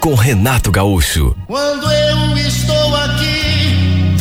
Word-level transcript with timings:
com 0.00 0.14
Renato 0.14 0.72
Gaúcho. 0.72 1.36
Quando 1.46 1.92
eu 1.92 2.36
estou 2.38 2.96
aqui, 2.96 4.16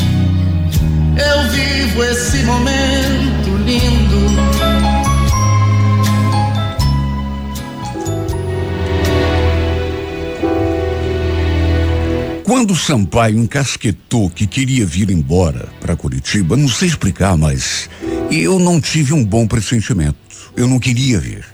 eu 1.15 1.49
vivo 1.51 2.03
esse 2.03 2.43
momento 2.43 3.57
lindo. 3.65 4.19
Quando 12.43 12.71
o 12.71 12.75
Sampaio 12.75 13.37
encasquetou 13.37 14.29
que 14.29 14.45
queria 14.45 14.85
vir 14.85 15.09
embora 15.09 15.69
para 15.79 15.95
Curitiba, 15.95 16.57
não 16.57 16.67
sei 16.67 16.89
explicar, 16.89 17.37
mas 17.37 17.89
eu 18.29 18.59
não 18.59 18.81
tive 18.81 19.13
um 19.13 19.23
bom 19.23 19.47
pressentimento. 19.47 20.17
Eu 20.57 20.67
não 20.67 20.77
queria 20.77 21.19
vir. 21.19 21.45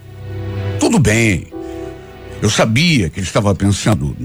Tudo 0.80 0.98
bem. 0.98 1.55
Eu 2.42 2.50
sabia 2.50 3.10
que 3.10 3.20
ele 3.20 3.28
estava 3.28 3.56
pensando 3.56 4.16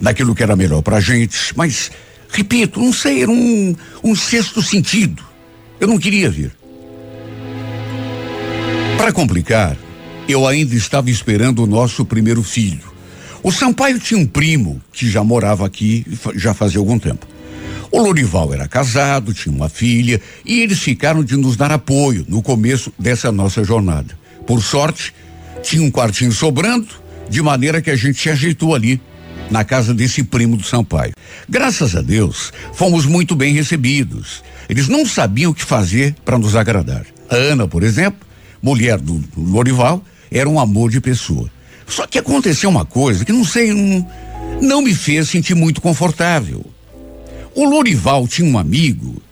naquilo 0.00 0.34
que 0.34 0.42
era 0.42 0.56
melhor 0.56 0.82
para 0.82 0.96
a 0.96 1.00
gente, 1.00 1.36
mas, 1.56 1.90
repito, 2.30 2.80
não 2.80 2.92
sei, 2.92 3.22
era 3.22 3.30
um, 3.30 3.74
um 4.02 4.14
sexto 4.16 4.62
sentido. 4.62 5.22
Eu 5.80 5.88
não 5.88 5.98
queria 5.98 6.30
vir. 6.30 6.52
Para 8.96 9.12
complicar, 9.12 9.76
eu 10.28 10.46
ainda 10.46 10.74
estava 10.74 11.10
esperando 11.10 11.62
o 11.62 11.66
nosso 11.66 12.04
primeiro 12.04 12.42
filho. 12.42 12.94
O 13.42 13.52
Sampaio 13.52 13.98
tinha 13.98 14.18
um 14.18 14.26
primo 14.26 14.80
que 14.90 15.10
já 15.10 15.22
morava 15.22 15.66
aqui 15.66 16.06
já 16.34 16.54
fazia 16.54 16.78
algum 16.78 16.98
tempo. 16.98 17.26
O 17.90 18.00
Lorival 18.00 18.54
era 18.54 18.66
casado, 18.66 19.34
tinha 19.34 19.54
uma 19.54 19.68
filha 19.68 20.20
e 20.44 20.60
eles 20.60 20.78
ficaram 20.78 21.22
de 21.22 21.36
nos 21.36 21.54
dar 21.56 21.70
apoio 21.70 22.24
no 22.26 22.42
começo 22.42 22.92
dessa 22.98 23.30
nossa 23.30 23.62
jornada. 23.62 24.18
Por 24.46 24.62
sorte, 24.62 25.14
tinha 25.62 25.82
um 25.82 25.90
quartinho 25.90 26.32
sobrando, 26.32 26.88
de 27.28 27.42
maneira 27.42 27.80
que 27.80 27.90
a 27.90 27.96
gente 27.96 28.20
se 28.20 28.30
ajeitou 28.30 28.74
ali, 28.74 29.00
na 29.50 29.64
casa 29.64 29.92
desse 29.92 30.22
primo 30.22 30.56
do 30.56 30.64
Sampaio. 30.64 31.12
Graças 31.48 31.94
a 31.94 32.00
Deus, 32.00 32.52
fomos 32.72 33.06
muito 33.06 33.34
bem 33.34 33.54
recebidos. 33.54 34.42
Eles 34.68 34.88
não 34.88 35.06
sabiam 35.06 35.50
o 35.50 35.54
que 35.54 35.64
fazer 35.64 36.14
para 36.24 36.38
nos 36.38 36.56
agradar. 36.56 37.04
A 37.28 37.36
Ana, 37.36 37.68
por 37.68 37.82
exemplo, 37.82 38.20
mulher 38.62 38.98
do, 38.98 39.22
Lorival, 39.36 40.02
era 40.30 40.48
um 40.48 40.58
amor 40.58 40.90
de 40.90 41.00
pessoa. 41.00 41.50
Só 41.86 42.06
que 42.06 42.18
aconteceu 42.18 42.70
uma 42.70 42.84
coisa 42.84 43.24
que 43.24 43.32
não 43.32 43.44
sei, 43.44 43.72
não, 43.72 44.08
não 44.60 44.82
me 44.82 44.94
fez 44.94 45.28
sentir 45.28 45.54
muito 45.54 45.80
confortável. 45.80 46.64
O 47.54 47.64
Lorival 47.68 48.26
tinha 48.26 48.48
um 48.48 48.58
amigo, 48.58 49.22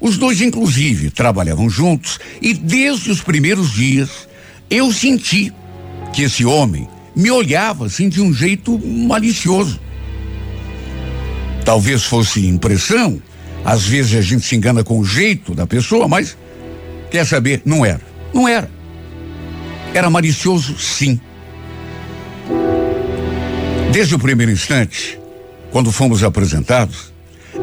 os 0.00 0.18
dois 0.18 0.40
inclusive 0.40 1.10
trabalhavam 1.10 1.70
juntos 1.70 2.18
e 2.42 2.52
desde 2.52 3.10
os 3.10 3.20
primeiros 3.20 3.72
dias 3.72 4.28
eu 4.68 4.92
senti 4.92 5.52
que 6.12 6.22
esse 6.22 6.44
homem 6.44 6.88
me 7.20 7.30
olhava 7.30 7.86
assim 7.86 8.08
de 8.08 8.20
um 8.20 8.32
jeito 8.32 8.78
malicioso. 8.78 9.78
Talvez 11.64 12.02
fosse 12.02 12.46
impressão, 12.46 13.22
às 13.64 13.84
vezes 13.84 14.18
a 14.18 14.22
gente 14.22 14.44
se 14.44 14.56
engana 14.56 14.82
com 14.82 14.98
o 14.98 15.04
jeito 15.04 15.54
da 15.54 15.66
pessoa, 15.66 16.08
mas 16.08 16.36
quer 17.10 17.26
saber, 17.26 17.62
não 17.64 17.84
era. 17.84 18.00
Não 18.32 18.48
era. 18.48 18.70
Era 19.92 20.08
malicioso, 20.08 20.78
sim. 20.78 21.20
Desde 23.92 24.14
o 24.14 24.18
primeiro 24.18 24.50
instante, 24.50 25.18
quando 25.70 25.92
fomos 25.92 26.24
apresentados, 26.24 27.12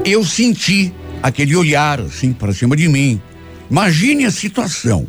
eu 0.05 0.23
senti 0.23 0.93
aquele 1.23 1.55
olhar 1.55 1.99
assim 1.99 2.31
para 2.31 2.53
cima 2.53 2.75
de 2.75 2.87
mim. 2.87 3.19
Imagine 3.71 4.25
a 4.25 4.31
situação. 4.31 5.07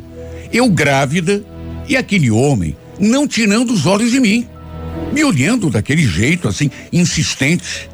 Eu 0.51 0.69
grávida 0.69 1.43
e 1.87 1.95
aquele 1.95 2.31
homem 2.31 2.75
não 2.99 3.27
tirando 3.27 3.71
os 3.71 3.85
olhos 3.85 4.11
de 4.11 4.19
mim, 4.19 4.47
me 5.13 5.23
olhando 5.23 5.69
daquele 5.69 6.05
jeito 6.07 6.47
assim, 6.47 6.69
insistente. 6.91 7.89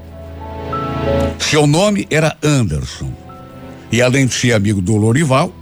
Seu 1.40 1.68
nome 1.68 2.08
era 2.10 2.36
Anderson. 2.44 3.14
E 3.92 4.02
além 4.02 4.26
de 4.26 4.34
ser 4.34 4.54
amigo 4.54 4.82
do 4.82 4.96
Lorival, 4.96 5.54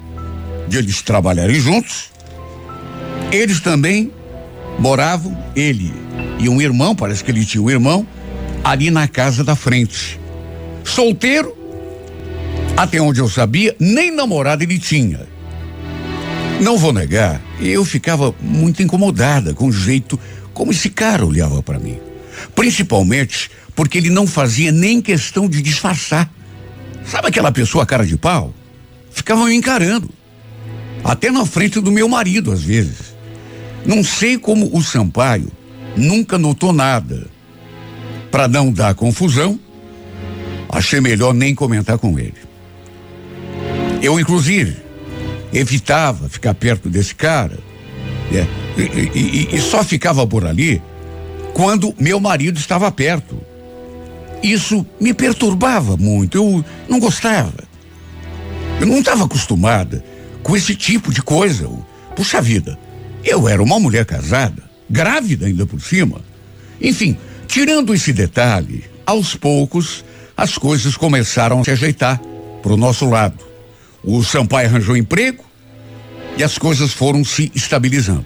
de 0.67 0.77
eles 0.77 1.01
trabalharem 1.01 1.59
juntos, 1.59 2.11
eles 3.31 3.59
também 3.59 4.11
moravam, 4.79 5.37
ele 5.55 5.93
e 6.43 6.49
um 6.49 6.61
irmão, 6.61 6.93
parece 6.93 7.23
que 7.23 7.31
ele 7.31 7.45
tinha 7.45 7.61
um 7.61 7.69
irmão, 7.69 8.05
ali 8.63 8.91
na 8.91 9.07
casa 9.07 9.43
da 9.43 9.55
frente. 9.55 10.19
Solteiro, 10.83 11.55
até 12.75 12.99
onde 12.99 13.21
eu 13.21 13.29
sabia, 13.29 13.73
nem 13.79 14.11
namorada 14.11 14.63
ele 14.63 14.77
tinha. 14.77 15.21
Não 16.59 16.77
vou 16.77 16.91
negar, 16.91 17.41
eu 17.63 17.85
ficava 17.85 18.33
muito 18.41 18.83
incomodada 18.83 19.53
com 19.53 19.67
o 19.67 19.71
jeito 19.71 20.19
como 20.53 20.71
esse 20.71 20.89
cara 20.89 21.25
olhava 21.25 21.63
para 21.63 21.79
mim. 21.79 21.99
Principalmente 22.53 23.49
porque 23.75 23.97
ele 23.97 24.09
não 24.09 24.27
fazia 24.27 24.71
nem 24.71 25.01
questão 25.01 25.47
de 25.47 25.61
disfarçar. 25.61 26.31
Sabe 27.05 27.27
aquela 27.27 27.51
pessoa 27.51 27.85
cara 27.85 28.05
de 28.05 28.17
pau? 28.17 28.53
Ficava 29.11 29.45
me 29.45 29.55
encarando. 29.55 30.09
Até 31.03 31.31
na 31.31 31.45
frente 31.45 31.79
do 31.79 31.91
meu 31.91 32.07
marido, 32.07 32.51
às 32.51 32.63
vezes. 32.63 33.13
Não 33.85 34.03
sei 34.03 34.37
como 34.37 34.75
o 34.75 34.81
Sampaio 34.81 35.51
nunca 35.95 36.37
notou 36.37 36.71
nada. 36.71 37.27
Para 38.31 38.47
não 38.47 38.71
dar 38.71 38.95
confusão, 38.95 39.59
achei 40.69 40.99
melhor 40.99 41.33
nem 41.33 41.53
comentar 41.53 41.97
com 41.97 42.17
ele. 42.17 42.37
Eu, 44.01 44.19
inclusive, 44.19 44.82
evitava 45.53 46.27
ficar 46.29 46.53
perto 46.53 46.89
desse 46.89 47.13
cara. 47.15 47.57
é, 48.33 48.47
e, 48.77 48.81
e- 48.81 49.47
e- 49.51 49.55
e 49.55 49.61
só 49.61 49.83
ficava 49.83 50.25
por 50.25 50.45
ali 50.45 50.81
quando 51.53 51.93
meu 51.99 52.19
marido 52.19 52.57
estava 52.57 52.91
perto. 52.91 53.39
Isso 54.41 54.85
me 54.99 55.13
perturbava 55.13 55.95
muito, 55.95 56.37
eu 56.37 56.65
não 56.89 56.99
gostava. 56.99 57.53
Eu 58.79 58.87
não 58.87 58.99
estava 58.99 59.25
acostumada 59.25 60.03
com 60.41 60.55
esse 60.55 60.75
tipo 60.75 61.13
de 61.13 61.21
coisa. 61.21 61.69
Puxa 62.15 62.41
vida, 62.41 62.77
eu 63.23 63.47
era 63.47 63.61
uma 63.61 63.79
mulher 63.79 64.05
casada, 64.05 64.63
grávida 64.89 65.45
ainda 65.45 65.65
por 65.65 65.79
cima. 65.79 66.19
Enfim, 66.81 67.15
tirando 67.47 67.93
esse 67.93 68.11
detalhe, 68.11 68.83
aos 69.05 69.35
poucos 69.35 70.03
as 70.35 70.57
coisas 70.57 70.97
começaram 70.97 71.59
a 71.61 71.63
se 71.63 71.71
ajeitar 71.71 72.19
para 72.63 72.73
o 72.73 72.77
nosso 72.77 73.07
lado. 73.07 73.37
O 74.03 74.23
Sampaio 74.23 74.67
arranjou 74.67 74.97
emprego 74.97 75.43
e 76.37 76.43
as 76.43 76.57
coisas 76.57 76.91
foram 76.93 77.23
se 77.23 77.51
estabilizando. 77.55 78.25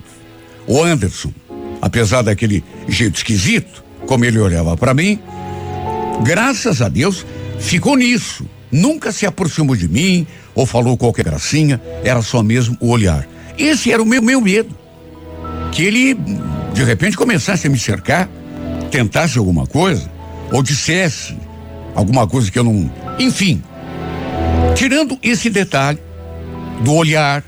O 0.66 0.82
Anderson, 0.82 1.32
apesar 1.82 2.24
daquele 2.24 2.64
jeito 2.88 3.18
esquisito, 3.18 3.84
como 4.08 4.26
ele 4.26 4.40
olhava 4.40 4.76
para 4.76 4.94
mim, 4.94 5.20
graças 6.24 6.82
a 6.82 6.90
Deus, 6.90 7.26
ficou 7.60 7.96
nisso. 7.96 8.46
Nunca 8.72 9.12
se 9.12 9.26
aproximou 9.26 9.76
de 9.76 9.88
mim 9.88 10.26
ou 10.56 10.66
falou 10.66 10.98
qualquer 10.98 11.24
gracinha, 11.24 11.80
era 12.04 12.22
só 12.22 12.42
mesmo 12.42 12.76
o 12.80 12.90
olhar. 12.90 13.28
Esse 13.58 13.92
era 13.92 14.02
o 14.02 14.06
meu, 14.06 14.22
meu 14.22 14.42
medo. 14.42 14.76
Que 15.72 15.84
ele, 15.84 16.18
de 16.74 16.84
repente, 16.84 17.16
começasse 17.16 17.68
a 17.68 17.70
me 17.70 17.78
cercar, 17.78 18.30
tentasse 18.90 19.38
alguma 19.38 19.68
coisa, 19.68 20.10
ou 20.52 20.64
dissesse 20.64 21.38
alguma 21.94 22.28
coisa 22.28 22.52
que 22.52 22.58
eu 22.58 22.64
não. 22.64 22.92
Enfim. 23.20 23.62
Tirando 24.78 25.18
esse 25.24 25.50
detalhe 25.50 25.98
do 26.84 26.94
olhar, 26.94 27.44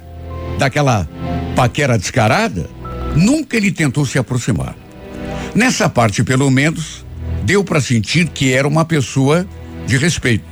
daquela 0.58 1.08
paquera 1.56 1.96
descarada, 1.96 2.68
nunca 3.16 3.56
ele 3.56 3.72
tentou 3.72 4.04
se 4.04 4.18
aproximar. 4.18 4.76
Nessa 5.54 5.88
parte, 5.88 6.24
pelo 6.24 6.50
menos, 6.50 7.06
deu 7.44 7.64
para 7.64 7.80
sentir 7.80 8.28
que 8.30 8.52
era 8.52 8.68
uma 8.68 8.84
pessoa 8.84 9.48
de 9.86 9.96
respeito. 9.96 10.44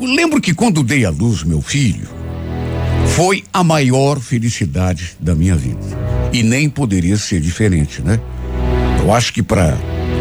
Eu 0.00 0.06
lembro 0.06 0.40
que 0.40 0.54
quando 0.54 0.84
dei 0.84 1.04
à 1.04 1.10
luz 1.10 1.42
meu 1.42 1.60
filho, 1.60 2.08
foi 3.16 3.42
a 3.52 3.64
maior 3.64 4.20
felicidade 4.20 5.16
da 5.18 5.34
minha 5.34 5.56
vida. 5.56 5.84
E 6.32 6.44
nem 6.44 6.70
poderia 6.70 7.16
ser 7.16 7.40
diferente, 7.40 8.00
né? 8.02 8.20
Eu 9.00 9.12
acho 9.12 9.32
que 9.32 9.42
para 9.42 9.76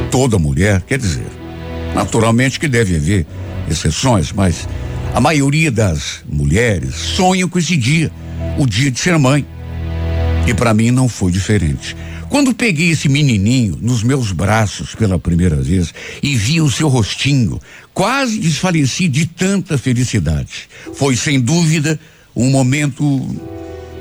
toda 0.10 0.40
mulher, 0.40 0.82
quer 0.82 0.98
dizer, 0.98 1.28
naturalmente 1.94 2.60
que 2.60 2.68
deve 2.68 2.96
haver 2.96 3.28
exceções, 3.70 4.32
mas 4.32 4.68
a 5.14 5.22
maioria 5.22 5.72
das 5.72 6.24
mulheres 6.28 6.96
sonham 6.96 7.48
com 7.48 7.60
esse 7.60 7.78
dia, 7.78 8.12
o 8.58 8.66
dia 8.66 8.90
de 8.90 9.00
ser 9.00 9.18
mãe. 9.18 9.46
E 10.48 10.54
para 10.54 10.74
mim 10.74 10.92
não 10.92 11.08
foi 11.08 11.32
diferente. 11.32 11.96
Quando 12.30 12.54
peguei 12.54 12.90
esse 12.90 13.08
menininho 13.08 13.78
nos 13.80 14.02
meus 14.02 14.32
braços 14.32 14.96
pela 14.96 15.20
primeira 15.20 15.58
vez 15.58 15.94
e 16.22 16.36
vi 16.36 16.60
o 16.60 16.70
seu 16.70 16.88
rostinho, 16.88 17.60
quase 17.94 18.40
desfaleci 18.40 19.08
de 19.08 19.28
tanta 19.28 19.78
felicidade. 19.78 20.68
Foi 20.96 21.16
sem 21.16 21.40
dúvida 21.40 22.00
um 22.36 22.50
momento 22.50 23.04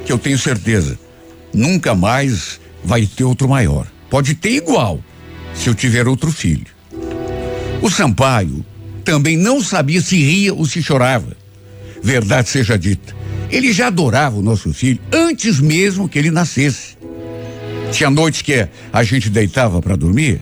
que 0.07 0.13
eu 0.13 0.19
tenho 0.19 0.39
certeza 0.39 0.99
nunca 1.53 1.95
mais 1.95 2.61
vai 2.83 3.07
ter 3.07 3.25
outro 3.25 3.49
maior. 3.49 3.87
Pode 4.09 4.35
ter 4.35 4.53
igual 4.53 5.01
se 5.55 5.69
eu 5.69 5.75
tiver 5.75 6.09
outro 6.09 6.33
filho. 6.33 6.67
O 7.83 7.91
Sampaio 7.91 8.65
também 9.03 9.37
não 9.37 9.63
sabia 9.63 10.01
se 10.01 10.17
ria 10.17 10.55
ou 10.55 10.65
se 10.67 10.83
chorava. 10.83 11.37
Verdade 12.03 12.49
seja 12.49 12.79
dita, 12.79 13.15
ele 13.51 13.73
já 13.73 13.89
adorava 13.89 14.37
o 14.39 14.43
nosso 14.43 14.73
filho 14.73 14.99
antes 15.13 15.61
mesmo 15.61 16.09
que 16.09 16.19
ele 16.19 16.31
nascesse. 16.31 16.97
Tinha 17.93 18.09
noites 18.09 18.41
que 18.43 18.67
a 18.93 19.03
gente 19.05 19.29
deitava 19.29 19.83
para 19.83 19.95
dormir 19.95 20.41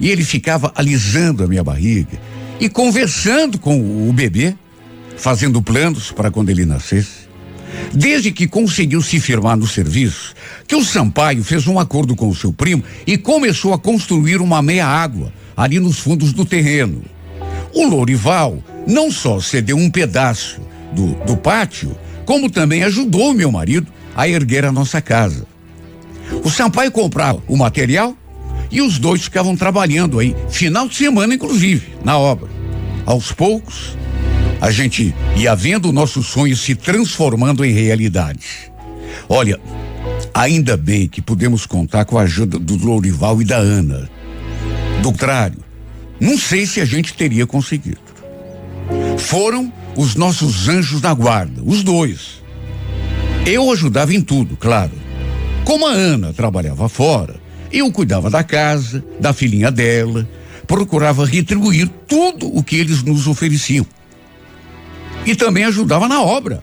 e 0.00 0.10
ele 0.10 0.24
ficava 0.24 0.72
alisando 0.74 1.44
a 1.44 1.46
minha 1.46 1.62
barriga 1.62 2.18
e 2.58 2.68
conversando 2.68 3.58
com 3.58 4.08
o 4.08 4.12
bebê, 4.12 4.54
fazendo 5.16 5.62
planos 5.62 6.10
para 6.10 6.30
quando 6.30 6.50
ele 6.50 6.66
nascesse. 6.66 7.30
Desde 7.92 8.32
que 8.32 8.48
conseguiu 8.48 9.00
se 9.00 9.20
firmar 9.20 9.56
no 9.56 9.66
serviço, 9.66 10.34
que 10.66 10.74
o 10.74 10.84
Sampaio 10.84 11.44
fez 11.44 11.66
um 11.66 11.78
acordo 11.78 12.16
com 12.16 12.28
o 12.28 12.34
seu 12.34 12.52
primo 12.52 12.82
e 13.06 13.16
começou 13.16 13.72
a 13.72 13.78
construir 13.78 14.40
uma 14.40 14.60
meia-água 14.60 15.32
ali 15.56 15.78
nos 15.78 15.98
fundos 15.98 16.32
do 16.32 16.44
terreno. 16.44 17.02
O 17.74 17.86
Lourival 17.86 18.62
não 18.86 19.10
só 19.10 19.40
cedeu 19.40 19.76
um 19.76 19.90
pedaço 19.90 20.60
do, 20.92 21.14
do 21.24 21.36
pátio, 21.36 21.96
como 22.24 22.50
também 22.50 22.82
ajudou 22.84 23.32
meu 23.32 23.50
marido 23.50 23.86
a 24.14 24.28
erguer 24.28 24.64
a 24.64 24.72
nossa 24.72 25.00
casa. 25.00 25.46
O 26.44 26.50
Sampaio 26.50 26.90
comprava 26.90 27.42
o 27.48 27.56
material 27.56 28.16
e 28.70 28.80
os 28.80 28.98
dois 28.98 29.22
ficavam 29.22 29.56
trabalhando 29.56 30.18
aí, 30.18 30.34
final 30.48 30.88
de 30.88 30.94
semana 30.94 31.34
inclusive, 31.34 31.94
na 32.04 32.18
obra. 32.18 32.48
Aos 33.04 33.32
poucos, 33.32 33.96
a 34.60 34.70
gente 34.70 35.14
ia 35.36 35.54
vendo 35.54 35.88
o 35.88 35.92
nosso 35.92 36.22
sonho 36.22 36.56
se 36.56 36.74
transformando 36.74 37.64
em 37.64 37.72
realidade. 37.72 38.70
Olha, 39.28 39.58
ainda 40.34 40.76
bem 40.76 41.08
que 41.08 41.22
pudemos 41.22 41.66
contar 41.66 42.04
com 42.04 42.18
a 42.18 42.22
ajuda 42.22 42.58
do 42.58 42.76
Lourival 42.76 43.40
e 43.40 43.44
da 43.44 43.56
Ana. 43.56 44.08
Do 45.02 45.10
contrário, 45.10 45.58
não 46.20 46.36
sei 46.36 46.66
se 46.66 46.80
a 46.80 46.84
gente 46.84 47.14
teria 47.14 47.46
conseguido. 47.46 47.98
Foram 49.18 49.72
os 49.96 50.14
nossos 50.14 50.68
anjos 50.68 51.00
da 51.00 51.14
guarda, 51.14 51.62
os 51.64 51.82
dois. 51.82 52.42
Eu 53.46 53.72
ajudava 53.72 54.12
em 54.12 54.20
tudo, 54.20 54.56
claro. 54.56 54.92
Como 55.64 55.86
a 55.86 55.92
Ana 55.92 56.32
trabalhava 56.32 56.88
fora, 56.88 57.36
eu 57.72 57.90
cuidava 57.90 58.28
da 58.28 58.44
casa, 58.44 59.02
da 59.18 59.32
filhinha 59.32 59.70
dela, 59.70 60.28
procurava 60.66 61.24
retribuir 61.24 61.88
tudo 62.06 62.54
o 62.54 62.62
que 62.62 62.76
eles 62.76 63.02
nos 63.02 63.26
ofereciam. 63.26 63.86
E 65.24 65.34
também 65.34 65.64
ajudava 65.64 66.06
na 66.06 66.20
obra. 66.22 66.62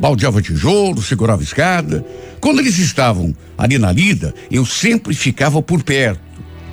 Baldeava 0.00 0.40
tijolo, 0.40 1.02
segurava 1.02 1.42
escada. 1.42 2.04
Quando 2.40 2.60
eles 2.60 2.78
estavam 2.78 3.34
ali 3.58 3.78
na 3.78 3.92
lida, 3.92 4.34
eu 4.50 4.64
sempre 4.64 5.14
ficava 5.14 5.60
por 5.60 5.82
perto 5.82 6.29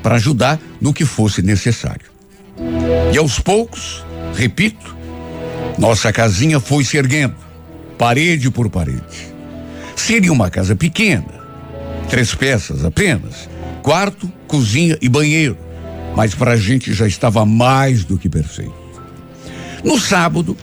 para 0.08 0.16
ajudar 0.16 0.58
no 0.80 0.94
que 0.94 1.04
fosse 1.04 1.42
necessário. 1.42 2.06
E 3.14 3.18
aos 3.18 3.40
poucos, 3.40 4.06
repito, 4.34 4.96
nossa 5.78 6.14
casinha 6.14 6.62
foi 6.62 6.86
se 6.86 6.96
erguendo, 6.96 7.36
parede 7.98 8.50
por 8.50 8.70
parede. 8.70 9.28
Seria 9.98 10.32
uma 10.32 10.50
casa 10.50 10.78
pequena, 10.78 11.28
três 12.10 12.34
peças 12.34 12.86
apenas, 12.86 13.50
quarto, 13.84 14.32
cozinha 14.48 14.98
e 15.02 15.10
banheiro, 15.10 15.58
mas 16.16 16.34
para 16.34 16.54
a 16.54 16.58
gente 16.58 16.94
já 16.94 17.06
estava 17.06 17.46
mais 17.46 18.06
do 18.06 18.18
que 18.18 18.30
perfeito. 18.30 18.74
No 19.84 20.00
sábado, 20.00 20.56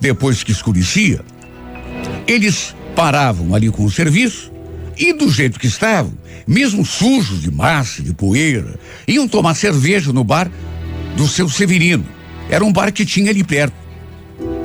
depois 0.00 0.44
que 0.44 0.52
escurecia, 0.52 1.22
eles 2.24 2.72
paravam 2.94 3.52
ali 3.52 3.68
com 3.68 3.84
o 3.84 3.90
serviço 3.90 4.52
e 4.96 5.12
do 5.12 5.30
jeito 5.30 5.58
que 5.58 5.66
estavam, 5.66 6.12
mesmo 6.46 6.84
sujos 6.84 7.42
de 7.42 7.50
massa, 7.50 8.02
de 8.02 8.12
poeira, 8.12 8.78
iam 9.06 9.26
tomar 9.26 9.54
cerveja 9.54 10.12
no 10.12 10.24
bar 10.24 10.50
do 11.16 11.26
seu 11.26 11.48
Severino. 11.48 12.04
Era 12.48 12.64
um 12.64 12.72
bar 12.72 12.92
que 12.92 13.04
tinha 13.04 13.30
ali 13.30 13.44
perto. 13.44 13.74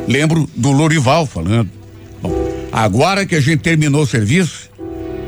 Lembro 0.08 0.50
do 0.56 0.72
Lorival 0.72 1.26
falando. 1.26 1.70
Bom, 2.22 2.34
agora 2.72 3.26
que 3.26 3.36
a 3.36 3.40
gente 3.40 3.60
terminou 3.60 4.04
o 4.04 4.08
serviço, 4.08 4.70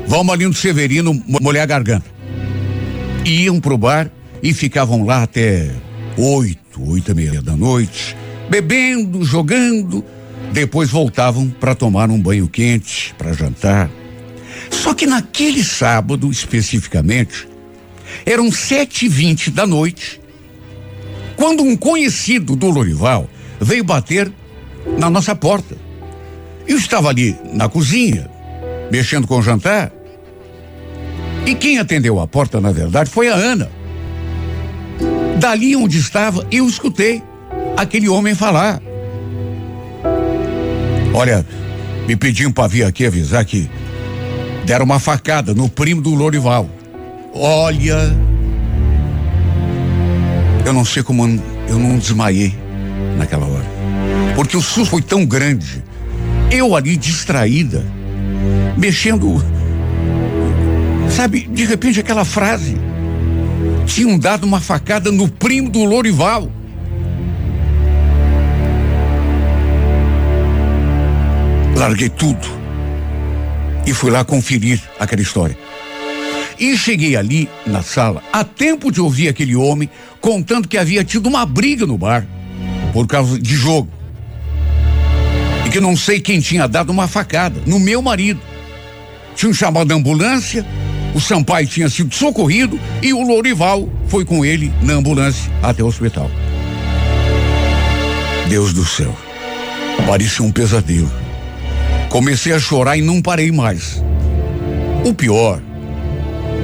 vamos 0.06 0.32
ali 0.32 0.46
no 0.46 0.54
Severino 0.54 1.22
molhar 1.26 1.64
a 1.64 1.66
garganta. 1.66 2.06
Iam 3.24 3.60
pro 3.60 3.78
bar 3.78 4.10
e 4.42 4.52
ficavam 4.52 5.04
lá 5.04 5.22
até 5.22 5.70
oito, 6.16 6.82
oito 6.90 7.10
e 7.10 7.14
meia 7.14 7.42
da 7.42 7.56
noite, 7.56 8.16
bebendo, 8.48 9.24
jogando. 9.24 10.04
Depois 10.52 10.90
voltavam 10.90 11.48
para 11.48 11.74
tomar 11.74 12.10
um 12.10 12.20
banho 12.20 12.48
quente, 12.48 13.14
para 13.16 13.32
jantar. 13.32 13.90
Só 14.68 14.92
que 14.92 15.06
naquele 15.06 15.62
sábado, 15.62 16.30
especificamente, 16.30 17.48
eram 18.26 18.50
sete 18.50 19.06
e 19.06 19.08
vinte 19.08 19.50
da 19.50 19.66
noite, 19.66 20.20
quando 21.36 21.62
um 21.62 21.76
conhecido 21.76 22.54
do 22.56 22.68
Lorival 22.68 23.28
veio 23.60 23.84
bater 23.84 24.30
na 24.98 25.08
nossa 25.08 25.34
porta. 25.34 25.76
Eu 26.66 26.76
estava 26.76 27.08
ali 27.08 27.36
na 27.52 27.68
cozinha, 27.68 28.30
mexendo 28.90 29.26
com 29.26 29.38
o 29.38 29.42
jantar. 29.42 29.92
E 31.46 31.54
quem 31.54 31.78
atendeu 31.78 32.20
a 32.20 32.26
porta, 32.26 32.60
na 32.60 32.70
verdade, 32.70 33.10
foi 33.10 33.28
a 33.28 33.34
Ana. 33.34 33.70
Dali 35.38 35.74
onde 35.74 35.98
estava, 35.98 36.46
eu 36.50 36.68
escutei 36.68 37.22
aquele 37.76 38.08
homem 38.08 38.34
falar. 38.34 38.82
Olha, 41.14 41.44
me 42.06 42.14
pediam 42.14 42.52
para 42.52 42.68
vir 42.68 42.84
aqui 42.84 43.06
avisar 43.06 43.44
que 43.44 43.68
deram 44.70 44.84
uma 44.84 45.00
facada 45.00 45.52
no 45.52 45.68
primo 45.68 46.00
do 46.00 46.14
Lorival. 46.14 46.70
Olha, 47.34 48.16
eu 50.64 50.72
não 50.72 50.84
sei 50.84 51.02
como 51.02 51.26
eu 51.66 51.76
não 51.76 51.98
desmaiei 51.98 52.54
naquela 53.18 53.46
hora. 53.46 53.64
Porque 54.36 54.56
o 54.56 54.62
susto 54.62 54.92
foi 54.92 55.02
tão 55.02 55.26
grande. 55.26 55.82
Eu 56.52 56.76
ali 56.76 56.96
distraída, 56.96 57.84
mexendo. 58.78 59.44
Sabe, 61.10 61.48
de 61.48 61.64
repente 61.64 61.98
aquela 61.98 62.24
frase. 62.24 62.76
Tinham 63.86 64.16
dado 64.16 64.44
uma 64.44 64.60
facada 64.60 65.10
no 65.10 65.26
primo 65.26 65.68
do 65.68 65.82
Lorival. 65.82 66.48
Larguei 71.74 72.08
tudo 72.08 72.59
e 73.86 73.92
fui 73.92 74.10
lá 74.10 74.24
conferir 74.24 74.80
aquela 74.98 75.22
história. 75.22 75.56
E 76.58 76.76
cheguei 76.76 77.16
ali 77.16 77.48
na 77.66 77.82
sala 77.82 78.22
a 78.32 78.44
tempo 78.44 78.92
de 78.92 79.00
ouvir 79.00 79.28
aquele 79.28 79.56
homem 79.56 79.88
contando 80.20 80.68
que 80.68 80.76
havia 80.76 81.02
tido 81.02 81.26
uma 81.26 81.46
briga 81.46 81.86
no 81.86 81.96
bar 81.96 82.26
por 82.92 83.06
causa 83.06 83.38
de 83.38 83.54
jogo 83.54 84.00
que 85.70 85.80
não 85.80 85.96
sei 85.96 86.20
quem 86.20 86.40
tinha 86.40 86.66
dado 86.66 86.90
uma 86.90 87.06
facada 87.06 87.62
no 87.64 87.78
meu 87.78 88.02
marido. 88.02 88.40
Tinham 89.36 89.54
chamado 89.54 89.92
a 89.92 89.94
ambulância, 89.94 90.66
o 91.14 91.20
Sampaio 91.20 91.66
tinha 91.66 91.88
sido 91.88 92.14
socorrido 92.14 92.78
e 93.00 93.12
o 93.12 93.22
Lorival 93.22 93.88
foi 94.08 94.24
com 94.24 94.44
ele 94.44 94.72
na 94.82 94.94
ambulância 94.94 95.50
até 95.62 95.82
o 95.82 95.86
hospital. 95.86 96.30
Deus 98.48 98.72
do 98.72 98.84
céu, 98.84 99.16
parecia 100.06 100.44
um 100.44 100.50
pesadelo. 100.50 101.10
Comecei 102.10 102.52
a 102.52 102.58
chorar 102.58 102.98
e 102.98 103.00
não 103.00 103.22
parei 103.22 103.50
mais. 103.50 104.02
O 105.02 105.14
pior 105.14 105.62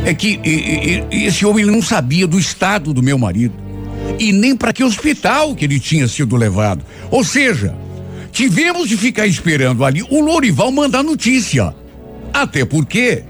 é 0.04 0.12
que 0.12 0.38
e, 0.44 1.02
e, 1.10 1.24
esse 1.24 1.46
homem 1.46 1.64
não 1.64 1.80
sabia 1.80 2.26
do 2.26 2.38
estado 2.38 2.92
do 2.92 3.02
meu 3.02 3.16
marido 3.16 3.54
e 4.18 4.30
nem 4.30 4.54
para 4.54 4.74
que 4.74 4.84
hospital 4.84 5.54
que 5.54 5.64
ele 5.64 5.80
tinha 5.80 6.06
sido 6.06 6.36
levado. 6.36 6.84
Ou 7.10 7.24
seja, 7.24 7.74
Tivemos 8.36 8.86
de 8.86 8.98
ficar 8.98 9.26
esperando 9.26 9.82
ali 9.82 10.02
o 10.10 10.20
Lorival 10.20 10.70
mandar 10.70 11.02
notícia. 11.02 11.74
Até 12.34 12.66
porque 12.66 13.24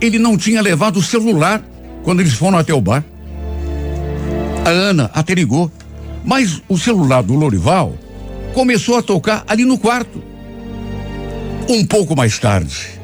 ele 0.00 0.18
não 0.18 0.38
tinha 0.38 0.62
levado 0.62 0.96
o 0.96 1.02
celular 1.02 1.62
quando 2.02 2.20
eles 2.20 2.32
foram 2.32 2.56
até 2.56 2.72
o 2.72 2.80
bar. 2.80 3.04
A 4.64 4.70
Ana 4.70 5.10
até 5.12 5.34
ligou, 5.34 5.70
mas 6.24 6.62
o 6.66 6.78
celular 6.78 7.22
do 7.22 7.34
Lorival 7.34 7.92
começou 8.54 8.96
a 8.96 9.02
tocar 9.02 9.44
ali 9.46 9.66
no 9.66 9.76
quarto. 9.76 10.22
Um 11.68 11.84
pouco 11.84 12.16
mais 12.16 12.38
tarde, 12.38 12.98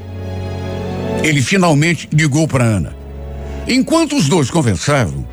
ele 1.22 1.42
finalmente 1.42 2.08
ligou 2.10 2.48
para 2.48 2.64
Ana. 2.64 2.96
Enquanto 3.68 4.16
os 4.16 4.26
dois 4.26 4.50
conversavam, 4.50 5.26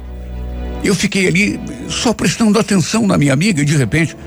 eu 0.84 0.94
fiquei 0.94 1.28
ali 1.28 1.58
só 1.88 2.12
prestando 2.14 2.60
atenção 2.60 3.08
na 3.08 3.18
minha 3.18 3.32
amiga 3.32 3.62
e 3.62 3.66
de 3.66 3.78
repente 3.78 4.18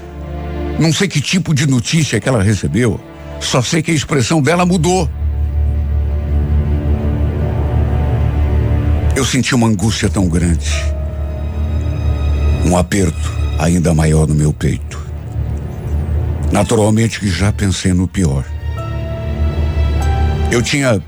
não 0.78 0.90
sei 0.90 1.06
que 1.06 1.20
tipo 1.20 1.54
de 1.54 1.66
notícia 1.66 2.18
que 2.18 2.26
ela 2.26 2.42
recebeu. 2.42 2.98
Só 3.40 3.60
sei 3.60 3.82
que 3.82 3.90
a 3.90 3.94
expressão 3.94 4.40
dela 4.40 4.64
mudou. 4.64 5.08
Eu 9.14 9.24
senti 9.24 9.54
uma 9.54 9.66
angústia 9.66 10.08
tão 10.08 10.26
grande, 10.28 10.70
um 12.64 12.74
aperto 12.76 13.32
ainda 13.58 13.92
maior 13.92 14.26
no 14.26 14.34
meu 14.34 14.52
peito. 14.52 15.04
Naturalmente 16.50 17.20
que 17.20 17.28
já 17.28 17.52
pensei 17.52 17.92
no 17.92 18.08
pior. 18.08 18.53
Eu 20.54 20.62
tinha 20.62 21.02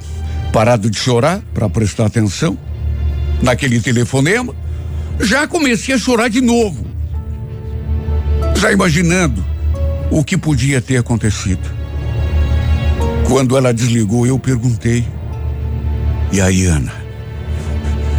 parado 0.53 0.91
de 0.91 0.99
chorar 0.99 1.41
para 1.55 1.71
prestar 1.71 2.07
atenção 2.07 2.59
naquele 3.41 3.81
telefonema, 3.81 4.53
já 5.21 5.47
comecei 5.47 5.95
a 5.95 5.99
chorar 5.99 6.29
de 6.29 6.41
novo. 6.41 6.85
Já 8.57 8.73
imaginando 8.73 9.45
o 10.11 10.25
que 10.25 10.37
podia 10.37 10.81
ter 10.81 10.97
acontecido. 10.97 11.63
Quando 13.29 13.57
ela 13.57 13.73
desligou, 13.73 14.27
eu 14.27 14.37
perguntei: 14.37 15.07
E 16.33 16.41
aí, 16.41 16.67
Ana? 16.67 16.93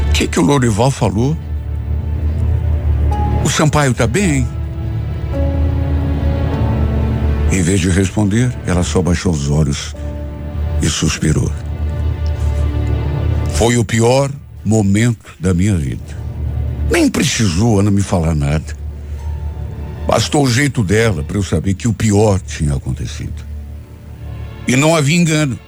O 0.07 0.13
que, 0.13 0.29
que 0.29 0.39
o 0.39 0.43
Lorival 0.43 0.91
falou? 0.91 1.37
O 3.43 3.49
Sampaio 3.49 3.93
tá 3.93 4.07
bem? 4.07 4.47
Em 7.51 7.61
vez 7.61 7.81
de 7.81 7.89
responder, 7.89 8.49
ela 8.65 8.81
só 8.81 9.01
baixou 9.01 9.33
os 9.33 9.49
olhos 9.49 9.93
e 10.81 10.87
suspirou. 10.87 11.51
Foi 13.53 13.77
o 13.77 13.85
pior 13.85 14.31
momento 14.63 15.33
da 15.39 15.53
minha 15.53 15.75
vida. 15.75 16.17
Nem 16.91 17.09
precisou 17.09 17.79
Ana 17.79 17.91
me 17.91 18.01
falar 18.01 18.35
nada. 18.35 18.77
Bastou 20.07 20.45
o 20.45 20.49
jeito 20.49 20.83
dela 20.83 21.23
para 21.23 21.37
eu 21.37 21.43
saber 21.43 21.73
que 21.73 21.87
o 21.87 21.93
pior 21.93 22.39
tinha 22.39 22.75
acontecido. 22.75 23.45
E 24.67 24.75
não 24.75 24.95
havia 24.95 25.17
engano. 25.17 25.59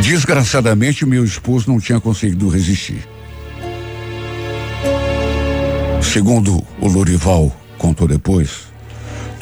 Desgraçadamente, 0.00 1.06
meu 1.06 1.24
esposo 1.24 1.70
não 1.70 1.80
tinha 1.80 2.00
conseguido 2.00 2.48
resistir. 2.48 3.06
Segundo 6.02 6.62
o 6.80 6.88
Lorival 6.88 7.54
contou 7.78 8.06
depois, 8.06 8.71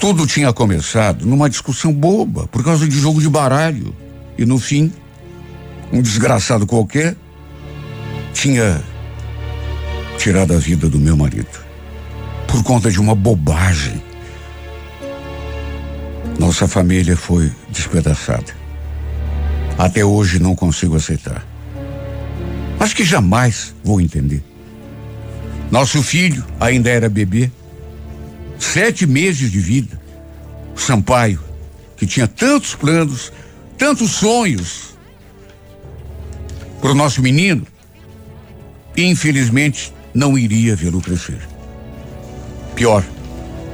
tudo 0.00 0.26
tinha 0.26 0.50
começado 0.50 1.26
numa 1.26 1.50
discussão 1.50 1.92
boba 1.92 2.46
por 2.46 2.64
causa 2.64 2.88
de 2.88 2.98
jogo 2.98 3.20
de 3.20 3.28
baralho. 3.28 3.94
E 4.38 4.46
no 4.46 4.58
fim, 4.58 4.90
um 5.92 6.00
desgraçado 6.00 6.66
qualquer 6.66 7.14
tinha 8.32 8.82
tirado 10.16 10.54
a 10.54 10.56
vida 10.56 10.88
do 10.88 10.98
meu 10.98 11.14
marido 11.14 11.60
por 12.48 12.62
conta 12.64 12.90
de 12.90 12.98
uma 12.98 13.14
bobagem. 13.14 14.02
Nossa 16.38 16.66
família 16.66 17.14
foi 17.14 17.52
despedaçada. 17.68 18.58
Até 19.76 20.02
hoje 20.02 20.38
não 20.38 20.56
consigo 20.56 20.96
aceitar. 20.96 21.46
Acho 22.80 22.96
que 22.96 23.04
jamais 23.04 23.74
vou 23.84 24.00
entender. 24.00 24.42
Nosso 25.70 26.02
filho 26.02 26.42
ainda 26.58 26.88
era 26.88 27.10
bebê 27.10 27.52
sete 28.60 29.06
meses 29.06 29.50
de 29.50 29.58
vida. 29.58 30.00
Sampaio, 30.76 31.40
que 31.96 32.06
tinha 32.06 32.28
tantos 32.28 32.74
planos, 32.74 33.32
tantos 33.76 34.12
sonhos 34.12 34.94
para 36.80 36.92
o 36.92 36.94
nosso 36.94 37.20
menino, 37.20 37.66
infelizmente 38.96 39.92
não 40.14 40.38
iria 40.38 40.76
vê-lo 40.76 41.00
crescer. 41.00 41.40
Pior, 42.74 43.04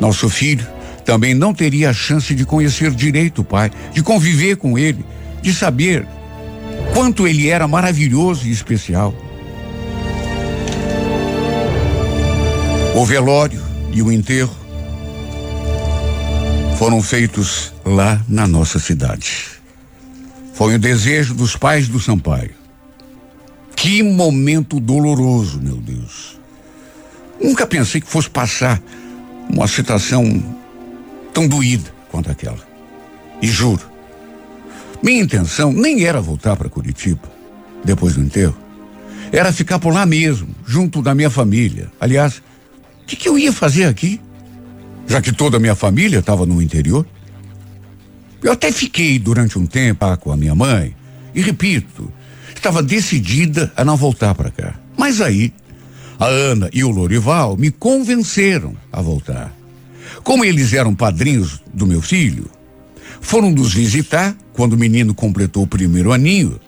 nosso 0.00 0.28
filho 0.28 0.66
também 1.04 1.34
não 1.34 1.54
teria 1.54 1.90
a 1.90 1.94
chance 1.94 2.34
de 2.34 2.44
conhecer 2.44 2.90
direito 2.90 3.42
o 3.42 3.44
pai, 3.44 3.70
de 3.92 4.02
conviver 4.02 4.56
com 4.56 4.76
ele, 4.76 5.04
de 5.40 5.54
saber 5.54 6.06
quanto 6.92 7.28
ele 7.28 7.48
era 7.48 7.68
maravilhoso 7.68 8.46
e 8.48 8.50
especial. 8.50 9.14
O 12.94 13.04
velório 13.04 13.62
e 13.92 14.02
o 14.02 14.10
enterro 14.10 14.65
foram 16.76 17.02
feitos 17.02 17.73
lá 17.85 18.23
na 18.28 18.47
nossa 18.47 18.78
cidade. 18.78 19.47
Foi 20.52 20.75
o 20.75 20.78
desejo 20.78 21.33
dos 21.33 21.56
pais 21.56 21.88
do 21.88 21.99
Sampaio. 21.99 22.54
Que 23.75 24.02
momento 24.02 24.78
doloroso, 24.78 25.59
meu 25.61 25.76
Deus. 25.76 26.38
Nunca 27.42 27.66
pensei 27.66 28.00
que 28.00 28.06
fosse 28.06 28.28
passar 28.28 28.80
uma 29.49 29.66
situação 29.66 30.42
tão 31.33 31.49
doída 31.49 31.90
quanto 32.11 32.30
aquela. 32.30 32.61
E 33.40 33.47
juro, 33.49 33.90
minha 35.02 35.23
intenção 35.23 35.73
nem 35.73 36.04
era 36.04 36.21
voltar 36.21 36.56
para 36.56 36.68
Curitiba 36.68 37.30
depois 37.85 38.14
do 38.14 38.23
enterro. 38.23 38.56
Era 39.33 39.52
ficar 39.52 39.78
por 39.78 39.95
lá 39.95 40.04
mesmo, 40.04 40.54
junto 40.66 41.00
da 41.00 41.14
minha 41.14 41.30
família. 41.30 41.90
Aliás, 41.99 42.42
o 43.02 43.06
que, 43.06 43.16
que 43.16 43.28
eu 43.28 43.38
ia 43.38 43.52
fazer 43.52 43.85
aqui? 43.85 44.21
Já 45.06 45.20
que 45.20 45.32
toda 45.32 45.56
a 45.56 45.60
minha 45.60 45.75
família 45.75 46.18
estava 46.18 46.44
no 46.44 46.60
interior. 46.60 47.06
Eu 48.42 48.52
até 48.52 48.70
fiquei 48.70 49.18
durante 49.18 49.58
um 49.58 49.66
tempo 49.66 50.04
com 50.18 50.32
a 50.32 50.36
minha 50.36 50.54
mãe, 50.54 50.94
e 51.34 51.40
repito, 51.40 52.12
estava 52.54 52.82
decidida 52.82 53.72
a 53.76 53.84
não 53.84 53.96
voltar 53.96 54.34
para 54.34 54.50
cá. 54.50 54.75
Mas 54.96 55.20
aí, 55.20 55.52
a 56.18 56.26
Ana 56.26 56.70
e 56.72 56.82
o 56.82 56.90
Lorival 56.90 57.56
me 57.56 57.70
convenceram 57.70 58.75
a 58.92 59.00
voltar. 59.00 59.54
Como 60.22 60.44
eles 60.44 60.72
eram 60.72 60.94
padrinhos 60.94 61.60
do 61.72 61.86
meu 61.86 62.00
filho, 62.00 62.50
foram 63.20 63.50
nos 63.50 63.75
visitar 63.75 64.36
quando 64.52 64.72
o 64.72 64.78
menino 64.78 65.14
completou 65.14 65.64
o 65.64 65.66
primeiro 65.66 66.12
aninho. 66.12 66.58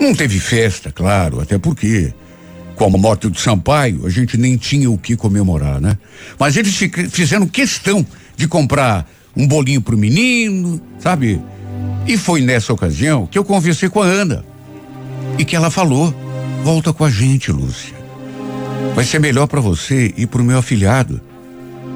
Não 0.00 0.14
teve 0.14 0.38
festa, 0.38 0.92
claro, 0.92 1.40
até 1.40 1.58
porque 1.58 2.12
com 2.78 2.84
a 2.84 2.88
morte 2.90 3.28
do 3.28 3.38
Sampaio, 3.38 4.06
a 4.06 4.08
gente 4.08 4.38
nem 4.38 4.56
tinha 4.56 4.88
o 4.88 4.96
que 4.96 5.16
comemorar, 5.16 5.80
né? 5.80 5.98
Mas 6.38 6.56
eles 6.56 6.78
fizeram 7.10 7.44
questão 7.44 8.06
de 8.36 8.46
comprar 8.46 9.04
um 9.36 9.46
bolinho 9.48 9.82
pro 9.82 9.98
menino, 9.98 10.80
sabe? 11.00 11.42
E 12.06 12.16
foi 12.16 12.40
nessa 12.40 12.72
ocasião 12.72 13.26
que 13.26 13.36
eu 13.36 13.44
conversei 13.44 13.88
com 13.88 14.00
a 14.00 14.06
Ana. 14.06 14.44
E 15.36 15.44
que 15.44 15.56
ela 15.56 15.70
falou: 15.70 16.14
volta 16.62 16.92
com 16.92 17.04
a 17.04 17.10
gente, 17.10 17.50
Lúcia. 17.50 17.98
Vai 18.94 19.04
ser 19.04 19.18
melhor 19.18 19.48
para 19.48 19.60
você 19.60 20.14
e 20.16 20.24
pro 20.24 20.44
meu 20.44 20.58
afilhado. 20.58 21.20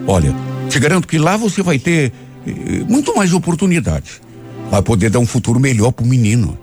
Olha, 0.05 0.35
te 0.69 0.81
garanto 0.81 1.07
que 1.07 1.17
lá 1.17 1.37
você 1.37 1.63
vai 1.63 1.79
ter 1.79 2.13
eh, 2.45 2.85
muito 2.89 3.15
mais 3.15 3.33
oportunidades. 3.33 4.21
Vai 4.69 4.83
poder 4.83 5.11
dar 5.11 5.21
um 5.21 5.27
futuro 5.27 5.61
melhor 5.61 5.93
pro 5.93 6.05
menino. 6.05 6.59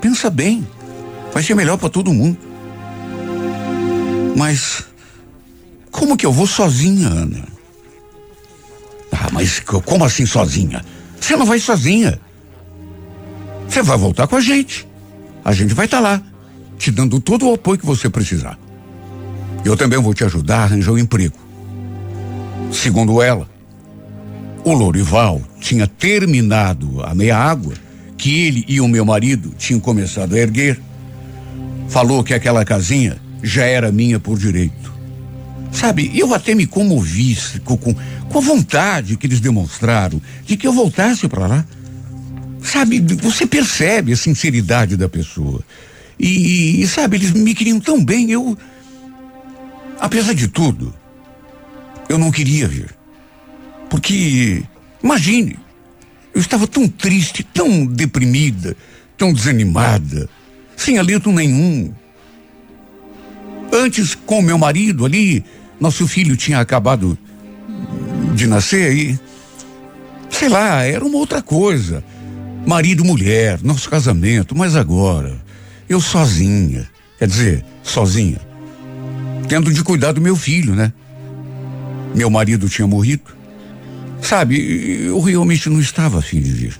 Pensa 0.00 0.30
bem, 0.30 0.64
vai 1.34 1.42
ser 1.42 1.56
melhor 1.56 1.76
para 1.76 1.88
todo 1.88 2.12
mundo. 2.12 2.51
Mas 4.36 4.84
como 5.90 6.16
que 6.16 6.26
eu 6.26 6.32
vou 6.32 6.46
sozinha, 6.46 7.08
Ana? 7.08 7.44
Ah, 9.12 9.28
mas 9.30 9.60
como 9.60 10.04
assim 10.04 10.26
sozinha? 10.26 10.84
Você 11.20 11.36
não 11.36 11.46
vai 11.46 11.58
sozinha. 11.58 12.18
Você 13.68 13.82
vai 13.82 13.96
voltar 13.96 14.26
com 14.26 14.36
a 14.36 14.40
gente. 14.40 14.88
A 15.44 15.52
gente 15.52 15.74
vai 15.74 15.84
estar 15.84 15.98
tá 15.98 16.02
lá, 16.02 16.22
te 16.78 16.90
dando 16.90 17.20
todo 17.20 17.48
o 17.48 17.54
apoio 17.54 17.78
que 17.78 17.86
você 17.86 18.08
precisar. 18.08 18.58
Eu 19.64 19.76
também 19.76 20.00
vou 20.00 20.12
te 20.12 20.24
ajudar 20.24 20.58
a 20.58 20.62
arranjar 20.64 20.92
um 20.92 20.98
emprego. 20.98 21.36
Segundo 22.72 23.22
ela, 23.22 23.48
o 24.64 24.72
Lorival 24.72 25.40
tinha 25.60 25.86
terminado 25.86 27.02
a 27.04 27.14
meia 27.14 27.36
água 27.36 27.74
que 28.16 28.46
ele 28.46 28.64
e 28.66 28.80
o 28.80 28.88
meu 28.88 29.04
marido 29.04 29.54
tinham 29.56 29.78
começado 29.78 30.34
a 30.34 30.38
erguer. 30.38 30.80
Falou 31.88 32.24
que 32.24 32.34
aquela 32.34 32.64
casinha 32.64 33.21
já 33.42 33.64
era 33.64 33.90
minha 33.90 34.20
por 34.20 34.38
direito. 34.38 34.92
Sabe, 35.72 36.10
eu 36.14 36.34
até 36.34 36.54
me 36.54 36.66
comovi 36.66 37.36
com, 37.64 37.76
com, 37.76 37.94
a 38.38 38.40
vontade 38.40 39.16
que 39.16 39.26
eles 39.26 39.40
demonstraram 39.40 40.20
de 40.44 40.56
que 40.56 40.66
eu 40.66 40.72
voltasse 40.72 41.26
para 41.28 41.46
lá. 41.46 41.64
Sabe, 42.62 43.00
você 43.00 43.46
percebe 43.46 44.12
a 44.12 44.16
sinceridade 44.16 44.96
da 44.96 45.08
pessoa. 45.08 45.62
E, 46.18 46.82
e, 46.82 46.86
sabe, 46.86 47.16
eles 47.16 47.32
me 47.32 47.54
queriam 47.54 47.80
tão 47.80 48.04
bem, 48.04 48.30
eu. 48.30 48.56
Apesar 49.98 50.34
de 50.34 50.46
tudo, 50.46 50.94
eu 52.08 52.18
não 52.18 52.30
queria 52.30 52.68
vir. 52.68 52.94
Porque, 53.88 54.62
imagine, 55.02 55.58
eu 56.34 56.40
estava 56.40 56.66
tão 56.66 56.86
triste, 56.86 57.42
tão 57.42 57.86
deprimida, 57.86 58.76
tão 59.16 59.32
desanimada, 59.32 60.28
sem 60.76 60.98
alento 60.98 61.32
nenhum. 61.32 61.92
Antes, 63.72 64.14
com 64.14 64.42
meu 64.42 64.58
marido 64.58 65.06
ali, 65.06 65.42
nosso 65.80 66.06
filho 66.06 66.36
tinha 66.36 66.60
acabado 66.60 67.16
de 68.34 68.46
nascer 68.46 68.94
e. 68.94 69.20
Sei 70.28 70.48
lá, 70.48 70.82
era 70.82 71.04
uma 71.04 71.16
outra 71.16 71.40
coisa. 71.40 72.04
Marido, 72.66 73.04
mulher, 73.04 73.58
nosso 73.62 73.88
casamento, 73.88 74.56
mas 74.56 74.76
agora, 74.76 75.36
eu 75.88 76.00
sozinha. 76.00 76.88
Quer 77.18 77.28
dizer, 77.28 77.64
sozinha. 77.82 78.38
Tendo 79.48 79.72
de 79.72 79.82
cuidar 79.82 80.12
do 80.12 80.20
meu 80.20 80.36
filho, 80.36 80.74
né? 80.74 80.92
Meu 82.14 82.28
marido 82.28 82.68
tinha 82.68 82.86
morrido. 82.86 83.24
Sabe, 84.20 85.06
eu 85.06 85.18
realmente 85.20 85.68
não 85.68 85.80
estava 85.80 86.18
afim 86.18 86.40
de 86.40 86.50
vir. 86.50 86.78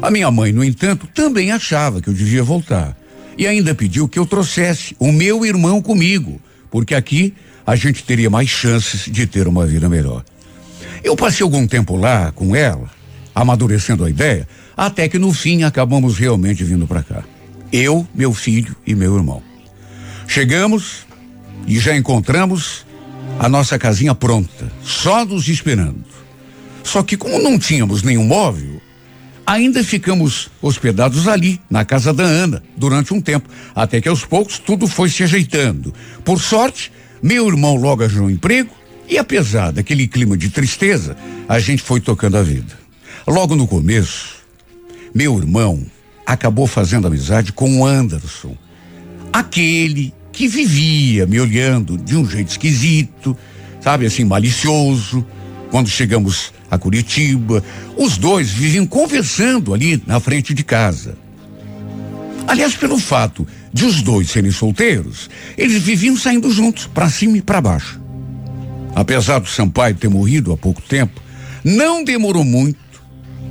A 0.00 0.10
minha 0.10 0.30
mãe, 0.30 0.52
no 0.52 0.62
entanto, 0.62 1.06
também 1.08 1.50
achava 1.50 2.00
que 2.00 2.08
eu 2.08 2.14
devia 2.14 2.42
voltar. 2.42 2.96
E 3.36 3.46
ainda 3.46 3.74
pediu 3.74 4.08
que 4.08 4.18
eu 4.18 4.26
trouxesse 4.26 4.96
o 4.98 5.12
meu 5.12 5.44
irmão 5.44 5.82
comigo, 5.82 6.40
porque 6.70 6.94
aqui 6.94 7.34
a 7.66 7.76
gente 7.76 8.04
teria 8.04 8.30
mais 8.30 8.48
chances 8.48 9.10
de 9.10 9.26
ter 9.26 9.46
uma 9.46 9.66
vida 9.66 9.88
melhor. 9.88 10.24
Eu 11.02 11.16
passei 11.16 11.42
algum 11.42 11.66
tempo 11.66 11.96
lá 11.96 12.32
com 12.32 12.54
ela, 12.54 12.88
amadurecendo 13.34 14.04
a 14.04 14.10
ideia, 14.10 14.48
até 14.76 15.08
que 15.08 15.18
no 15.18 15.32
fim 15.32 15.62
acabamos 15.62 16.18
realmente 16.18 16.64
vindo 16.64 16.86
para 16.86 17.02
cá. 17.02 17.24
Eu, 17.72 18.06
meu 18.14 18.32
filho 18.32 18.74
e 18.86 18.94
meu 18.94 19.14
irmão. 19.16 19.42
Chegamos 20.26 21.06
e 21.66 21.78
já 21.78 21.96
encontramos 21.96 22.86
a 23.38 23.48
nossa 23.48 23.78
casinha 23.78 24.14
pronta, 24.14 24.70
só 24.82 25.24
nos 25.24 25.48
esperando. 25.48 26.04
Só 26.82 27.02
que 27.02 27.16
como 27.16 27.42
não 27.42 27.58
tínhamos 27.58 28.02
nenhum 28.02 28.24
móvel, 28.24 28.80
ainda 29.46 29.84
ficamos 29.84 30.50
hospedados 30.60 31.28
ali, 31.28 31.60
na 31.70 31.84
casa 31.84 32.12
da 32.12 32.24
Ana, 32.24 32.62
durante 32.76 33.14
um 33.14 33.20
tempo, 33.20 33.48
até 33.74 34.00
que 34.00 34.08
aos 34.08 34.24
poucos 34.24 34.58
tudo 34.58 34.88
foi 34.88 35.08
se 35.08 35.22
ajeitando. 35.22 35.94
Por 36.24 36.40
sorte, 36.40 36.92
meu 37.22 37.46
irmão 37.46 37.76
logo 37.76 38.02
arranjou 38.02 38.26
um 38.26 38.30
emprego 38.30 38.70
e 39.08 39.16
apesar 39.16 39.70
daquele 39.70 40.08
clima 40.08 40.36
de 40.36 40.50
tristeza, 40.50 41.16
a 41.48 41.60
gente 41.60 41.82
foi 41.82 42.00
tocando 42.00 42.36
a 42.36 42.42
vida. 42.42 42.76
Logo 43.26 43.54
no 43.54 43.66
começo, 43.66 44.36
meu 45.14 45.38
irmão 45.38 45.84
acabou 46.26 46.66
fazendo 46.66 47.06
amizade 47.06 47.52
com 47.52 47.80
o 47.80 47.86
Anderson, 47.86 48.56
aquele 49.32 50.12
que 50.32 50.48
vivia 50.48 51.24
me 51.24 51.40
olhando 51.40 51.96
de 51.96 52.16
um 52.16 52.28
jeito 52.28 52.50
esquisito, 52.50 53.36
sabe 53.80 54.06
assim, 54.06 54.24
malicioso. 54.24 55.24
Quando 55.70 55.88
chegamos 55.88 56.52
a 56.70 56.78
Curitiba, 56.78 57.62
os 57.96 58.18
dois 58.18 58.50
viviam 58.50 58.86
conversando 58.86 59.72
ali 59.72 60.02
na 60.06 60.20
frente 60.20 60.52
de 60.52 60.64
casa. 60.64 61.16
Aliás, 62.46 62.74
pelo 62.74 62.98
fato 62.98 63.46
de 63.72 63.84
os 63.84 64.02
dois 64.02 64.30
serem 64.30 64.50
solteiros, 64.50 65.28
eles 65.56 65.82
viviam 65.82 66.16
saindo 66.16 66.50
juntos, 66.50 66.86
para 66.86 67.10
cima 67.10 67.38
e 67.38 67.42
para 67.42 67.60
baixo. 67.60 68.00
Apesar 68.94 69.40
do 69.40 69.48
Sampaio 69.48 69.94
ter 69.94 70.08
morrido 70.08 70.52
há 70.52 70.56
pouco 70.56 70.80
tempo, 70.80 71.20
não 71.64 72.04
demorou 72.04 72.44
muito 72.44 72.78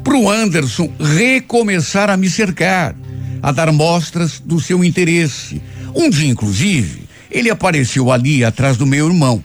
para 0.04 0.18
o 0.18 0.30
Anderson 0.30 0.92
recomeçar 1.00 2.10
a 2.10 2.18
me 2.18 2.30
cercar, 2.30 2.96
a 3.42 3.52
dar 3.52 3.72
mostras 3.72 4.40
do 4.40 4.60
seu 4.60 4.84
interesse. 4.84 5.62
Um 5.94 6.10
dia, 6.10 6.30
inclusive, 6.30 7.04
ele 7.30 7.50
apareceu 7.50 8.12
ali 8.12 8.44
atrás 8.44 8.78
do 8.78 8.86
meu 8.86 9.08
irmão, 9.08 9.44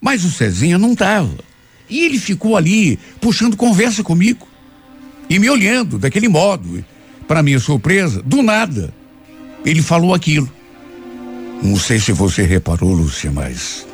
mas 0.00 0.24
o 0.24 0.30
Cezinha 0.30 0.78
não 0.78 0.92
estava. 0.92 1.34
E 1.88 2.04
ele 2.04 2.18
ficou 2.18 2.56
ali 2.56 2.98
puxando 3.20 3.56
conversa 3.56 4.02
comigo 4.02 4.46
e 5.28 5.38
me 5.38 5.48
olhando 5.48 5.98
daquele 5.98 6.28
modo. 6.28 6.84
Para 7.26 7.42
minha 7.42 7.58
surpresa, 7.58 8.22
do 8.22 8.42
nada, 8.42 8.92
ele 9.64 9.82
falou 9.82 10.14
aquilo. 10.14 10.50
Não 11.62 11.76
sei 11.76 11.98
se 11.98 12.12
você 12.12 12.42
reparou, 12.42 12.92
Lúcia, 12.92 13.30
mas 13.32 13.86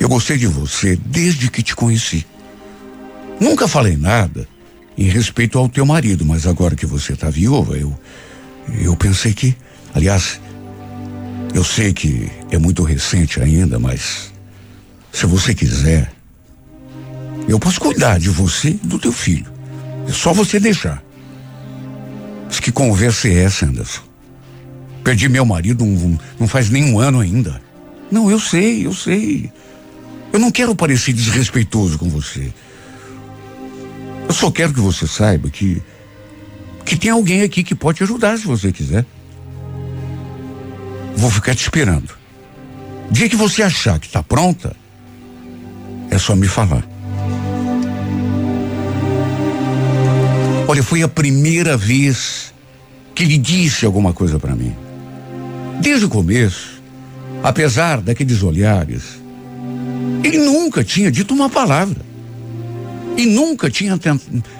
eu 0.00 0.08
gostei 0.08 0.36
de 0.36 0.46
você 0.46 0.96
desde 0.96 1.50
que 1.50 1.62
te 1.62 1.76
conheci. 1.76 2.26
Nunca 3.40 3.68
falei 3.68 3.96
nada 3.96 4.48
em 4.98 5.04
respeito 5.04 5.58
ao 5.58 5.68
teu 5.68 5.86
marido, 5.86 6.24
mas 6.24 6.46
agora 6.46 6.74
que 6.74 6.86
você 6.86 7.12
está 7.12 7.30
viúva, 7.30 7.76
eu 7.76 7.96
eu 8.80 8.96
pensei 8.96 9.32
que, 9.32 9.54
aliás, 9.94 10.40
eu 11.54 11.62
sei 11.62 11.92
que 11.92 12.28
é 12.50 12.58
muito 12.58 12.82
recente 12.82 13.40
ainda, 13.40 13.78
mas 13.78 14.32
se 15.16 15.24
você 15.24 15.54
quiser, 15.54 16.12
eu 17.48 17.58
posso 17.58 17.80
cuidar 17.80 18.18
de 18.18 18.28
você 18.28 18.68
e 18.68 18.74
do 18.74 18.98
teu 18.98 19.10
filho. 19.10 19.50
É 20.06 20.12
só 20.12 20.34
você 20.34 20.60
deixar. 20.60 21.02
Mas 22.44 22.60
que 22.60 22.70
conversa 22.70 23.26
é 23.26 23.44
essa, 23.44 23.64
Anderson? 23.64 24.02
Perdi 25.02 25.26
meu 25.30 25.46
marido 25.46 25.84
um, 25.84 26.18
não 26.38 26.46
faz 26.46 26.68
nem 26.68 26.92
um 26.92 27.00
ano 27.00 27.20
ainda. 27.20 27.62
Não, 28.10 28.30
eu 28.30 28.38
sei, 28.38 28.84
eu 28.84 28.92
sei. 28.92 29.50
Eu 30.34 30.38
não 30.38 30.50
quero 30.50 30.76
parecer 30.76 31.14
desrespeitoso 31.14 31.96
com 31.96 32.10
você. 32.10 32.52
Eu 34.28 34.34
só 34.34 34.50
quero 34.50 34.74
que 34.74 34.80
você 34.80 35.06
saiba 35.06 35.48
que 35.48 35.82
que 36.84 36.94
tem 36.94 37.10
alguém 37.10 37.40
aqui 37.40 37.64
que 37.64 37.74
pode 37.74 37.96
te 37.96 38.04
ajudar 38.04 38.36
se 38.36 38.46
você 38.46 38.70
quiser. 38.70 39.06
Vou 41.16 41.30
ficar 41.30 41.54
te 41.54 41.62
esperando. 41.62 42.10
Dia 43.10 43.30
que 43.30 43.34
você 43.34 43.62
achar 43.62 43.98
que 43.98 44.06
está 44.06 44.22
pronta, 44.22 44.76
é 46.10 46.18
só 46.18 46.34
me 46.34 46.46
falar. 46.46 46.86
Olha, 50.68 50.82
foi 50.82 51.02
a 51.02 51.08
primeira 51.08 51.76
vez 51.76 52.52
que 53.14 53.22
ele 53.22 53.38
disse 53.38 53.86
alguma 53.86 54.12
coisa 54.12 54.38
para 54.38 54.54
mim. 54.54 54.74
Desde 55.80 56.06
o 56.06 56.08
começo, 56.08 56.82
apesar 57.42 58.00
daqueles 58.00 58.42
olhares, 58.42 59.02
ele 60.24 60.38
nunca 60.38 60.82
tinha 60.82 61.10
dito 61.10 61.32
uma 61.32 61.48
palavra. 61.48 62.04
E 63.16 63.24
nunca 63.24 63.70
tinha 63.70 63.98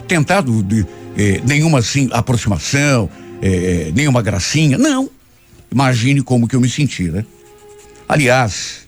tentado 0.08 0.62
de, 0.62 0.86
eh, 1.18 1.40
nenhuma 1.44 1.80
assim, 1.80 2.08
aproximação, 2.12 3.10
eh, 3.42 3.90
nenhuma 3.94 4.22
gracinha. 4.22 4.78
Não. 4.78 5.10
Imagine 5.70 6.22
como 6.22 6.48
que 6.48 6.56
eu 6.56 6.60
me 6.60 6.68
senti, 6.68 7.04
né? 7.10 7.24
Aliás, 8.08 8.85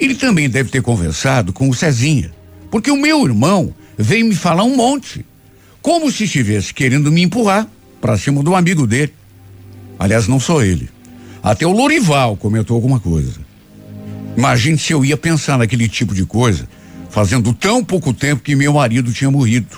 ele 0.00 0.14
também 0.14 0.48
deve 0.48 0.70
ter 0.70 0.80
conversado 0.80 1.52
com 1.52 1.68
o 1.68 1.74
Cezinha, 1.74 2.30
porque 2.70 2.90
o 2.90 2.96
meu 2.96 3.24
irmão 3.26 3.74
veio 3.98 4.24
me 4.24 4.34
falar 4.34 4.64
um 4.64 4.74
monte, 4.74 5.24
como 5.82 6.10
se 6.10 6.24
estivesse 6.24 6.72
querendo 6.72 7.12
me 7.12 7.22
empurrar 7.22 7.68
para 8.00 8.16
cima 8.16 8.42
do 8.42 8.54
amigo 8.54 8.86
dele. 8.86 9.12
Aliás, 9.98 10.26
não 10.26 10.40
só 10.40 10.62
ele. 10.62 10.88
Até 11.42 11.66
o 11.66 11.72
Lorival 11.72 12.36
comentou 12.36 12.74
alguma 12.74 12.98
coisa. 12.98 13.40
Imagine 14.36 14.78
se 14.78 14.92
eu 14.92 15.04
ia 15.04 15.16
pensar 15.16 15.58
naquele 15.58 15.86
tipo 15.86 16.14
de 16.14 16.24
coisa, 16.24 16.66
fazendo 17.10 17.52
tão 17.52 17.84
pouco 17.84 18.14
tempo 18.14 18.42
que 18.42 18.56
meu 18.56 18.72
marido 18.72 19.12
tinha 19.12 19.30
morrido. 19.30 19.76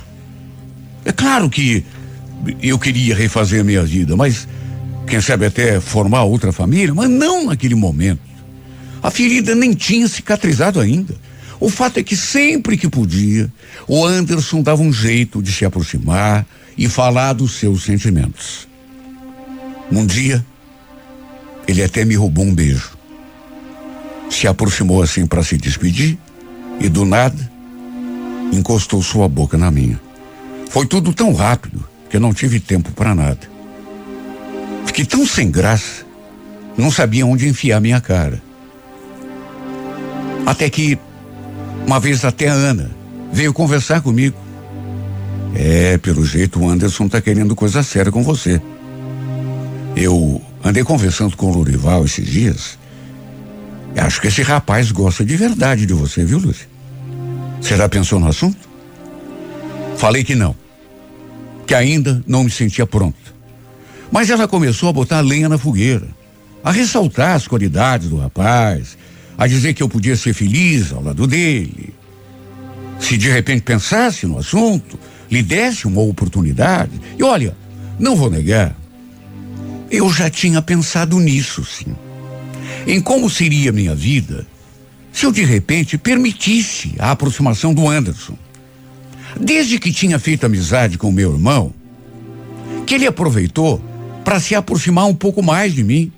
É 1.05 1.11
claro 1.11 1.51
que 1.51 1.85
eu 2.63 2.79
queria 2.79 3.15
refazer 3.15 3.61
a 3.61 3.65
minha 3.65 3.83
vida, 3.83 4.15
mas 4.17 4.47
quem 5.07 5.21
sabe 5.21 5.47
até 5.47 5.81
formar 5.81 6.23
outra 6.23 6.53
família, 6.53 6.95
mas 6.95 7.11
não 7.11 7.47
naquele 7.47 7.75
momento. 7.75 8.32
A 9.03 9.11
ferida 9.11 9.55
nem 9.55 9.75
tinha 9.75 10.07
cicatrizado 10.07 10.81
ainda. 10.81 11.15
O 11.59 11.69
fato 11.69 11.99
é 11.99 12.03
que 12.03 12.17
sempre 12.17 12.77
que 12.77 12.89
podia, 12.89 13.53
o 13.87 14.05
Anderson 14.05 14.63
dava 14.63 14.83
um 14.83 14.93
jeito 14.93 15.43
de 15.43 15.53
se 15.53 15.65
aproximar 15.65 16.47
e 16.77 16.89
falar 16.89 17.33
dos 17.33 17.53
seus 17.53 17.85
sentimentos. 17.85 18.69
Um 19.91 20.07
dia, 20.07 20.45
ele 21.69 21.83
até 21.83 22.05
me 22.05 22.15
roubou 22.15 22.45
um 22.45 22.55
beijo 22.55 23.03
se 24.33 24.49
aproximou 24.49 25.03
assim 25.03 25.27
para 25.27 25.43
se 25.43 25.57
despedir 25.57 26.19
e 26.81 26.89
do 26.89 27.05
nada 27.05 27.51
encostou 28.53 29.03
sua 29.03 29.29
boca 29.29 29.57
na 29.57 29.71
minha. 29.71 30.01
Foi 30.71 30.87
tudo 30.87 31.13
tão 31.13 31.33
rápido 31.33 31.87
que 32.09 32.17
eu 32.17 32.21
não 32.21 32.33
tive 32.35 32.59
tempo 32.59 32.91
para 32.93 33.15
nada. 33.15 33.41
Fiquei 34.87 35.05
tão 35.05 35.27
sem 35.27 35.51
graça, 35.51 36.05
não 36.77 36.91
sabia 36.91 37.27
onde 37.27 37.49
enfiar 37.49 37.81
minha 37.81 38.01
cara. 38.01 38.43
Até 40.47 40.69
que 40.69 40.99
uma 41.87 42.01
vez 42.01 42.25
até 42.25 42.49
a 42.49 42.53
Ana 42.53 42.91
veio 43.33 43.53
conversar 43.53 44.01
comigo. 44.01 44.37
É, 45.55 45.99
pelo 45.99 46.25
jeito 46.25 46.61
o 46.61 46.69
Anderson 46.69 47.09
tá 47.09 47.21
querendo 47.21 47.55
coisa 47.55 47.83
séria 47.83 48.11
com 48.11 48.23
você. 48.23 48.61
Eu 49.95 50.41
andei 50.65 50.83
conversando 50.83 51.37
com 51.37 51.51
o 51.51 51.55
Lurival 51.55 52.05
esses 52.05 52.27
dias 52.27 52.79
Acho 53.97 54.21
que 54.21 54.29
esse 54.29 54.43
rapaz 54.43 54.91
gosta 54.91 55.25
de 55.25 55.37
verdade 55.37 55.87
de 55.87 55.93
você, 55.93 56.25
viu, 56.25 56.39
Lúcia? 56.39 56.67
Você 57.61 57.77
já 57.77 57.89
pensou 57.89 58.19
no 58.19 58.27
assunto? 58.27 58.69
Falei 59.97 60.25
que 60.25 60.35
não. 60.35 60.57
Que 61.67 61.75
ainda 61.75 62.23
não 62.27 62.45
me 62.45 62.51
sentia 62.51 62.87
pronta. 62.87 63.19
Mas 64.11 64.31
ela 64.31 64.49
começou 64.49 64.89
a 64.89 64.93
botar 64.93 65.21
lenha 65.21 65.49
na 65.49 65.59
fogueira, 65.59 66.09
a 66.65 66.71
ressaltar 66.71 67.37
as 67.37 67.47
qualidades 67.47 68.09
do 68.09 68.19
rapaz, 68.19 68.97
a 69.43 69.47
dizer 69.47 69.75
que 69.75 69.83
eu 69.83 69.89
podia 69.89 70.17
ser 70.17 70.35
feliz 70.35 70.93
ao 70.93 71.03
lado 71.03 71.27
dele. 71.27 71.95
Se 73.01 73.17
de 73.17 73.29
repente 73.29 73.63
pensasse 73.63 74.27
no 74.27 74.39
assunto, 74.39 74.99
lhe 75.31 75.43
desse 75.43 75.87
uma 75.87 76.01
oportunidade. 76.01 76.93
E 77.19 77.23
olha, 77.23 77.57
não 77.99 78.15
vou 78.15 78.31
negar, 78.31 78.77
eu 79.91 80.13
já 80.13 80.31
tinha 80.31 80.63
pensado 80.63 81.19
nisso, 81.19 81.65
sim 81.65 81.95
em 82.87 83.01
como 83.01 83.31
seria 83.31 83.73
minha 83.73 83.95
vida 83.95 84.47
se 85.13 85.27
eu 85.27 85.33
de 85.33 85.45
repente 85.45 85.99
permitisse 85.99 86.95
a 86.99 87.11
aproximação 87.11 87.75
do 87.75 87.87
Anderson. 87.87 88.37
Desde 89.39 89.79
que 89.79 89.93
tinha 89.93 90.19
feito 90.19 90.47
amizade 90.47 90.97
com 90.97 91.13
meu 91.13 91.33
irmão, 91.33 91.73
que 92.87 92.95
ele 92.95 93.07
aproveitou 93.07 93.83
para 94.25 94.41
se 94.41 94.55
aproximar 94.55 95.07
um 95.07 95.15
pouco 95.15 95.43
mais 95.43 95.75
de 95.75 95.85
mim. 95.85 96.11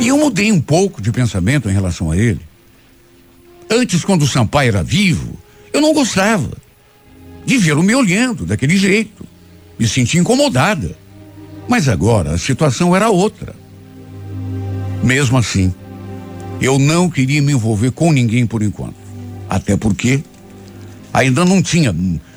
E 0.00 0.08
eu 0.08 0.16
mudei 0.16 0.50
um 0.50 0.60
pouco 0.60 1.02
de 1.02 1.12
pensamento 1.12 1.68
em 1.68 1.72
relação 1.72 2.10
a 2.10 2.16
ele. 2.16 2.40
Antes, 3.70 4.02
quando 4.02 4.22
o 4.22 4.26
Sampaio 4.26 4.68
era 4.68 4.82
vivo, 4.82 5.38
eu 5.72 5.80
não 5.80 5.92
gostava 5.92 6.50
de 7.44 7.58
vê-lo 7.58 7.82
me 7.82 7.94
olhando 7.94 8.46
daquele 8.46 8.76
jeito. 8.76 9.24
Me 9.78 9.86
sentia 9.86 10.20
incomodada. 10.20 10.96
Mas 11.68 11.88
agora 11.88 12.32
a 12.32 12.38
situação 12.38 12.96
era 12.96 13.10
outra. 13.10 13.54
Mesmo 15.04 15.36
assim, 15.38 15.72
eu 16.60 16.78
não 16.78 17.08
queria 17.08 17.40
me 17.40 17.52
envolver 17.52 17.90
com 17.90 18.10
ninguém 18.10 18.46
por 18.46 18.62
enquanto. 18.62 18.96
Até 19.48 19.76
porque 19.76 20.22
ainda 21.12 21.44
não 21.44 21.62
tinha 21.62 21.94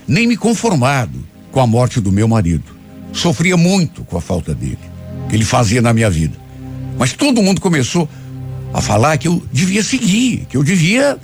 nem 0.08 0.28
me 0.28 0.36
conformado 0.36 1.18
com 1.52 1.60
a 1.60 1.68
morte 1.68 2.02
do 2.02 2.12
meu 2.12 2.28
marido. 2.28 2.76
Sofria 3.14 3.56
muito 3.56 4.04
com 4.04 4.18
a 4.18 4.22
falta 4.22 4.54
dele, 4.54 4.80
que 5.30 5.36
ele 5.36 5.46
fazia 5.46 5.82
na 5.82 5.94
minha 5.94 6.10
vida. 6.10 6.43
Mas 6.98 7.14
todo 7.14 7.42
mundo 7.42 7.62
começou 7.62 8.08
a 8.74 8.82
falar 8.82 9.18
que 9.18 9.28
eu 9.28 9.44
devia 9.52 9.84
seguir, 9.84 10.46
que 10.50 10.58
eu 10.58 10.64
devia. 10.64 11.18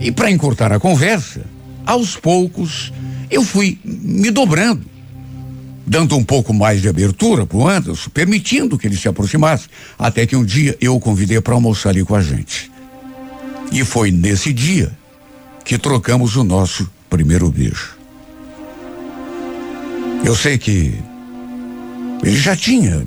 E 0.00 0.10
para 0.10 0.30
encurtar 0.30 0.72
a 0.72 0.80
conversa, 0.80 1.42
aos 1.86 2.16
poucos 2.16 2.92
eu 3.30 3.42
fui 3.42 3.78
me 3.84 4.30
dobrando, 4.30 4.84
dando 5.86 6.16
um 6.16 6.22
pouco 6.24 6.52
mais 6.52 6.82
de 6.82 6.88
abertura 6.88 7.46
para 7.46 7.56
o 7.56 7.66
Anderson, 7.66 8.10
permitindo 8.10 8.76
que 8.76 8.86
ele 8.86 8.96
se 8.96 9.08
aproximasse, 9.08 9.68
até 9.98 10.26
que 10.26 10.36
um 10.36 10.44
dia 10.44 10.76
eu 10.80 10.94
o 10.94 11.00
convidei 11.00 11.40
para 11.40 11.54
almoçar 11.54 11.90
ali 11.90 12.04
com 12.04 12.14
a 12.14 12.22
gente. 12.22 12.70
E 13.70 13.82
foi 13.84 14.10
nesse 14.10 14.52
dia 14.52 14.92
que 15.64 15.78
trocamos 15.78 16.36
o 16.36 16.44
nosso 16.44 16.90
primeiro 17.08 17.50
beijo. 17.50 17.96
Eu 20.24 20.36
sei 20.36 20.58
que 20.58 20.94
ele 22.22 22.36
já 22.36 22.54
tinha 22.54 23.06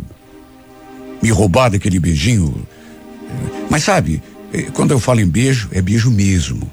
me 1.25 1.31
roubado 1.31 1.75
aquele 1.75 1.99
beijinho, 1.99 2.53
mas 3.67 3.83
sabe, 3.83 4.21
eh, 4.53 4.67
quando 4.71 4.91
eu 4.91 4.99
falo 4.99 5.21
em 5.21 5.27
beijo, 5.27 5.67
é 5.71 5.81
beijo 5.81 6.11
mesmo. 6.11 6.71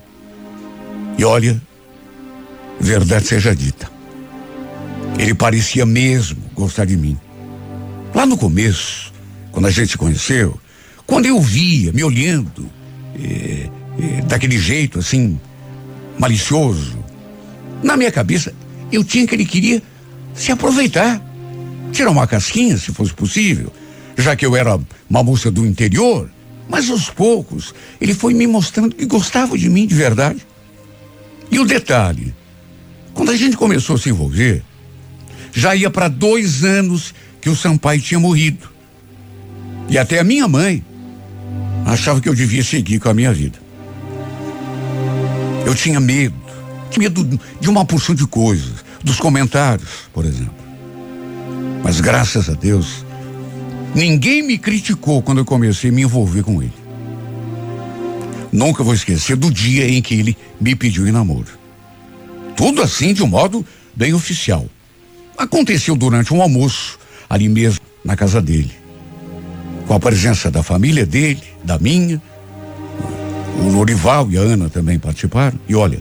E 1.16 1.24
olha, 1.24 1.58
verdade 2.78 3.26
seja 3.26 3.56
dita. 3.56 3.90
Ele 5.18 5.32
parecia 5.32 5.86
mesmo 5.86 6.42
gostar 6.54 6.84
de 6.84 6.98
mim. 6.98 7.16
Lá 8.14 8.26
no 8.26 8.36
começo, 8.36 9.10
quando 9.50 9.68
a 9.68 9.70
gente 9.70 9.92
se 9.92 9.96
conheceu, 9.96 10.60
quando 11.06 11.24
eu 11.24 11.40
via 11.40 11.90
me 11.90 12.04
olhando, 12.04 12.70
é, 13.18 13.70
é, 13.98 14.20
daquele 14.22 14.58
jeito 14.58 14.98
assim, 14.98 15.40
malicioso, 16.18 16.98
na 17.82 17.96
minha 17.96 18.12
cabeça, 18.12 18.52
eu 18.92 19.02
tinha 19.02 19.26
que 19.26 19.34
ele 19.34 19.46
queria 19.46 19.82
se 20.34 20.52
aproveitar, 20.52 21.22
tirar 21.90 22.10
uma 22.10 22.26
casquinha, 22.26 22.76
se 22.76 22.92
fosse 22.92 23.14
possível, 23.14 23.72
já 24.16 24.36
que 24.36 24.44
eu 24.44 24.56
era 24.56 24.78
uma 25.08 25.22
moça 25.22 25.50
do 25.50 25.66
interior. 25.66 26.30
Mas 26.68 26.88
aos 26.90 27.10
poucos, 27.10 27.74
ele 28.00 28.14
foi 28.14 28.34
me 28.34 28.46
mostrando 28.46 28.94
que 28.94 29.04
gostava 29.04 29.58
de 29.58 29.68
mim 29.68 29.86
de 29.86 29.94
verdade. 29.94 30.46
E 31.50 31.58
o 31.58 31.64
detalhe, 31.64 32.34
quando 33.12 33.30
a 33.30 33.36
gente 33.36 33.56
começou 33.56 33.96
a 33.96 33.98
se 33.98 34.08
envolver, 34.08 34.62
já 35.52 35.76
ia 35.76 35.90
para 35.90 36.08
dois 36.08 36.64
anos 36.64 37.14
que 37.40 37.50
o 37.50 37.56
Sampaio 37.56 38.00
tinha 38.00 38.18
morrido. 38.18 38.70
E 39.88 39.98
até 39.98 40.18
a 40.18 40.24
minha 40.24 40.48
mãe 40.48 40.82
achava 41.84 42.20
que 42.20 42.28
eu 42.28 42.34
devia 42.34 42.62
seguir 42.62 42.98
com 42.98 43.08
a 43.08 43.14
minha 43.14 43.32
vida. 43.32 43.58
Eu 45.66 45.74
tinha 45.74 46.00
medo, 46.00 46.34
medo 46.96 47.38
de 47.60 47.68
uma 47.68 47.84
porção 47.84 48.14
de 48.14 48.26
coisas, 48.26 48.84
dos 49.02 49.18
comentários, 49.18 49.88
por 50.12 50.24
exemplo. 50.24 50.54
Mas 51.82 52.00
graças 52.00 52.48
a 52.48 52.54
Deus, 52.54 53.04
ninguém 53.94 54.42
me 54.42 54.58
criticou 54.58 55.22
quando 55.22 55.38
eu 55.38 55.44
comecei 55.44 55.90
a 55.90 55.92
me 55.92 56.02
envolver 56.02 56.42
com 56.42 56.62
ele. 56.62 56.72
Nunca 58.52 58.84
vou 58.84 58.92
esquecer 58.92 59.36
do 59.36 59.50
dia 59.50 59.88
em 59.88 60.02
que 60.02 60.14
ele 60.14 60.36
me 60.60 60.74
pediu 60.74 61.08
em 61.08 61.12
namoro. 61.12 61.48
Tudo 62.54 62.82
assim 62.82 63.14
de 63.14 63.22
um 63.22 63.26
modo 63.26 63.64
bem 63.96 64.12
oficial. 64.12 64.66
Aconteceu 65.38 65.96
durante 65.96 66.34
um 66.34 66.42
almoço, 66.42 66.98
ali 67.28 67.48
mesmo, 67.48 67.80
na 68.04 68.14
casa 68.14 68.42
dele. 68.42 68.70
Com 69.86 69.94
a 69.94 70.00
presença 70.00 70.50
da 70.50 70.62
família 70.62 71.06
dele, 71.06 71.42
da 71.64 71.78
minha. 71.78 72.20
O 73.58 73.68
Lorival 73.70 74.30
e 74.30 74.36
a 74.36 74.40
Ana 74.40 74.68
também 74.68 74.98
participaram. 74.98 75.58
E 75.66 75.74
olha, 75.74 76.00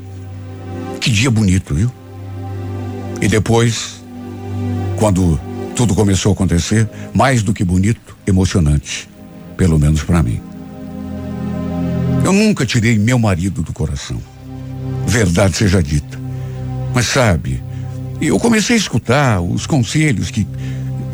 que 0.99 1.09
dia 1.09 1.31
bonito, 1.31 1.73
viu? 1.73 1.91
E 3.21 3.27
depois, 3.27 4.03
quando 4.97 5.39
tudo 5.81 5.95
começou 5.95 6.29
a 6.29 6.33
acontecer, 6.33 6.87
mais 7.11 7.41
do 7.41 7.55
que 7.55 7.63
bonito, 7.63 8.15
emocionante. 8.27 9.09
Pelo 9.57 9.79
menos 9.79 10.03
para 10.03 10.21
mim. 10.21 10.39
Eu 12.23 12.31
nunca 12.31 12.67
tirei 12.67 12.99
meu 12.99 13.17
marido 13.17 13.63
do 13.63 13.73
coração. 13.73 14.21
Verdade 15.07 15.57
seja 15.57 15.81
dita. 15.81 16.19
Mas 16.93 17.07
sabe, 17.07 17.63
eu 18.21 18.37
comecei 18.37 18.75
a 18.75 18.77
escutar 18.77 19.41
os 19.41 19.65
conselhos 19.65 20.29
que 20.29 20.45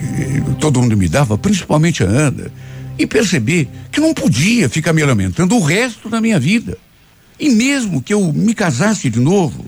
eh, 0.01 0.41
todo 0.59 0.81
mundo 0.81 0.97
me 0.97 1.07
dava, 1.07 1.37
principalmente 1.37 2.03
a 2.03 2.07
Ana, 2.07 2.51
e 2.99 3.07
perceber 3.07 3.69
que 3.89 4.01
não 4.01 4.13
podia 4.13 4.67
ficar 4.67 4.91
me 4.91 5.01
lamentando 5.01 5.55
o 5.55 5.63
resto 5.63 6.09
da 6.09 6.19
minha 6.19 6.41
vida. 6.41 6.77
E 7.39 7.49
mesmo 7.51 8.01
que 8.01 8.13
eu 8.13 8.33
me 8.33 8.53
casasse 8.53 9.09
de 9.09 9.21
novo, 9.21 9.65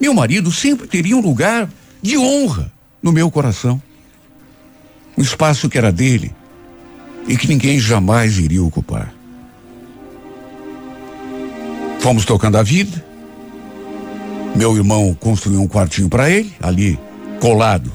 meu 0.00 0.14
marido 0.14 0.52
sempre 0.52 0.86
teria 0.86 1.16
um 1.16 1.20
lugar 1.20 1.68
de 2.00 2.16
honra 2.16 2.75
no 3.06 3.12
meu 3.12 3.30
coração. 3.30 3.80
Um 5.16 5.22
espaço 5.22 5.68
que 5.68 5.78
era 5.78 5.92
dele 5.92 6.34
e 7.28 7.36
que 7.36 7.46
ninguém 7.46 7.78
jamais 7.78 8.36
iria 8.36 8.62
ocupar. 8.62 9.14
Fomos 12.00 12.24
tocando 12.24 12.58
a 12.58 12.64
vida. 12.64 13.04
Meu 14.56 14.76
irmão 14.76 15.16
construiu 15.18 15.62
um 15.62 15.68
quartinho 15.68 16.08
para 16.08 16.28
ele, 16.28 16.52
ali 16.60 16.98
colado 17.40 17.92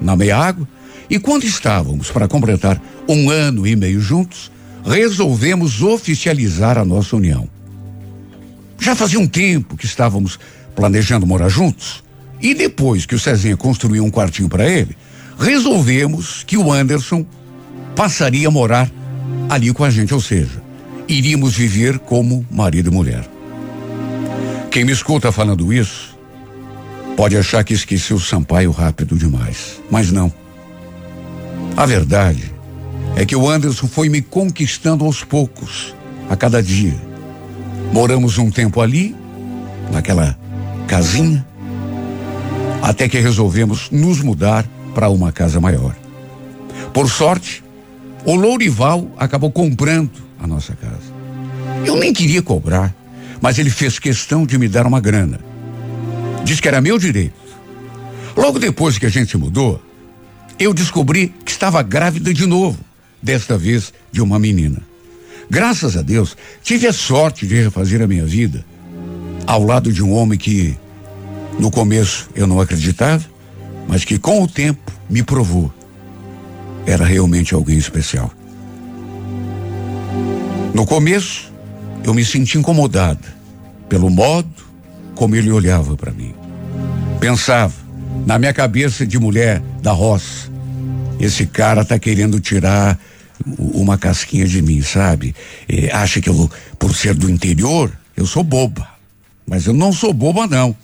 na 0.00 0.14
meia 0.14 0.38
água. 0.38 0.66
E 1.10 1.18
quando 1.18 1.44
estávamos 1.44 2.10
para 2.10 2.28
completar 2.28 2.80
um 3.08 3.28
ano 3.28 3.66
e 3.66 3.74
meio 3.74 4.00
juntos, 4.00 4.50
resolvemos 4.84 5.82
oficializar 5.82 6.78
a 6.78 6.84
nossa 6.84 7.16
união. 7.16 7.48
Já 8.78 8.94
fazia 8.94 9.18
um 9.18 9.26
tempo 9.26 9.76
que 9.76 9.86
estávamos 9.86 10.38
planejando 10.76 11.26
morar 11.26 11.48
juntos. 11.48 12.05
E 12.40 12.54
depois 12.54 13.06
que 13.06 13.14
o 13.14 13.18
Cezinha 13.18 13.56
construiu 13.56 14.04
um 14.04 14.10
quartinho 14.10 14.48
para 14.48 14.66
ele, 14.66 14.96
resolvemos 15.38 16.44
que 16.44 16.56
o 16.56 16.72
Anderson 16.72 17.24
passaria 17.94 18.48
a 18.48 18.50
morar 18.50 18.90
ali 19.48 19.72
com 19.72 19.84
a 19.84 19.90
gente, 19.90 20.12
ou 20.12 20.20
seja, 20.20 20.62
iríamos 21.08 21.56
viver 21.56 21.98
como 21.98 22.46
marido 22.50 22.90
e 22.90 22.92
mulher. 22.92 23.28
Quem 24.70 24.84
me 24.84 24.92
escuta 24.92 25.32
falando 25.32 25.72
isso 25.72 26.16
pode 27.16 27.36
achar 27.36 27.64
que 27.64 27.72
esqueci 27.72 28.12
o 28.12 28.20
Sampaio 28.20 28.70
rápido 28.70 29.16
demais, 29.16 29.80
mas 29.90 30.12
não. 30.12 30.32
A 31.76 31.86
verdade 31.86 32.52
é 33.16 33.24
que 33.24 33.34
o 33.34 33.48
Anderson 33.48 33.86
foi 33.86 34.10
me 34.10 34.20
conquistando 34.20 35.04
aos 35.04 35.24
poucos, 35.24 35.94
a 36.28 36.36
cada 36.36 36.62
dia. 36.62 36.94
Moramos 37.92 38.36
um 38.36 38.50
tempo 38.50 38.80
ali, 38.80 39.16
naquela 39.90 40.38
casinha, 40.86 41.46
até 42.86 43.08
que 43.08 43.18
resolvemos 43.18 43.90
nos 43.90 44.20
mudar 44.20 44.64
para 44.94 45.08
uma 45.08 45.32
casa 45.32 45.58
maior. 45.58 45.92
Por 46.94 47.10
sorte, 47.10 47.64
o 48.24 48.36
Lourival 48.36 49.10
acabou 49.18 49.50
comprando 49.50 50.12
a 50.38 50.46
nossa 50.46 50.72
casa. 50.76 51.12
Eu 51.84 51.96
nem 51.96 52.12
queria 52.12 52.40
cobrar, 52.40 52.94
mas 53.40 53.58
ele 53.58 53.70
fez 53.70 53.98
questão 53.98 54.46
de 54.46 54.56
me 54.56 54.68
dar 54.68 54.86
uma 54.86 55.00
grana. 55.00 55.40
Diz 56.44 56.60
que 56.60 56.68
era 56.68 56.80
meu 56.80 56.96
direito. 56.96 57.34
Logo 58.36 58.60
depois 58.60 58.98
que 58.98 59.06
a 59.06 59.10
gente 59.10 59.32
se 59.32 59.36
mudou, 59.36 59.82
eu 60.56 60.72
descobri 60.72 61.34
que 61.44 61.50
estava 61.50 61.82
grávida 61.82 62.32
de 62.32 62.46
novo, 62.46 62.78
desta 63.20 63.58
vez 63.58 63.92
de 64.12 64.22
uma 64.22 64.38
menina. 64.38 64.80
Graças 65.50 65.96
a 65.96 66.02
Deus, 66.02 66.36
tive 66.62 66.86
a 66.86 66.92
sorte 66.92 67.48
de 67.48 67.56
refazer 67.56 68.00
a 68.00 68.06
minha 68.06 68.24
vida 68.24 68.64
ao 69.44 69.64
lado 69.64 69.92
de 69.92 70.04
um 70.04 70.12
homem 70.12 70.38
que, 70.38 70.78
no 71.58 71.70
começo, 71.70 72.28
eu 72.34 72.46
não 72.46 72.60
acreditava, 72.60 73.24
mas 73.88 74.04
que 74.04 74.18
com 74.18 74.42
o 74.42 74.48
tempo 74.48 74.92
me 75.08 75.22
provou. 75.22 75.72
Era 76.86 77.04
realmente 77.04 77.54
alguém 77.54 77.78
especial. 77.78 78.30
No 80.74 80.84
começo, 80.84 81.52
eu 82.04 82.12
me 82.12 82.24
senti 82.24 82.58
incomodada 82.58 83.34
pelo 83.88 84.10
modo 84.10 84.50
como 85.14 85.34
ele 85.34 85.50
olhava 85.50 85.96
para 85.96 86.12
mim. 86.12 86.34
Pensava, 87.18 87.72
na 88.26 88.38
minha 88.38 88.52
cabeça 88.52 89.06
de 89.06 89.18
mulher 89.18 89.62
da 89.80 89.92
roça, 89.92 90.50
esse 91.18 91.46
cara 91.46 91.84
tá 91.84 91.98
querendo 91.98 92.38
tirar 92.38 92.98
uma 93.58 93.96
casquinha 93.96 94.46
de 94.46 94.60
mim, 94.60 94.82
sabe? 94.82 95.34
E 95.68 95.90
acha 95.90 96.20
que 96.20 96.28
eu, 96.28 96.50
por 96.78 96.94
ser 96.94 97.14
do 97.14 97.30
interior, 97.30 97.90
eu 98.16 98.26
sou 98.26 98.42
boba. 98.42 98.86
Mas 99.46 99.66
eu 99.66 99.72
não 99.72 99.92
sou 99.92 100.12
boba, 100.12 100.46
não. 100.46 100.76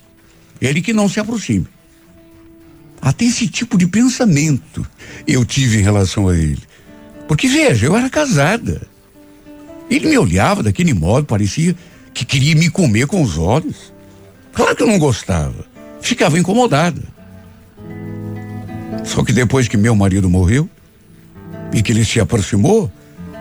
Ele 0.61 0.81
que 0.81 0.93
não 0.93 1.09
se 1.09 1.19
aproxime. 1.19 1.67
Até 3.01 3.25
esse 3.25 3.47
tipo 3.47 3.77
de 3.77 3.85
pensamento 3.85 4.85
eu 5.27 5.43
tive 5.43 5.79
em 5.79 5.83
relação 5.83 6.29
a 6.29 6.37
ele. 6.37 6.61
Porque, 7.27 7.47
veja, 7.47 7.85
eu 7.85 7.95
era 7.95 8.09
casada. 8.09 8.81
Ele 9.89 10.07
me 10.07 10.17
olhava 10.17 10.63
daquele 10.63 10.93
modo, 10.93 11.25
parecia 11.25 11.75
que 12.13 12.25
queria 12.25 12.55
me 12.55 12.69
comer 12.69 13.07
com 13.07 13.21
os 13.21 13.37
olhos. 13.37 13.93
Claro 14.53 14.75
que 14.75 14.83
eu 14.83 14.87
não 14.87 14.99
gostava. 14.99 15.65
Ficava 16.01 16.39
incomodada. 16.39 17.01
Só 19.03 19.23
que 19.23 19.33
depois 19.33 19.67
que 19.67 19.75
meu 19.75 19.95
marido 19.95 20.29
morreu 20.29 20.69
e 21.73 21.81
que 21.81 21.91
ele 21.91 22.05
se 22.05 22.19
aproximou 22.19 22.91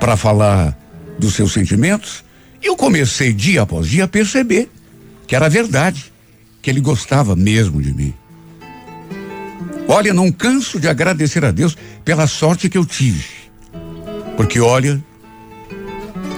para 0.01 0.17
falar 0.17 0.77
dos 1.19 1.35
seus 1.35 1.53
sentimentos, 1.53 2.25
eu 2.63 2.77
comecei 2.77 3.33
dia 3.33 3.63
após 3.63 3.87
dia 3.87 4.05
a 4.05 4.09
perceber 4.09 4.71
que 5.27 5.37
era 5.37 5.49
verdade, 5.49 6.12
que 6.63 6.71
ele 6.71 6.81
gostava 6.81 7.35
mesmo 7.35 7.83
de 7.83 7.93
mim. 7.93 8.15
Olha, 9.89 10.15
não 10.15 10.31
canso 10.31 10.79
de 10.79 10.89
agradecer 10.89 11.45
a 11.45 11.51
Deus 11.51 11.77
pela 12.05 12.27
sorte 12.27 12.69
que 12.71 12.79
eu 12.79 12.87
tive. 12.87 13.25
Porque 14.37 14.61
olha, 14.61 15.03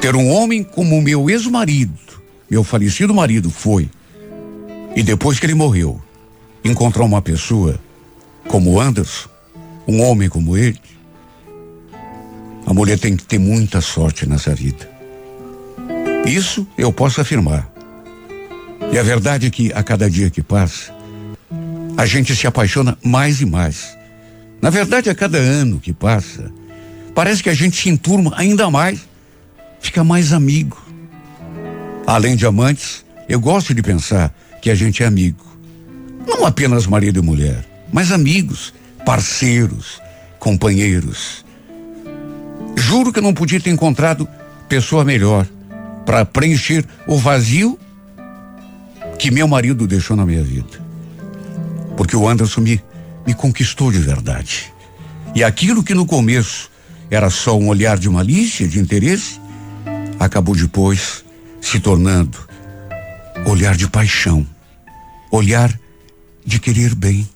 ter 0.00 0.16
um 0.16 0.28
homem 0.30 0.64
como 0.64 1.00
meu 1.00 1.28
ex-marido, 1.28 1.98
meu 2.50 2.64
falecido 2.64 3.14
marido 3.14 3.50
foi, 3.50 3.88
e 4.96 5.02
depois 5.02 5.38
que 5.38 5.46
ele 5.46 5.54
morreu, 5.54 6.00
encontrar 6.64 7.04
uma 7.04 7.20
pessoa 7.20 7.78
como 8.48 8.80
Anderson, 8.80 9.28
um 9.86 10.02
homem 10.02 10.28
como 10.28 10.56
ele, 10.56 10.80
a 12.66 12.72
mulher 12.72 12.98
tem 12.98 13.14
que 13.16 13.24
ter 13.24 13.38
muita 13.38 13.80
sorte 13.80 14.26
nessa 14.26 14.54
vida. 14.54 14.90
Isso 16.26 16.66
eu 16.78 16.90
posso 16.92 17.20
afirmar. 17.20 17.73
E 18.94 18.98
a 18.98 19.02
verdade 19.02 19.48
é 19.48 19.50
que 19.50 19.72
a 19.72 19.82
cada 19.82 20.08
dia 20.08 20.30
que 20.30 20.40
passa, 20.40 20.94
a 21.96 22.06
gente 22.06 22.36
se 22.36 22.46
apaixona 22.46 22.96
mais 23.02 23.40
e 23.40 23.44
mais. 23.44 23.98
Na 24.62 24.70
verdade, 24.70 25.10
a 25.10 25.14
cada 25.16 25.36
ano 25.36 25.80
que 25.80 25.92
passa, 25.92 26.52
parece 27.12 27.42
que 27.42 27.50
a 27.50 27.54
gente 27.54 27.76
se 27.76 27.88
enturma 27.88 28.32
ainda 28.36 28.70
mais, 28.70 29.00
fica 29.80 30.04
mais 30.04 30.32
amigo. 30.32 30.80
Além 32.06 32.36
de 32.36 32.46
amantes, 32.46 33.04
eu 33.28 33.40
gosto 33.40 33.74
de 33.74 33.82
pensar 33.82 34.32
que 34.62 34.70
a 34.70 34.76
gente 34.76 35.02
é 35.02 35.06
amigo. 35.06 35.44
Não 36.24 36.46
apenas 36.46 36.86
marido 36.86 37.18
e 37.18 37.22
mulher, 37.22 37.64
mas 37.92 38.12
amigos, 38.12 38.72
parceiros, 39.04 40.00
companheiros. 40.38 41.44
Juro 42.76 43.12
que 43.12 43.18
eu 43.18 43.24
não 43.24 43.34
podia 43.34 43.58
ter 43.58 43.70
encontrado 43.70 44.28
pessoa 44.68 45.04
melhor 45.04 45.48
para 46.06 46.24
preencher 46.24 46.84
o 47.08 47.18
vazio 47.18 47.76
que 49.18 49.30
meu 49.30 49.48
marido 49.48 49.86
deixou 49.86 50.16
na 50.16 50.26
minha 50.26 50.42
vida. 50.42 50.82
Porque 51.96 52.16
o 52.16 52.28
Anderson 52.28 52.60
me, 52.60 52.82
me 53.26 53.34
conquistou 53.34 53.90
de 53.90 53.98
verdade. 53.98 54.72
E 55.34 55.42
aquilo 55.42 55.82
que 55.82 55.94
no 55.94 56.06
começo 56.06 56.70
era 57.10 57.30
só 57.30 57.56
um 57.56 57.68
olhar 57.68 57.98
de 57.98 58.08
malícia, 58.08 58.66
de 58.66 58.78
interesse, 58.78 59.40
acabou 60.18 60.54
depois 60.54 61.24
se 61.60 61.80
tornando 61.80 62.38
olhar 63.46 63.76
de 63.76 63.88
paixão, 63.88 64.46
olhar 65.30 65.72
de 66.44 66.58
querer 66.58 66.94
bem, 66.94 67.28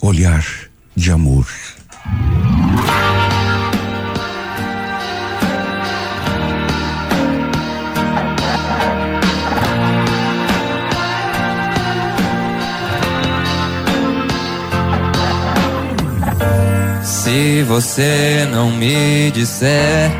olhar 0.00 0.44
de 0.94 1.10
amor. 1.10 1.46
Se 17.36 17.62
você 17.64 18.48
não 18.50 18.70
me 18.70 19.30
disser 19.30 20.10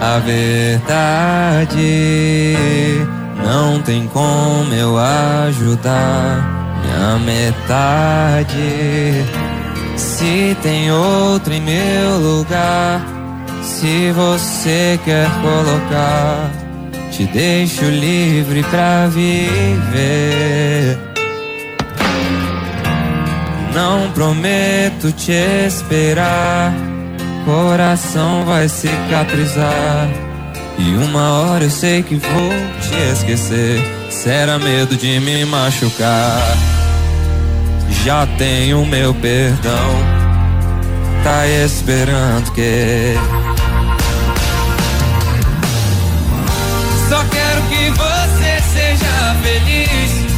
a 0.00 0.18
verdade, 0.18 1.76
não 3.44 3.80
tem 3.80 4.08
como 4.08 4.74
eu 4.74 4.98
ajudar 4.98 6.82
minha 6.82 7.16
metade. 7.18 9.24
Se 9.96 10.56
tem 10.64 10.90
outro 10.90 11.52
em 11.52 11.60
meu 11.60 12.18
lugar, 12.18 13.00
se 13.62 14.10
você 14.10 14.98
quer 15.04 15.28
colocar, 15.42 16.50
te 17.12 17.24
deixo 17.26 17.84
livre 17.84 18.64
pra 18.64 19.06
viver. 19.06 21.13
Não 23.74 24.08
prometo 24.12 25.10
te 25.10 25.32
esperar, 25.66 26.72
coração 27.44 28.44
vai 28.44 28.68
cicatrizar. 28.68 30.08
E 30.78 30.94
uma 30.94 31.32
hora 31.40 31.64
eu 31.64 31.70
sei 31.70 32.04
que 32.04 32.14
vou 32.14 32.50
te 32.80 33.12
esquecer. 33.12 33.82
Será 34.10 34.60
medo 34.60 34.96
de 34.96 35.18
me 35.18 35.44
machucar. 35.44 36.56
Já 38.04 38.24
tenho 38.38 38.86
meu 38.86 39.12
perdão, 39.12 39.90
tá 41.24 41.44
esperando 41.48 42.52
que. 42.52 43.14
Só 47.08 47.24
quero 47.24 47.62
que 47.62 47.90
você 47.90 48.62
seja 48.72 49.34
feliz 49.42 50.33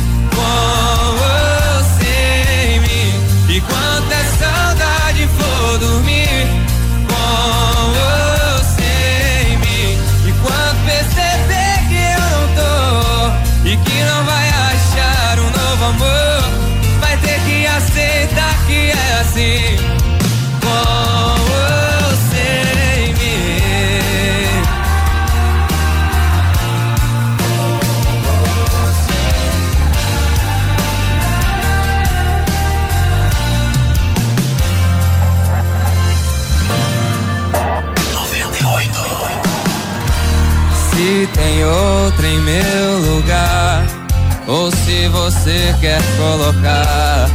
você 45.27 45.75
quer 45.81 46.01
colocar, 46.17 47.29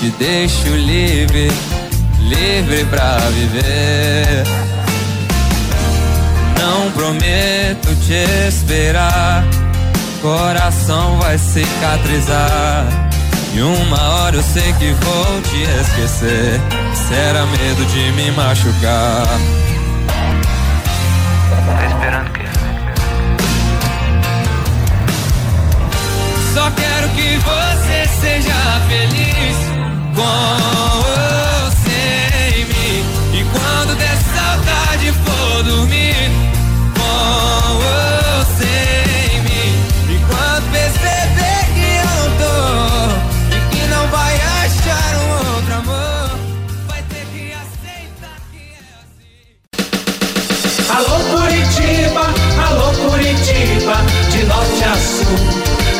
te 0.00 0.10
deixo 0.18 0.74
livre, 0.74 1.48
livre 2.18 2.84
pra 2.86 3.16
viver. 3.30 4.42
Não 6.58 6.90
prometo 6.90 7.94
te 8.04 8.48
esperar, 8.48 9.44
coração 10.20 11.16
vai 11.20 11.38
cicatrizar. 11.38 12.84
E 13.54 13.62
uma 13.62 14.02
hora 14.14 14.34
eu 14.34 14.42
sei 14.42 14.72
que 14.72 14.90
vou 14.90 15.42
te 15.42 15.62
esquecer. 15.80 16.60
Será 16.92 17.46
medo 17.46 17.84
de 17.86 18.12
me 18.12 18.32
machucar. 18.32 19.28
Tá 21.66 21.86
esperando 21.86 22.26
o 22.26 22.37
seja 28.40 28.80
feliz 28.88 29.56
com 30.14 31.02
você 31.02 32.02
em 32.54 32.64
mim. 32.66 33.04
E 33.34 33.44
quando 33.52 33.92
der 33.96 34.16
saudade 34.16 35.12
for 35.24 35.62
dormir 35.64 36.30
com 36.94 37.78
você 37.82 38.76
em 39.32 39.40
mim. 39.42 39.70
E 40.08 40.16
quando 40.28 40.66
perceber 40.70 41.60
que 41.74 41.88
eu 42.06 42.18
tô 42.38 42.56
e 43.56 43.58
que 43.70 43.82
não 43.88 44.04
vai 44.08 44.34
achar 44.36 45.10
um 45.16 45.28
outro 45.56 45.74
amor, 45.74 46.30
vai 46.86 47.02
ter 47.08 47.24
que 47.32 47.52
aceitar 47.52 48.38
que 48.52 48.62
é 48.72 48.80
assim. 49.02 49.34
Alô 50.96 51.16
Curitiba, 51.34 52.24
alô 52.68 52.88
Curitiba, 53.10 53.96
de 54.30 54.40
norte 54.44 54.84
a 54.84 54.94
sul. 54.96 55.38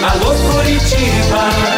Alô 0.00 0.30
Curitiba, 0.34 1.77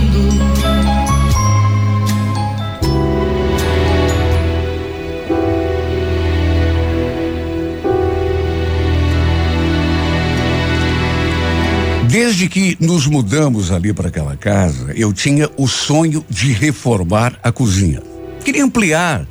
Desde 12.11 12.49
que 12.49 12.75
nos 12.77 13.07
mudamos 13.07 13.71
ali 13.71 13.93
para 13.93 14.09
aquela 14.09 14.35
casa, 14.35 14.91
eu 14.97 15.13
tinha 15.13 15.49
o 15.55 15.65
sonho 15.65 16.25
de 16.29 16.51
reformar 16.51 17.39
a 17.41 17.53
cozinha. 17.53 18.03
Queria 18.43 18.65
ampliar, 18.65 19.25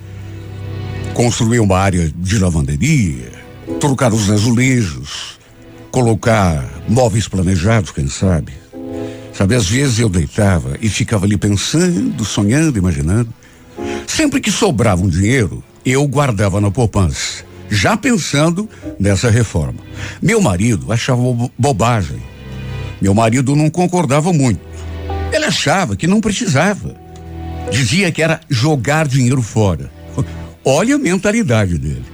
construir 1.12 1.60
uma 1.60 1.78
área 1.78 2.10
de 2.16 2.38
lavanderia, 2.38 3.32
trocar 3.78 4.14
os 4.14 4.30
azulejos, 4.30 5.38
colocar 5.90 6.82
móveis 6.88 7.28
planejados, 7.28 7.90
quem 7.90 8.08
sabe. 8.08 8.54
Sabe, 9.34 9.56
às 9.56 9.68
vezes 9.68 9.98
eu 9.98 10.08
deitava 10.08 10.78
e 10.80 10.88
ficava 10.88 11.26
ali 11.26 11.36
pensando, 11.36 12.24
sonhando, 12.24 12.78
imaginando. 12.78 13.28
Sempre 14.06 14.40
que 14.40 14.50
sobrava 14.50 15.02
um 15.02 15.08
dinheiro, 15.08 15.62
eu 15.84 16.08
guardava 16.08 16.62
na 16.62 16.70
poupança, 16.70 17.44
já 17.68 17.94
pensando 17.94 18.66
nessa 18.98 19.28
reforma. 19.28 19.80
Meu 20.22 20.40
marido 20.40 20.90
achava 20.90 21.20
bobagem. 21.58 22.30
Meu 23.00 23.14
marido 23.14 23.56
não 23.56 23.70
concordava 23.70 24.32
muito. 24.32 24.60
Ele 25.32 25.44
achava 25.44 25.96
que 25.96 26.06
não 26.06 26.20
precisava. 26.20 26.94
Dizia 27.70 28.10
que 28.10 28.22
era 28.22 28.40
jogar 28.48 29.06
dinheiro 29.06 29.42
fora. 29.42 29.90
Olha 30.64 30.96
a 30.96 30.98
mentalidade 30.98 31.78
dele. 31.78 32.04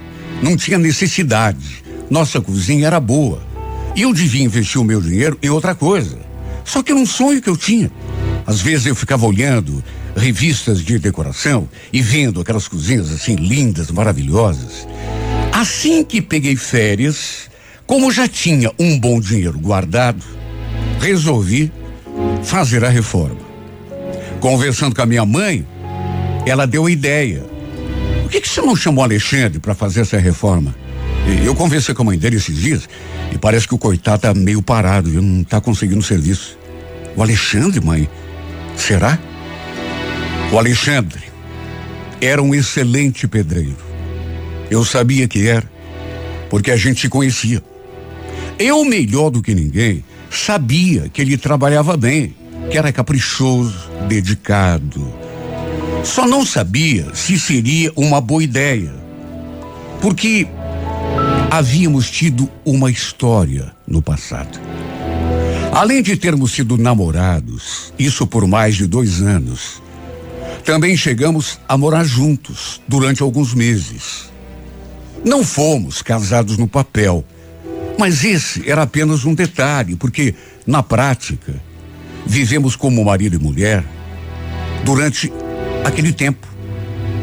Não 0.42 0.56
tinha 0.56 0.78
necessidade. 0.78 1.82
Nossa 2.10 2.40
cozinha 2.40 2.86
era 2.86 3.00
boa. 3.00 3.42
E 3.94 4.02
eu 4.02 4.12
devia 4.12 4.44
investir 4.44 4.80
o 4.80 4.84
meu 4.84 5.00
dinheiro 5.00 5.38
em 5.42 5.48
outra 5.48 5.74
coisa. 5.74 6.18
Só 6.64 6.82
que 6.82 6.92
era 6.92 7.00
um 7.00 7.06
sonho 7.06 7.40
que 7.40 7.48
eu 7.48 7.56
tinha. 7.56 7.90
Às 8.46 8.60
vezes 8.60 8.86
eu 8.86 8.94
ficava 8.94 9.26
olhando 9.26 9.82
revistas 10.14 10.80
de 10.80 10.98
decoração 10.98 11.68
e 11.92 12.00
vendo 12.00 12.40
aquelas 12.40 12.68
cozinhas 12.68 13.10
assim 13.10 13.34
lindas, 13.34 13.90
maravilhosas. 13.90 14.86
Assim 15.52 16.04
que 16.04 16.20
peguei 16.20 16.54
férias, 16.54 17.50
como 17.86 18.12
já 18.12 18.28
tinha 18.28 18.70
um 18.78 18.98
bom 18.98 19.20
dinheiro 19.20 19.58
guardado, 19.58 20.22
resolvi 21.00 21.72
fazer 22.42 22.84
a 22.84 22.88
reforma. 22.88 23.40
Conversando 24.40 24.94
com 24.94 25.02
a 25.02 25.06
minha 25.06 25.24
mãe, 25.24 25.66
ela 26.46 26.66
deu 26.66 26.86
a 26.86 26.90
ideia. 26.90 27.44
Por 28.22 28.30
que, 28.30 28.40
que 28.40 28.48
você 28.48 28.60
não 28.60 28.76
chamou 28.76 29.04
Alexandre 29.04 29.58
para 29.58 29.74
fazer 29.74 30.00
essa 30.00 30.18
reforma? 30.18 30.74
Eu 31.44 31.54
conversei 31.54 31.94
com 31.94 32.02
a 32.02 32.06
mãe 32.06 32.18
dele 32.18 32.36
esses 32.36 32.56
dias 32.56 32.88
e 33.32 33.38
parece 33.38 33.66
que 33.66 33.74
o 33.74 33.78
coitado 33.78 34.22
tá 34.22 34.34
meio 34.34 34.62
parado, 34.62 35.10
viu? 35.10 35.22
não 35.22 35.42
tá 35.42 35.60
conseguindo 35.60 36.02
serviço. 36.02 36.56
O 37.16 37.22
Alexandre, 37.22 37.80
mãe? 37.84 38.08
Será? 38.76 39.18
O 40.52 40.58
Alexandre 40.58 41.22
era 42.20 42.40
um 42.40 42.54
excelente 42.54 43.26
pedreiro. 43.26 43.76
Eu 44.70 44.84
sabia 44.84 45.26
que 45.26 45.46
era, 45.46 45.68
porque 46.48 46.70
a 46.70 46.76
gente 46.76 47.00
se 47.00 47.08
conhecia. 47.08 47.62
Eu, 48.58 48.84
melhor 48.84 49.30
do 49.30 49.42
que 49.42 49.54
ninguém, 49.54 50.04
sabia 50.36 51.08
que 51.08 51.20
ele 51.20 51.36
trabalhava 51.36 51.96
bem, 51.96 52.34
que 52.70 52.78
era 52.78 52.92
caprichoso, 52.92 53.90
dedicado. 54.08 55.12
Só 56.04 56.26
não 56.26 56.44
sabia 56.44 57.14
se 57.14 57.38
seria 57.38 57.92
uma 57.96 58.20
boa 58.20 58.42
ideia, 58.42 58.94
porque 60.00 60.46
havíamos 61.50 62.10
tido 62.10 62.48
uma 62.64 62.90
história 62.90 63.72
no 63.86 64.02
passado. 64.02 64.60
Além 65.72 66.02
de 66.02 66.16
termos 66.16 66.52
sido 66.52 66.76
namorados, 66.78 67.92
isso 67.98 68.26
por 68.26 68.46
mais 68.46 68.76
de 68.76 68.86
dois 68.86 69.20
anos, 69.20 69.82
também 70.64 70.96
chegamos 70.96 71.58
a 71.68 71.76
morar 71.76 72.04
juntos 72.04 72.80
durante 72.88 73.22
alguns 73.22 73.54
meses. 73.54 74.30
Não 75.24 75.44
fomos 75.44 76.02
casados 76.02 76.56
no 76.56 76.66
papel, 76.66 77.24
mas 77.98 78.24
esse 78.24 78.68
era 78.68 78.82
apenas 78.82 79.24
um 79.24 79.34
detalhe, 79.34 79.96
porque, 79.96 80.34
na 80.66 80.82
prática, 80.82 81.54
vivemos 82.26 82.76
como 82.76 83.04
marido 83.04 83.36
e 83.36 83.38
mulher 83.38 83.84
durante 84.84 85.32
aquele 85.84 86.12
tempo 86.12 86.46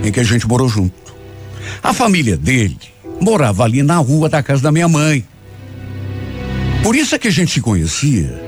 em 0.03 0.11
que 0.11 0.19
a 0.19 0.23
gente 0.23 0.47
morou 0.47 0.67
junto. 0.67 1.13
A 1.81 1.93
família 1.93 2.37
dele 2.37 2.77
morava 3.21 3.63
ali 3.63 3.83
na 3.83 3.97
rua 3.97 4.27
da 4.27 4.41
casa 4.41 4.61
da 4.63 4.71
minha 4.71 4.87
mãe. 4.87 5.25
Por 6.81 6.95
isso 6.95 7.15
é 7.15 7.19
que 7.19 7.27
a 7.27 7.31
gente 7.31 7.53
se 7.53 7.61
conhecia 7.61 8.41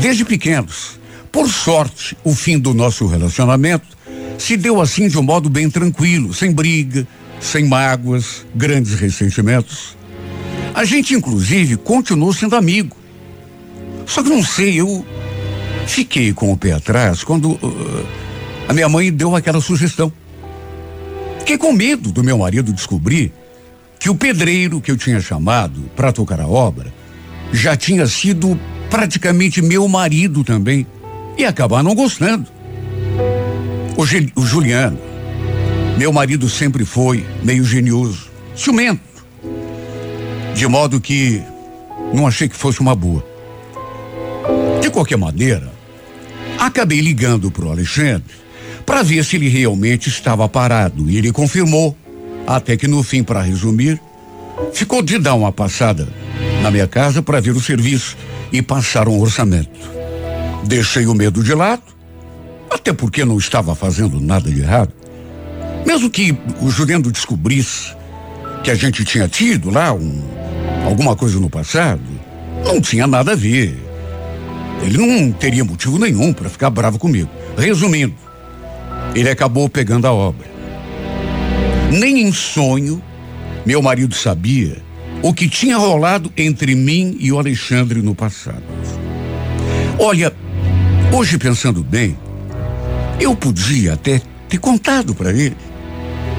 desde 0.00 0.24
pequenos. 0.24 1.00
Por 1.32 1.48
sorte, 1.48 2.16
o 2.22 2.32
fim 2.32 2.58
do 2.58 2.72
nosso 2.72 3.06
relacionamento 3.06 3.96
se 4.38 4.56
deu 4.56 4.80
assim 4.80 5.08
de 5.08 5.18
um 5.18 5.22
modo 5.22 5.48
bem 5.48 5.68
tranquilo, 5.68 6.32
sem 6.32 6.52
briga, 6.52 7.06
sem 7.40 7.64
mágoas, 7.64 8.46
grandes 8.54 8.94
ressentimentos. 8.94 9.96
A 10.74 10.84
gente, 10.84 11.14
inclusive, 11.14 11.76
continuou 11.76 12.32
sendo 12.32 12.56
amigo. 12.56 12.96
Só 14.04 14.24
que 14.24 14.28
não 14.28 14.42
sei, 14.42 14.80
eu 14.80 15.06
fiquei 15.86 16.32
com 16.32 16.52
o 16.52 16.56
pé 16.56 16.72
atrás 16.72 17.22
quando 17.22 17.52
uh, 17.52 18.06
a 18.68 18.72
minha 18.72 18.88
mãe 18.88 19.12
deu 19.12 19.36
aquela 19.36 19.60
sugestão. 19.60 20.12
Fiquei 21.38 21.56
com 21.56 21.72
medo 21.72 22.10
do 22.10 22.24
meu 22.24 22.36
marido 22.38 22.72
descobrir 22.72 23.32
que 24.00 24.10
o 24.10 24.16
pedreiro 24.16 24.80
que 24.80 24.90
eu 24.90 24.96
tinha 24.96 25.20
chamado 25.20 25.88
para 25.94 26.12
tocar 26.12 26.40
a 26.40 26.48
obra 26.48 26.92
já 27.52 27.76
tinha 27.76 28.06
sido 28.06 28.58
praticamente 28.90 29.62
meu 29.62 29.86
marido 29.86 30.42
também 30.42 30.86
e 31.38 31.44
acabar 31.44 31.84
não 31.84 31.94
gostando. 31.94 32.48
O, 33.96 34.40
o 34.40 34.44
Juliano, 34.44 34.98
meu 35.96 36.12
marido 36.12 36.48
sempre 36.50 36.84
foi 36.84 37.24
meio 37.44 37.64
genioso, 37.64 38.28
ciumento 38.56 39.13
de 40.54 40.66
modo 40.68 41.00
que 41.00 41.42
não 42.12 42.26
achei 42.26 42.48
que 42.48 42.56
fosse 42.56 42.80
uma 42.80 42.94
boa. 42.94 43.24
De 44.80 44.88
qualquer 44.90 45.16
maneira, 45.16 45.72
acabei 46.58 47.00
ligando 47.00 47.50
para 47.50 47.66
o 47.66 47.70
Alexandre 47.70 48.34
para 48.86 49.02
ver 49.02 49.24
se 49.24 49.36
ele 49.36 49.48
realmente 49.48 50.08
estava 50.08 50.48
parado 50.48 51.10
e 51.10 51.16
ele 51.16 51.32
confirmou. 51.32 51.96
Até 52.46 52.76
que 52.76 52.86
no 52.86 53.02
fim, 53.02 53.22
para 53.22 53.40
resumir, 53.40 54.00
ficou 54.72 55.02
de 55.02 55.18
dar 55.18 55.34
uma 55.34 55.50
passada 55.50 56.06
na 56.62 56.70
minha 56.70 56.86
casa 56.86 57.22
para 57.22 57.40
ver 57.40 57.52
o 57.52 57.60
serviço 57.60 58.16
e 58.52 58.60
passar 58.60 59.08
um 59.08 59.18
orçamento. 59.18 59.90
Deixei 60.64 61.06
o 61.06 61.14
medo 61.14 61.42
de 61.42 61.54
lado, 61.54 61.82
até 62.70 62.92
porque 62.92 63.24
não 63.24 63.38
estava 63.38 63.74
fazendo 63.74 64.20
nada 64.20 64.50
de 64.50 64.60
errado. 64.60 64.92
Mesmo 65.86 66.10
que 66.10 66.36
o 66.60 66.70
Juliano 66.70 67.10
descobrisse 67.10 67.94
que 68.64 68.70
a 68.70 68.74
gente 68.74 69.04
tinha 69.04 69.28
tido 69.28 69.68
lá 69.68 69.92
um, 69.92 70.22
alguma 70.86 71.14
coisa 71.14 71.38
no 71.38 71.50
passado, 71.50 72.00
não 72.64 72.80
tinha 72.80 73.06
nada 73.06 73.32
a 73.32 73.36
ver. 73.36 73.78
Ele 74.82 74.96
não 74.96 75.30
teria 75.32 75.62
motivo 75.62 75.98
nenhum 75.98 76.32
para 76.32 76.48
ficar 76.48 76.70
bravo 76.70 76.98
comigo. 76.98 77.28
Resumindo, 77.58 78.14
ele 79.14 79.28
acabou 79.28 79.68
pegando 79.68 80.06
a 80.06 80.12
obra. 80.12 80.48
Nem 81.92 82.22
em 82.22 82.32
sonho 82.32 83.02
meu 83.66 83.82
marido 83.82 84.14
sabia 84.14 84.78
o 85.22 85.34
que 85.34 85.46
tinha 85.46 85.76
rolado 85.76 86.32
entre 86.34 86.74
mim 86.74 87.18
e 87.20 87.30
o 87.30 87.38
Alexandre 87.38 88.00
no 88.00 88.14
passado. 88.14 88.62
Olha, 89.98 90.32
hoje 91.12 91.36
pensando 91.36 91.84
bem, 91.84 92.16
eu 93.20 93.36
podia 93.36 93.92
até 93.92 94.22
ter 94.48 94.58
contado 94.58 95.14
para 95.14 95.32
ele. 95.32 95.56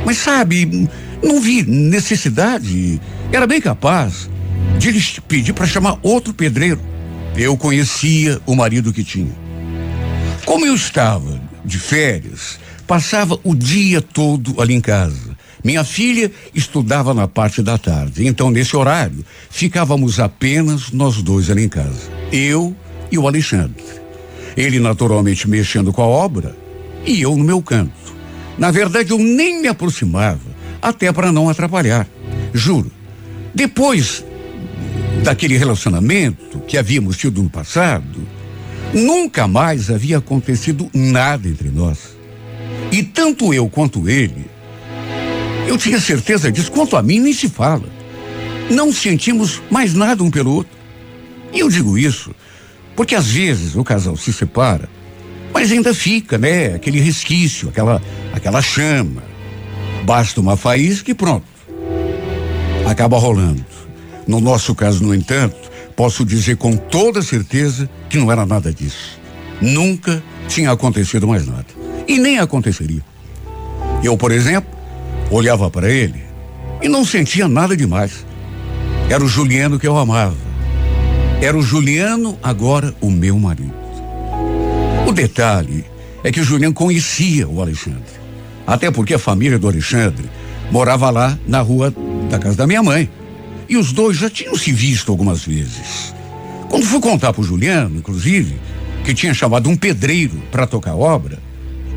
Mas 0.04 0.18
sabe, 0.18 0.88
não 1.24 1.42
vi 1.42 1.64
necessidade. 1.64 3.00
Era 3.32 3.48
bem 3.48 3.62
capaz 3.62 4.30
de 4.78 5.22
pedir 5.22 5.54
para 5.54 5.66
chamar 5.66 5.98
outro 6.02 6.34
pedreiro. 6.34 6.80
Eu 7.36 7.58
conhecia 7.58 8.40
o 8.46 8.56
marido 8.56 8.94
que 8.94 9.04
tinha. 9.04 9.34
Como 10.46 10.66
eu 10.66 10.76
estava 10.76 11.42
de 11.66 11.80
férias, 11.80 12.60
passava 12.88 13.38
o 13.44 13.56
dia 13.56 14.02
todo 14.02 14.62
ali 14.62 14.74
em 14.74 14.82
casa. 14.82 15.36
Minha 15.64 15.84
filha 15.84 16.32
estudava 16.54 17.14
na 17.14 17.28
parte 17.28 17.64
da 17.64 17.76
tarde, 17.76 18.28
então 18.28 18.52
nesse 18.52 18.76
horário 18.76 19.26
ficávamos 19.50 20.20
apenas 20.20 20.92
nós 20.92 21.24
dois 21.24 21.50
ali 21.50 21.64
em 21.64 21.70
casa, 21.70 22.12
eu 22.32 22.76
e 23.12 23.18
o 23.18 23.28
Alexandre. 23.28 23.84
Ele 24.56 24.80
naturalmente 24.80 25.50
mexendo 25.50 25.92
com 25.92 26.04
a 26.04 26.08
obra 26.08 26.56
e 27.04 27.20
eu 27.22 27.36
no 27.36 27.44
meu 27.44 27.62
canto. 27.62 27.94
Na 28.58 28.72
verdade, 28.72 29.12
eu 29.12 29.18
nem 29.18 29.62
me 29.62 29.68
aproximava, 29.68 30.45
até 30.86 31.12
para 31.12 31.32
não 31.32 31.50
atrapalhar. 31.50 32.08
Juro. 32.54 32.92
Depois 33.54 34.24
daquele 35.24 35.58
relacionamento 35.58 36.60
que 36.60 36.78
havíamos 36.78 37.18
tido 37.18 37.42
no 37.42 37.50
passado, 37.50 38.28
nunca 38.94 39.48
mais 39.48 39.90
havia 39.90 40.20
acontecido 40.20 40.88
nada 40.94 41.48
entre 41.48 41.70
nós. 41.70 42.16
E 42.92 43.02
tanto 43.02 43.54
eu 43.54 43.68
quanto 43.68 44.08
ele, 44.08 44.46
eu 45.68 45.78
tinha 45.78 46.00
certeza 46.00 46.52
disso, 46.52 46.72
quanto 46.72 46.96
a 46.96 47.02
mim 47.02 47.20
nem 47.20 47.34
se 47.34 47.50
fala. 47.50 47.90
Não 48.70 48.94
sentimos 48.94 49.62
mais 49.72 49.96
nada 49.96 50.24
um 50.24 50.30
pelo 50.30 50.54
outro. 50.54 50.78
E 51.52 51.60
eu 51.60 51.70
digo 51.70 51.98
isso 51.98 52.36
porque 52.96 53.16
às 53.16 53.28
vezes 53.28 53.76
o 53.76 53.84
casal 53.84 54.16
se 54.16 54.32
separa, 54.32 54.88
mas 55.52 55.72
ainda 55.72 55.94
fica, 55.94 56.38
né? 56.38 56.76
Aquele 56.76 57.00
resquício, 57.00 57.70
aquela, 57.70 58.02
aquela 58.34 58.62
chama. 58.62 59.35
Basta 60.06 60.40
uma 60.40 60.56
faísca 60.56 61.10
e 61.10 61.16
pronto. 61.16 61.48
Acaba 62.86 63.18
rolando. 63.18 63.66
No 64.28 64.40
nosso 64.40 64.76
caso, 64.76 65.04
no 65.04 65.16
entanto, 65.16 65.56
posso 65.96 66.24
dizer 66.24 66.58
com 66.58 66.78
toda 66.78 67.24
certeza 67.24 67.90
que 68.08 68.18
não 68.18 68.32
era 68.32 68.46
nada 68.46 68.72
disso. 68.72 69.20
Nunca 69.60 70.22
tinha 70.48 70.70
acontecido 70.70 71.28
mais 71.28 71.48
nada. 71.48 71.66
E 72.08 72.20
nem 72.20 72.38
aconteceria. 72.38 73.02
Eu, 74.04 74.16
por 74.16 74.32
exemplo, 74.32 74.70
olhava 75.32 75.72
para 75.72 75.90
ele 75.90 76.24
e 76.84 76.88
não 76.88 77.04
sentia 77.04 77.48
nada 77.48 77.76
demais. 77.76 78.24
Era 79.10 79.24
o 79.24 79.28
Juliano 79.28 79.80
que 79.80 79.88
eu 79.88 79.98
amava. 79.98 80.38
Era 81.42 81.58
o 81.58 81.64
Juliano, 81.64 82.38
agora 82.44 82.94
o 83.02 83.10
meu 83.10 83.40
marido. 83.40 83.74
O 85.08 85.12
detalhe 85.12 85.84
é 86.24 86.32
que 86.32 86.42
o 86.42 86.44
Juliano 86.44 86.76
conhecia 86.76 87.48
o 87.48 87.60
Alexandre. 87.60 88.25
Até 88.66 88.90
porque 88.90 89.14
a 89.14 89.20
família 89.20 89.60
do 89.60 89.68
Alexandre 89.68 90.30
morava 90.72 91.10
lá 91.10 91.38
na 91.48 91.62
rua 91.62 91.94
da 92.30 92.40
casa 92.40 92.58
da 92.58 92.68
minha 92.68 92.82
mãe. 92.82 93.10
E 93.68 93.78
os 93.78 93.92
dois 93.92 94.18
já 94.18 94.30
tinham 94.30 94.56
se 94.56 94.72
visto 94.72 95.12
algumas 95.12 95.44
vezes. 95.44 96.14
Quando 96.70 96.86
fui 96.86 97.00
contar 97.00 97.34
pro 97.34 97.44
Juliano, 97.44 97.98
inclusive, 97.98 98.60
que 99.04 99.14
tinha 99.14 99.34
chamado 99.34 99.70
um 99.70 99.78
pedreiro 99.78 100.42
para 100.52 100.68
tocar 100.68 100.96
obra, 100.96 101.40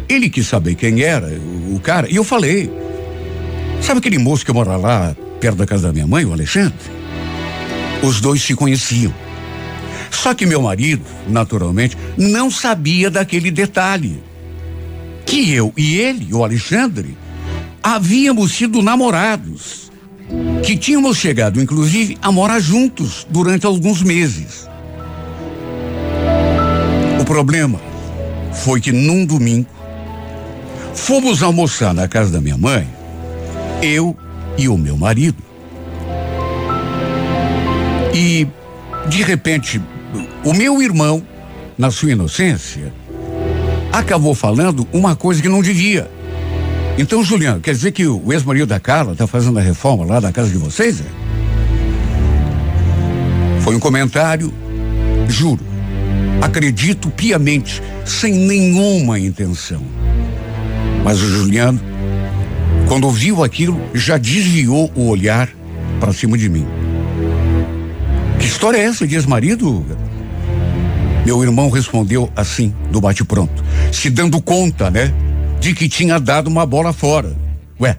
ele 0.08 0.30
quis 0.30 0.46
saber 0.46 0.74
quem 0.74 1.02
era 1.02 1.26
o, 1.26 1.74
o 1.76 1.80
cara, 1.80 2.10
e 2.10 2.16
eu 2.16 2.24
falei. 2.24 2.70
Sabe 3.80 3.98
aquele 3.98 4.18
moço 4.18 4.44
que 4.44 4.52
mora 4.52 4.76
lá, 4.76 5.14
perto 5.40 5.56
da 5.56 5.66
casa 5.66 5.88
da 5.88 5.92
minha 5.92 6.06
mãe, 6.06 6.24
o 6.24 6.32
Alexandre? 6.32 6.78
Os 8.02 8.20
dois 8.20 8.42
se 8.42 8.54
conheciam. 8.54 9.12
Só 10.10 10.34
que 10.34 10.46
meu 10.46 10.62
marido, 10.62 11.04
naturalmente, 11.28 11.96
não 12.16 12.50
sabia 12.50 13.10
daquele 13.10 13.50
detalhe. 13.50 14.22
Que 15.28 15.52
eu 15.52 15.74
e 15.76 15.98
ele, 15.98 16.32
o 16.32 16.42
Alexandre, 16.42 17.14
havíamos 17.82 18.52
sido 18.52 18.80
namorados. 18.80 19.92
Que 20.64 20.74
tínhamos 20.74 21.18
chegado, 21.18 21.60
inclusive, 21.60 22.16
a 22.22 22.32
morar 22.32 22.58
juntos 22.60 23.26
durante 23.28 23.66
alguns 23.66 24.02
meses. 24.02 24.66
O 27.20 27.24
problema 27.26 27.78
foi 28.54 28.80
que 28.80 28.90
num 28.90 29.26
domingo, 29.26 29.68
fomos 30.94 31.42
almoçar 31.42 31.92
na 31.92 32.08
casa 32.08 32.30
da 32.32 32.40
minha 32.40 32.56
mãe, 32.56 32.88
eu 33.82 34.16
e 34.56 34.66
o 34.66 34.78
meu 34.78 34.96
marido. 34.96 35.42
E, 38.14 38.48
de 39.10 39.22
repente, 39.22 39.78
o 40.42 40.54
meu 40.54 40.80
irmão, 40.80 41.22
na 41.76 41.90
sua 41.90 42.12
inocência, 42.12 42.94
acabou 43.92 44.34
falando 44.34 44.86
uma 44.92 45.16
coisa 45.16 45.42
que 45.42 45.48
não 45.48 45.62
devia. 45.62 46.10
Então, 46.98 47.22
Juliano, 47.22 47.60
quer 47.60 47.72
dizer 47.72 47.92
que 47.92 48.06
o 48.06 48.32
ex-marido 48.32 48.66
da 48.66 48.80
Carla 48.80 49.12
está 49.12 49.26
fazendo 49.26 49.58
a 49.58 49.62
reforma 49.62 50.04
lá 50.04 50.18
da 50.18 50.32
casa 50.32 50.50
de 50.50 50.58
vocês? 50.58 51.00
É? 51.00 51.04
Foi 53.60 53.76
um 53.76 53.78
comentário, 53.78 54.52
juro, 55.28 55.64
acredito 56.42 57.08
piamente, 57.10 57.80
sem 58.04 58.32
nenhuma 58.32 59.18
intenção. 59.18 59.82
Mas 61.04 61.22
o 61.22 61.28
Juliano, 61.28 61.80
quando 62.88 63.04
ouviu 63.04 63.44
aquilo, 63.44 63.80
já 63.94 64.18
desviou 64.18 64.90
o 64.96 65.08
olhar 65.08 65.48
para 66.00 66.12
cima 66.12 66.36
de 66.36 66.48
mim. 66.48 66.66
Que 68.40 68.46
história 68.46 68.78
é 68.78 68.84
essa 68.84 69.06
de 69.06 69.14
ex-marido? 69.14 69.84
Meu 71.28 71.42
irmão 71.42 71.68
respondeu 71.68 72.32
assim, 72.34 72.74
do 72.90 73.02
bate-pronto, 73.02 73.62
se 73.92 74.08
dando 74.08 74.40
conta, 74.40 74.90
né, 74.90 75.12
de 75.60 75.74
que 75.74 75.86
tinha 75.86 76.18
dado 76.18 76.46
uma 76.46 76.64
bola 76.64 76.90
fora. 76.90 77.36
Ué, 77.78 77.98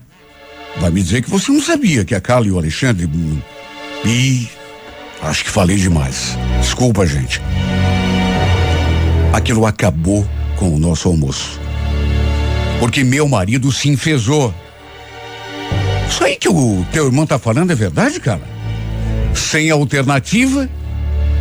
vai 0.80 0.90
me 0.90 1.00
dizer 1.04 1.22
que 1.22 1.30
você 1.30 1.52
não 1.52 1.62
sabia 1.62 2.04
que 2.04 2.16
a 2.16 2.20
Carla 2.20 2.48
e 2.48 2.52
o 2.52 2.58
Alexandre. 2.58 3.06
Hum, 3.06 3.40
Ih, 4.04 4.50
acho 5.22 5.44
que 5.44 5.52
falei 5.52 5.78
demais. 5.78 6.36
Desculpa, 6.60 7.06
gente. 7.06 7.40
Aquilo 9.32 9.64
acabou 9.68 10.28
com 10.56 10.74
o 10.74 10.80
nosso 10.80 11.08
almoço. 11.08 11.60
Porque 12.80 13.04
meu 13.04 13.28
marido 13.28 13.72
se 13.72 13.90
enfesou. 13.90 14.52
Isso 16.10 16.24
aí 16.24 16.36
que 16.36 16.50
o 16.50 16.84
teu 16.92 17.06
irmão 17.06 17.28
tá 17.28 17.38
falando 17.38 17.70
é 17.70 17.76
verdade, 17.76 18.20
cara? 18.20 18.42
Sem 19.36 19.70
alternativa, 19.70 20.68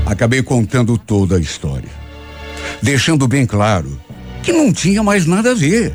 acabei 0.08 0.42
contando 0.42 0.96
toda 0.96 1.36
a 1.36 1.40
história. 1.40 1.90
Deixando 2.82 3.28
bem 3.28 3.44
claro 3.44 4.00
que 4.42 4.52
não 4.52 4.72
tinha 4.72 5.02
mais 5.02 5.26
nada 5.26 5.50
a 5.50 5.54
ver. 5.54 5.94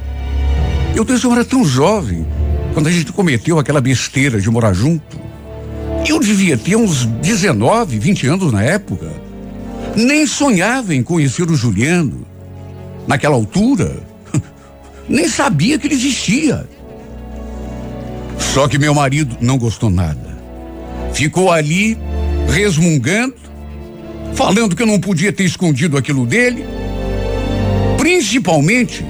Eu 0.95 1.03
desde 1.03 1.26
eu 1.26 1.32
era 1.32 1.43
tão 1.43 1.66
jovem, 1.66 2.26
quando 2.74 2.88
a 2.88 2.91
gente 2.91 3.11
cometeu 3.11 3.57
aquela 3.57 3.82
besteira 3.82 4.39
de 4.39 4.49
morar 4.49 4.74
junto. 4.74 5.20
Eu 6.07 6.20
devia 6.20 6.57
ter 6.57 6.76
uns 6.76 7.05
19, 7.05 7.97
20 7.97 8.28
anos 8.28 8.51
na 8.51 8.61
época. 8.61 9.11
Nem 9.95 10.28
sonhava 10.28 10.93
em 10.93 11.01
conhecer 11.01 11.49
o 11.49 11.55
Juliano. 11.55 12.28
Naquela 13.07 13.36
altura, 13.36 13.97
nem 15.09 15.28
sabia 15.28 15.80
que 15.80 15.88
ele 15.88 15.95
existia. 15.95 16.68
Só 18.38 18.68
que 18.68 18.78
meu 18.78 18.93
marido 18.93 19.38
não 19.41 19.57
gostou 19.57 19.89
nada. 19.89 20.38
Ficou 21.14 21.51
ali 21.51 21.97
resmungando, 22.47 23.36
falando 24.36 24.76
que 24.76 24.82
eu 24.82 24.88
não 24.88 25.00
podia 25.00 25.32
ter 25.32 25.44
escondido 25.44 25.98
aquilo 25.98 26.26
dele, 26.26 26.66
principalmente 27.98 29.06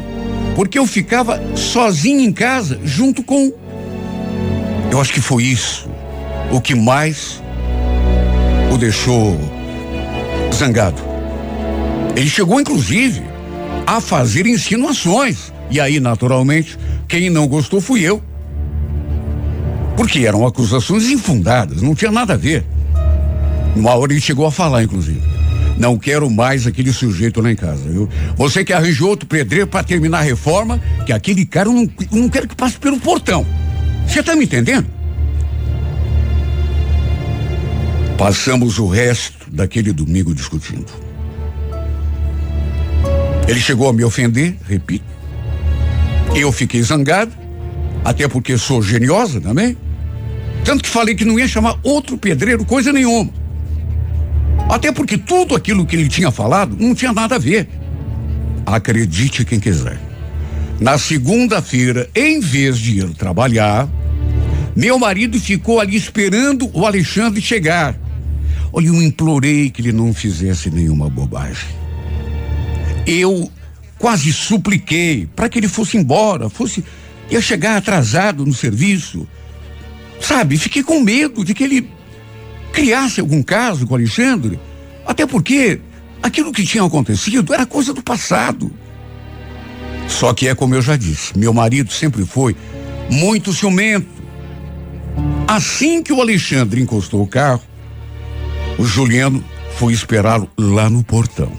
porque 0.56 0.78
eu 0.78 0.86
ficava 0.86 1.42
sozinho 1.56 2.22
em 2.22 2.32
casa 2.32 2.80
junto 2.84 3.24
com. 3.24 3.52
Eu 4.92 5.02
acho 5.02 5.12
que 5.12 5.22
foi 5.22 5.44
isso 5.44 5.90
o 6.52 6.62
que 6.62 6.76
mais 6.76 7.42
o 8.72 8.78
deixou 8.78 9.40
zangado. 10.54 11.02
Ele 12.16 12.30
chegou, 12.30 12.62
inclusive, 12.62 13.24
a 13.88 14.00
fazer 14.00 14.46
insinuações. 14.46 15.52
E 15.72 15.80
aí, 15.80 16.00
naturalmente, 16.00 16.78
quem 17.08 17.30
não 17.30 17.48
gostou 17.48 17.82
fui 17.82 18.02
eu. 18.02 18.22
Porque 19.98 20.20
eram 20.20 20.46
acusações 20.46 21.10
infundadas, 21.10 21.82
não 21.82 21.96
tinha 21.96 22.12
nada 22.12 22.34
a 22.34 22.38
ver. 22.38 22.66
Uma 23.76 23.96
hora 23.96 24.14
ele 24.14 24.22
chegou 24.22 24.46
a 24.46 24.52
falar, 24.52 24.84
inclusive. 24.84 25.22
Não 25.78 25.98
quero 25.98 26.30
mais 26.30 26.68
aquele 26.68 26.94
sujeito 26.94 27.42
lá 27.42 27.52
em 27.52 27.56
casa, 27.56 27.90
viu? 27.90 28.08
Você 28.36 28.64
que 28.64 28.72
arranjou 28.72 29.10
outro 29.10 29.28
pedreiro 29.28 29.68
para 29.68 29.84
terminar 29.84 30.20
a 30.20 30.22
reforma, 30.22 30.80
que 31.06 31.12
aquele 31.12 31.46
cara 31.46 31.70
não, 31.70 31.90
não 32.12 32.30
quero 32.30 32.48
que 32.48 32.56
passe 32.56 32.78
pelo 32.78 33.00
portão. 33.00 33.46
Você 34.08 34.22
tá 34.22 34.36
me 34.36 34.46
entendendo? 34.46 34.86
Passamos 38.18 38.78
o 38.78 38.88
resto 38.88 39.50
daquele 39.52 39.92
domingo 39.92 40.34
discutindo. 40.36 40.86
Ele 43.48 43.60
chegou 43.60 43.90
a 43.90 43.94
me 43.94 44.04
ofender, 44.04 44.56
repito. 44.68 45.04
Eu 46.36 46.52
fiquei 46.52 46.82
zangado, 46.82 47.32
até 48.06 48.28
porque 48.28 48.58
sou 48.58 48.82
geniosa 48.82 49.42
também. 49.42 49.76
Tanto 50.64 50.84
que 50.84 50.90
falei 50.90 51.16
que 51.16 51.26
não 51.26 51.38
ia 51.38 51.48
chamar 51.48 51.78
outro 51.84 52.18
pedreiro, 52.18 52.64
coisa 52.64 52.94
nenhuma. 52.94 53.32
Até 54.74 54.92
porque 54.92 55.20
tudo 55.20 55.56
aquilo 55.56 55.86
que 55.86 55.96
ele 55.96 56.10
tinha 56.10 56.32
falado 56.32 56.76
não 56.80 56.96
tinha 56.96 57.14
nada 57.14 57.36
a 57.36 57.38
ver. 57.38 57.70
Acredite 58.66 59.46
quem 59.46 59.60
quiser. 59.60 60.02
Na 60.80 60.98
segunda-feira, 60.98 62.10
em 62.16 62.40
vez 62.40 62.80
de 62.80 63.02
ir 63.02 63.10
trabalhar, 63.14 63.88
meu 64.76 64.98
marido 64.98 65.40
ficou 65.40 65.80
ali 65.80 65.96
esperando 65.96 66.68
o 66.74 66.88
Alexandre 66.88 67.40
chegar. 67.40 67.96
Olha, 68.72 68.88
eu 68.88 69.00
implorei 69.00 69.70
que 69.70 69.80
ele 69.80 69.92
não 69.92 70.12
fizesse 70.12 70.72
nenhuma 70.72 71.08
bobagem. 71.08 71.70
Eu 73.06 73.52
quase 74.00 74.34
supliquei 74.34 75.30
para 75.36 75.50
que 75.50 75.60
ele 75.60 75.68
fosse 75.68 75.98
embora, 75.98 76.50
fosse 76.50 76.84
ia 77.30 77.40
chegar 77.40 77.78
atrasado 77.78 78.44
no 78.44 78.54
serviço. 78.56 79.28
Sabe, 80.20 80.58
fiquei 80.58 80.82
com 80.82 81.00
medo 81.00 81.46
de 81.46 81.54
que 81.54 81.64
ele 81.64 81.88
criasse 82.74 83.22
algum 83.22 83.42
caso 83.42 83.88
com 83.88 83.94
Alexandre, 83.94 84.60
até 85.06 85.26
porque 85.26 85.80
aquilo 86.22 86.52
que 86.52 86.66
tinha 86.66 86.84
acontecido 86.84 87.54
era 87.54 87.66
coisa 87.66 87.94
do 87.94 88.02
passado. 88.02 88.74
Só 90.08 90.34
que 90.34 90.48
é 90.48 90.56
como 90.56 90.76
eu 90.76 90.82
já 90.82 90.98
disse, 90.98 91.38
meu 91.38 91.54
marido 91.54 91.94
sempre 91.94 92.26
foi 92.26 92.56
muito 93.10 93.54
ciumento. 93.54 94.08
Assim 95.48 96.02
que 96.02 96.12
o 96.12 96.20
Alexandre 96.20 96.82
encostou 96.82 97.22
o 97.22 97.28
carro, 97.28 97.62
o 98.78 98.84
Juliano 98.84 99.44
foi 99.78 99.94
esperá-lo 99.94 100.50
lá 100.58 100.90
no 100.90 101.04
portão. 101.04 101.52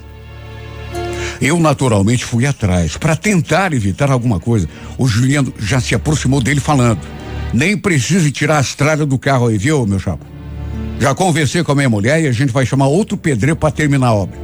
Eu 1.40 1.58
naturalmente 1.60 2.24
fui 2.24 2.46
atrás 2.46 2.96
para 2.96 3.14
tentar 3.14 3.72
evitar 3.72 4.10
alguma 4.10 4.40
coisa. 4.40 4.68
O 4.98 5.06
Juliano 5.06 5.52
já 5.58 5.80
se 5.80 5.94
aproximou 5.94 6.40
dele 6.40 6.60
falando: 6.60 7.00
"Nem 7.52 7.76
precisa 7.76 8.30
tirar 8.30 8.58
as 8.58 8.74
tralhas 8.74 9.06
do 9.06 9.18
carro 9.18 9.48
aí, 9.48 9.58
viu, 9.58 9.86
meu 9.86 9.98
chapa? 9.98 10.33
Já 10.98 11.14
conversei 11.14 11.62
com 11.62 11.72
a 11.72 11.74
minha 11.74 11.90
mulher 11.90 12.22
e 12.22 12.26
a 12.26 12.32
gente 12.32 12.52
vai 12.52 12.64
chamar 12.64 12.86
outro 12.86 13.16
pedreiro 13.16 13.56
para 13.56 13.70
terminar 13.70 14.08
a 14.08 14.14
obra." 14.14 14.38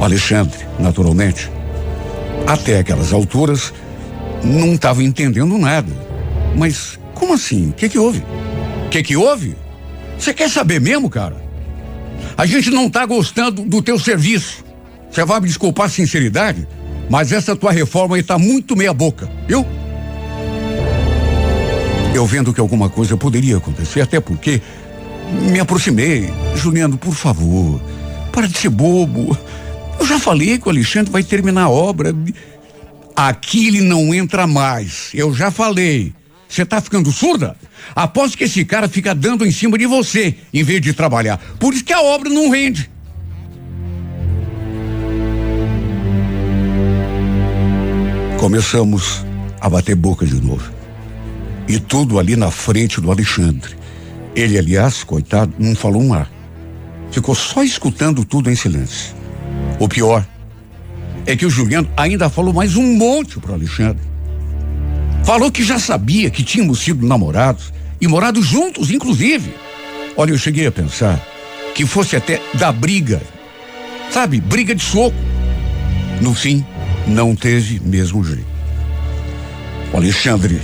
O 0.00 0.04
Alexandre, 0.04 0.58
naturalmente, 0.78 1.50
até 2.46 2.78
aquelas 2.78 3.12
alturas, 3.12 3.72
não 4.42 4.74
estava 4.74 5.02
entendendo 5.02 5.58
nada. 5.58 5.92
Mas 6.56 6.98
como 7.14 7.34
assim? 7.34 7.70
O 7.70 7.72
que 7.72 7.88
que 7.88 7.98
houve? 7.98 8.22
O 8.86 8.88
que 8.88 9.02
que 9.02 9.16
houve? 9.16 9.56
Você 10.18 10.32
quer 10.32 10.48
saber 10.48 10.80
mesmo, 10.80 11.10
cara? 11.10 11.36
A 12.36 12.46
gente 12.46 12.70
não 12.70 12.88
tá 12.88 13.04
gostando 13.06 13.62
do 13.62 13.82
teu 13.82 13.98
serviço. 13.98 14.64
Você 15.10 15.24
vai 15.24 15.40
me 15.40 15.46
desculpar 15.46 15.86
a 15.86 15.88
sinceridade, 15.88 16.66
mas 17.08 17.32
essa 17.32 17.56
tua 17.56 17.72
reforma 17.72 18.16
aí 18.16 18.22
tá 18.22 18.38
muito 18.38 18.76
meia 18.76 18.92
boca, 18.92 19.30
viu? 19.48 19.66
Eu 22.16 22.24
vendo 22.24 22.50
que 22.50 22.60
alguma 22.60 22.88
coisa 22.88 23.14
poderia 23.14 23.58
acontecer, 23.58 24.00
até 24.00 24.18
porque 24.18 24.62
me 25.52 25.60
aproximei. 25.60 26.32
Juliano, 26.54 26.96
por 26.96 27.12
favor, 27.14 27.78
para 28.32 28.48
de 28.48 28.56
ser 28.56 28.70
bobo. 28.70 29.36
Eu 30.00 30.06
já 30.06 30.18
falei 30.18 30.58
que 30.58 30.66
o 30.66 30.70
Alexandre 30.70 31.12
vai 31.12 31.22
terminar 31.22 31.64
a 31.64 31.68
obra. 31.68 32.16
Aqui 33.14 33.68
ele 33.68 33.82
não 33.82 34.14
entra 34.14 34.46
mais. 34.46 35.10
Eu 35.12 35.34
já 35.34 35.50
falei. 35.50 36.14
Você 36.48 36.64
tá 36.64 36.80
ficando 36.80 37.12
surda? 37.12 37.54
Aposto 37.94 38.38
que 38.38 38.44
esse 38.44 38.64
cara 38.64 38.88
fica 38.88 39.14
dando 39.14 39.44
em 39.44 39.52
cima 39.52 39.76
de 39.76 39.84
você, 39.84 40.36
em 40.54 40.62
vez 40.62 40.80
de 40.80 40.94
trabalhar. 40.94 41.36
Por 41.60 41.74
isso 41.74 41.84
que 41.84 41.92
a 41.92 42.00
obra 42.00 42.30
não 42.30 42.48
rende. 42.48 42.90
Começamos 48.40 49.22
a 49.60 49.68
bater 49.68 49.94
boca 49.94 50.24
de 50.24 50.40
novo. 50.40 50.75
E 51.68 51.78
tudo 51.80 52.18
ali 52.18 52.36
na 52.36 52.50
frente 52.50 53.00
do 53.00 53.10
Alexandre. 53.10 53.74
Ele, 54.34 54.58
aliás, 54.58 55.02
coitado, 55.02 55.52
não 55.58 55.74
falou 55.74 56.02
um 56.02 56.14
ar. 56.14 56.30
Ficou 57.10 57.34
só 57.34 57.62
escutando 57.62 58.24
tudo 58.24 58.50
em 58.50 58.54
silêncio. 58.54 59.14
O 59.80 59.88
pior 59.88 60.26
é 61.26 61.34
que 61.34 61.46
o 61.46 61.50
Juliano 61.50 61.88
ainda 61.96 62.28
falou 62.28 62.52
mais 62.52 62.76
um 62.76 62.94
monte 62.96 63.40
pro 63.40 63.54
Alexandre. 63.54 64.02
Falou 65.24 65.50
que 65.50 65.64
já 65.64 65.78
sabia 65.78 66.30
que 66.30 66.44
tínhamos 66.44 66.80
sido 66.80 67.04
namorados 67.04 67.72
e 68.00 68.06
morado 68.06 68.42
juntos, 68.42 68.90
inclusive. 68.90 69.52
Olha, 70.16 70.30
eu 70.30 70.38
cheguei 70.38 70.66
a 70.66 70.72
pensar 70.72 71.20
que 71.74 71.84
fosse 71.84 72.14
até 72.14 72.40
da 72.54 72.70
briga. 72.70 73.20
Sabe, 74.10 74.40
briga 74.40 74.74
de 74.74 74.82
soco. 74.82 75.16
No 76.20 76.32
fim, 76.32 76.64
não 77.06 77.34
teve 77.34 77.80
mesmo 77.80 78.22
jeito. 78.22 78.46
O 79.92 79.96
Alexandre 79.96 80.60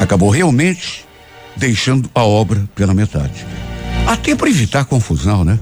acabou 0.00 0.30
realmente 0.30 1.04
deixando 1.56 2.10
a 2.14 2.22
obra 2.22 2.68
pela 2.74 2.94
metade. 2.94 3.46
Até 4.06 4.34
para 4.34 4.48
evitar 4.48 4.84
confusão, 4.84 5.44
né? 5.44 5.58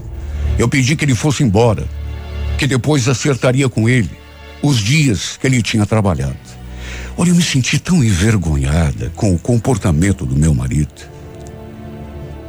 Eu 0.57 0.69
pedi 0.69 0.95
que 0.95 1.03
ele 1.03 1.15
fosse 1.15 1.43
embora, 1.43 1.85
que 2.57 2.67
depois 2.67 3.07
acertaria 3.07 3.67
com 3.67 3.89
ele 3.89 4.09
os 4.61 4.77
dias 4.77 5.37
que 5.37 5.47
ele 5.47 5.61
tinha 5.61 5.85
trabalhado. 5.85 6.35
Olha, 7.17 7.29
eu 7.29 7.35
me 7.35 7.41
senti 7.41 7.79
tão 7.79 8.03
envergonhada 8.03 9.11
com 9.15 9.33
o 9.33 9.39
comportamento 9.39 10.25
do 10.25 10.35
meu 10.35 10.53
marido. 10.53 11.15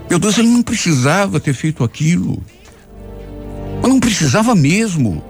Meu 0.08 0.18
Deus, 0.18 0.38
ele 0.38 0.48
não 0.48 0.62
precisava 0.62 1.40
ter 1.40 1.54
feito 1.54 1.84
aquilo. 1.84 2.42
Mas 3.80 3.90
não 3.90 4.00
precisava 4.00 4.54
mesmo. 4.54 5.22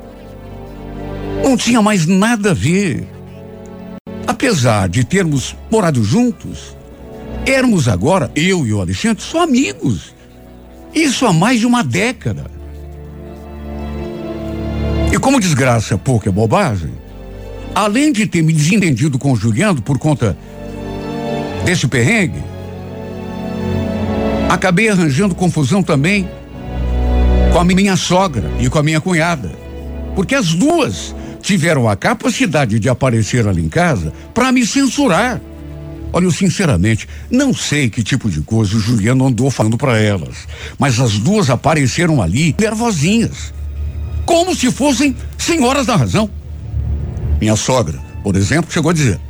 Não 1.43 1.57
tinha 1.57 1.81
mais 1.83 2.07
nada 2.07 2.51
a 2.51 2.55
ver. 2.55 3.07
Apesar 4.27 4.89
de 4.89 5.05
termos 5.05 5.57
morado 5.71 6.03
juntos, 6.03 6.77
éramos 7.47 7.89
agora, 7.89 8.31
eu 8.35 8.67
e 8.67 8.73
o 8.73 8.81
Alexandre, 8.81 9.23
só 9.23 9.43
amigos. 9.43 10.15
Isso 10.95 11.27
há 11.27 11.33
mais 11.33 11.61
de 11.61 11.67
uma 11.67 11.85
década. 11.85 12.51
E 15.13 15.19
como 15.19 15.41
desgraça 15.41 15.97
pouca 15.97 16.29
é 16.29 16.33
bobagem, 16.33 16.93
além 17.75 18.13
de 18.13 18.27
ter 18.27 18.43
me 18.43 18.53
desentendido 18.53 19.19
com 19.19 19.33
o 19.33 19.37
Juliano 19.37 19.81
por 19.81 19.99
conta 19.99 20.37
desse 21.65 21.87
perrengue, 21.87 22.43
acabei 24.49 24.89
arranjando 24.89 25.35
confusão 25.35 25.83
também 25.83 26.29
com 27.53 27.61
a 27.61 27.65
minha 27.65 27.97
sogra 27.97 28.51
e 28.61 28.69
com 28.69 28.79
a 28.79 28.83
minha 28.83 29.01
cunhada. 29.01 29.51
Porque 30.15 30.35
as 30.35 30.53
duas 30.53 31.15
tiveram 31.47 31.89
a 31.89 31.95
capacidade 31.95 32.81
de 32.81 32.89
aparecer 32.89 33.47
ali 33.47 33.65
em 33.65 33.69
casa 33.69 34.13
para 34.35 34.51
me 34.51 34.67
censurar. 34.67 35.41
Olha, 36.13 36.25
eu 36.25 36.33
sinceramente 36.33 37.09
não 37.31 37.55
sei 37.55 37.89
que 37.89 38.03
tipo 38.03 38.29
de 38.29 38.41
coisa 38.41 38.77
o 38.77 38.81
Juliano 38.81 39.25
andou 39.25 39.49
falando 39.49 39.79
para 39.79 39.97
elas, 39.97 40.39
mas 40.77 40.99
as 40.99 41.19
duas 41.19 41.49
apareceram 41.49 42.21
ali 42.21 42.53
nervosinhas, 42.59 43.55
como 44.25 44.57
se 44.57 44.73
fossem 44.73 45.15
senhoras 45.39 45.87
da 45.87 45.95
razão. 45.95 46.29
Minha 47.41 47.55
sogra, 47.55 48.01
por 48.25 48.35
exemplo, 48.35 48.73
chegou 48.73 48.91
a 48.91 48.95
dizer: 48.95 49.21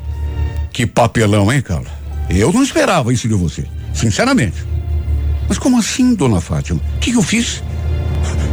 Que 0.73 0.87
papelão, 0.87 1.53
hein, 1.53 1.61
Carla? 1.61 1.91
Eu 2.31 2.51
não 2.51 2.63
esperava 2.63 3.13
isso 3.13 3.29
de 3.29 3.35
você, 3.35 3.67
sinceramente. 3.93 4.65
Mas 5.47 5.59
como 5.59 5.79
assim, 5.79 6.15
dona 6.15 6.41
Fátima? 6.41 6.81
O 6.97 6.99
que, 6.99 7.13
que 7.13 7.19
eu 7.19 7.23
fiz? 7.23 7.63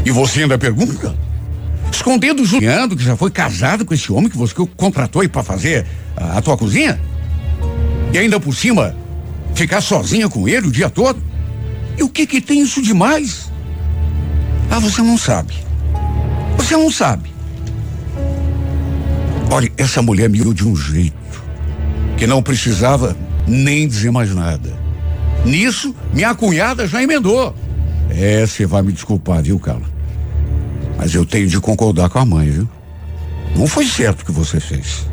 E 0.06 0.12
você 0.12 0.42
ainda 0.42 0.58
pergunta? 0.58 1.16
Escondendo 1.94 2.42
o 2.42 2.46
Juliano, 2.46 2.98
que 2.98 3.04
já 3.04 3.16
foi 3.16 3.30
casado 3.30 3.86
com 3.86 3.94
esse 3.94 4.12
homem 4.12 4.28
que 4.28 4.36
você 4.36 4.54
contratou 4.76 5.22
aí 5.22 5.28
para 5.28 5.44
fazer 5.44 5.86
a, 6.18 6.40
a 6.40 6.42
tua 6.42 6.58
cozinha? 6.58 7.00
E 8.12 8.18
ainda 8.18 8.40
por 8.40 8.56
cima, 8.56 8.96
ficar 9.54 9.80
sozinha 9.80 10.28
com 10.28 10.48
ele 10.48 10.68
o 10.68 10.72
dia 10.72 10.90
todo? 10.90 11.22
E 11.96 12.02
o 12.02 12.10
que 12.10 12.26
que 12.26 12.42
tem 12.42 12.62
isso 12.62 12.82
demais? 12.82 13.52
Ah, 14.72 14.80
você 14.80 15.04
não 15.04 15.20
sabe. 15.20 15.54
Você 16.58 16.76
não 16.76 16.90
sabe. 16.90 17.32
Olha, 19.52 19.72
essa 19.78 20.02
mulher 20.02 20.28
me 20.28 20.40
de 20.52 20.68
um 20.68 20.76
jeito 20.76 21.44
que 22.18 22.26
não 22.26 22.42
precisava 22.42 23.16
nem 23.48 23.88
dizer 23.88 24.10
mais 24.10 24.34
nada. 24.34 24.74
Nisso, 25.46 25.96
minha 26.12 26.34
cunhada 26.34 26.88
já 26.88 27.04
emendou. 27.04 27.56
É, 28.10 28.44
você 28.48 28.66
vai 28.66 28.82
me 28.82 28.92
desculpar, 28.92 29.44
viu, 29.44 29.60
Carla? 29.60 29.93
Mas 30.98 31.14
eu 31.14 31.26
tenho 31.26 31.48
de 31.48 31.60
concordar 31.60 32.10
com 32.10 32.20
a 32.20 32.26
mãe, 32.26 32.50
viu? 32.50 32.70
Não 33.56 33.68
foi 33.68 33.86
certo 33.86 34.22
o 34.22 34.26
que 34.26 34.32
você 34.32 34.60
fez. 34.60 35.08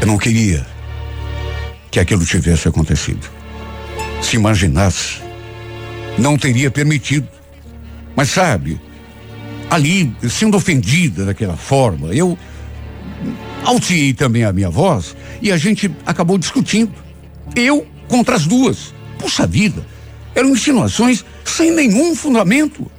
Eu 0.00 0.06
não 0.06 0.16
queria 0.16 0.66
que 1.90 2.00
aquilo 2.00 2.24
tivesse 2.24 2.68
acontecido. 2.68 3.28
Se 4.22 4.36
imaginasse, 4.36 5.20
não 6.16 6.38
teria 6.38 6.70
permitido. 6.70 7.28
Mas 8.16 8.30
sabe, 8.30 8.80
ali, 9.70 10.14
sendo 10.28 10.56
ofendida 10.56 11.24
daquela 11.26 11.56
forma, 11.56 12.08
eu 12.08 12.38
alteei 13.64 14.12
também 14.12 14.44
a 14.44 14.52
minha 14.52 14.70
voz 14.70 15.16
e 15.42 15.52
a 15.52 15.56
gente 15.56 15.90
acabou 16.06 16.38
discutindo. 16.38 16.92
Eu 17.54 17.86
contra 18.08 18.36
as 18.36 18.46
duas. 18.46 18.94
Puxa 19.18 19.46
vida, 19.46 19.84
eram 20.34 20.50
insinuações 20.50 21.24
sem 21.44 21.70
nenhum 21.70 22.14
fundamento. 22.14 22.90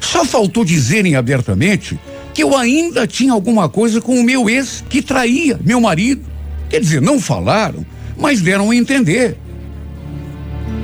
Só 0.00 0.24
faltou 0.24 0.64
dizerem 0.64 1.14
abertamente 1.14 1.98
que 2.34 2.42
eu 2.42 2.56
ainda 2.56 3.06
tinha 3.06 3.32
alguma 3.32 3.68
coisa 3.68 4.00
com 4.00 4.18
o 4.18 4.24
meu 4.24 4.48
ex 4.48 4.82
que 4.88 5.02
traía 5.02 5.58
meu 5.62 5.80
marido. 5.80 6.22
Quer 6.68 6.80
dizer, 6.80 7.00
não 7.00 7.20
falaram, 7.20 7.84
mas 8.16 8.40
deram 8.40 8.70
a 8.70 8.76
entender. 8.76 9.36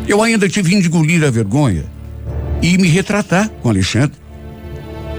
Eu 0.07 0.23
ainda 0.23 0.49
tive 0.49 0.71
de 0.71 0.87
engolir 0.87 1.25
a 1.25 1.31
vergonha 1.31 1.85
e 2.63 2.77
me 2.79 2.89
retratar 2.89 3.49
com 3.49 3.69
Alexandre. 3.69 4.17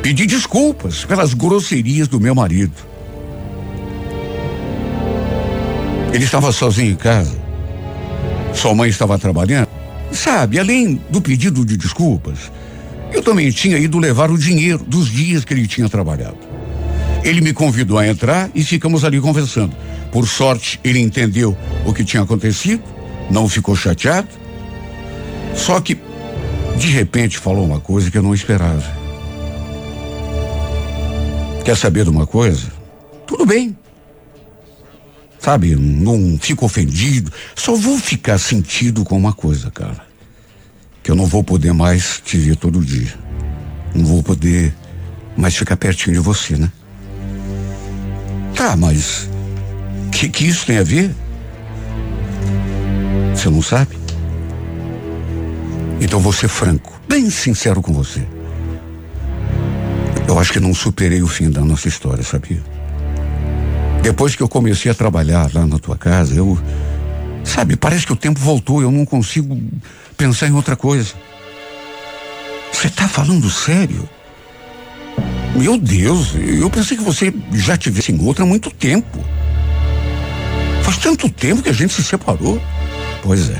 Pedi 0.01 0.25
desculpas 0.25 1.03
pelas 1.03 1.33
grosserias 1.33 2.07
do 2.07 2.19
meu 2.19 2.33
marido. 2.33 2.73
Ele 6.13 6.23
estava 6.23 6.51
sozinho 6.51 6.93
em 6.93 6.95
casa. 6.95 7.37
Sua 8.53 8.73
mãe 8.73 8.89
estava 8.89 9.17
trabalhando. 9.19 9.78
Sabe, 10.11 10.59
além 10.59 11.01
do 11.09 11.21
pedido 11.21 11.65
de 11.65 11.77
desculpas, 11.77 12.51
eu 13.11 13.21
também 13.21 13.49
tinha 13.51 13.77
ido 13.77 13.97
levar 13.99 14.31
o 14.31 14.37
dinheiro 14.37 14.83
dos 14.85 15.07
dias 15.09 15.45
que 15.45 15.53
ele 15.53 15.67
tinha 15.67 15.89
trabalhado. 15.89 16.37
Ele 17.23 17.41
me 17.41 17.53
convidou 17.53 17.97
a 17.97 18.07
entrar 18.07 18.49
e 18.55 18.63
ficamos 18.63 19.03
ali 19.03 19.19
conversando. 19.19 19.75
Por 20.11 20.27
sorte, 20.27 20.79
ele 20.83 20.99
entendeu 20.99 21.55
o 21.85 21.93
que 21.93 22.03
tinha 22.03 22.23
acontecido, 22.23 22.83
não 23.29 23.47
ficou 23.47 23.75
chateado. 23.75 24.27
Só 25.55 25.79
que, 25.79 25.97
de 26.77 26.87
repente, 26.87 27.37
falou 27.37 27.65
uma 27.65 27.79
coisa 27.79 28.09
que 28.09 28.17
eu 28.17 28.23
não 28.23 28.33
esperava. 28.33 28.99
Quer 31.63 31.75
saber 31.75 32.05
de 32.05 32.09
uma 32.09 32.25
coisa? 32.25 32.71
Tudo 33.27 33.45
bem. 33.45 33.75
Sabe, 35.39 35.75
não 35.75 36.37
fico 36.39 36.65
ofendido. 36.65 37.31
Só 37.55 37.73
vou 37.75 37.97
ficar 37.97 38.37
sentido 38.37 39.05
com 39.05 39.17
uma 39.17 39.33
coisa, 39.33 39.71
cara. 39.71 40.05
Que 41.01 41.09
eu 41.09 41.15
não 41.15 41.25
vou 41.25 41.43
poder 41.43 41.73
mais 41.73 42.21
te 42.23 42.37
ver 42.37 42.57
todo 42.57 42.83
dia. 42.83 43.13
Não 43.95 44.05
vou 44.05 44.21
poder 44.21 44.73
mais 45.37 45.55
ficar 45.55 45.77
pertinho 45.77 46.15
de 46.15 46.19
você, 46.21 46.57
né? 46.57 46.69
Tá, 48.53 48.75
mas 48.75 49.29
o 50.07 50.09
que, 50.11 50.27
que 50.27 50.45
isso 50.45 50.65
tem 50.65 50.77
a 50.77 50.83
ver? 50.83 51.15
Você 53.33 53.49
não 53.49 53.61
sabe? 53.61 53.97
Então 56.01 56.19
vou 56.19 56.33
ser 56.33 56.49
franco, 56.49 56.99
bem 57.07 57.29
sincero 57.29 57.81
com 57.81 57.93
você. 57.93 58.21
Eu 60.27 60.37
acho 60.37 60.51
que 60.51 60.59
não 60.59 60.73
superei 60.73 61.21
o 61.21 61.27
fim 61.27 61.49
da 61.49 61.61
nossa 61.61 61.87
história, 61.87 62.23
sabia? 62.23 62.61
Depois 64.01 64.35
que 64.35 64.43
eu 64.43 64.47
comecei 64.47 64.91
a 64.91 64.95
trabalhar 64.95 65.49
lá 65.53 65.65
na 65.65 65.77
tua 65.77 65.97
casa, 65.97 66.35
eu 66.35 66.57
Sabe, 67.43 67.75
parece 67.75 68.05
que 68.05 68.13
o 68.13 68.15
tempo 68.15 68.39
voltou, 68.39 68.81
eu 68.81 68.91
não 68.91 69.05
consigo 69.05 69.59
pensar 70.15 70.47
em 70.47 70.53
outra 70.53 70.75
coisa. 70.75 71.13
Você 72.71 72.87
está 72.87 73.07
falando 73.07 73.49
sério? 73.49 74.07
Meu 75.55 75.77
Deus, 75.77 76.35
eu 76.35 76.69
pensei 76.69 76.95
que 76.95 77.03
você 77.03 77.33
já 77.53 77.75
tivesse 77.75 78.11
em 78.11 78.23
outra 78.23 78.43
há 78.43 78.47
muito 78.47 78.69
tempo. 78.69 79.23
Faz 80.83 80.97
tanto 80.99 81.27
tempo 81.27 81.63
que 81.63 81.69
a 81.69 81.73
gente 81.73 81.91
se 81.91 82.03
separou. 82.03 82.61
Pois 83.23 83.49
é. 83.49 83.59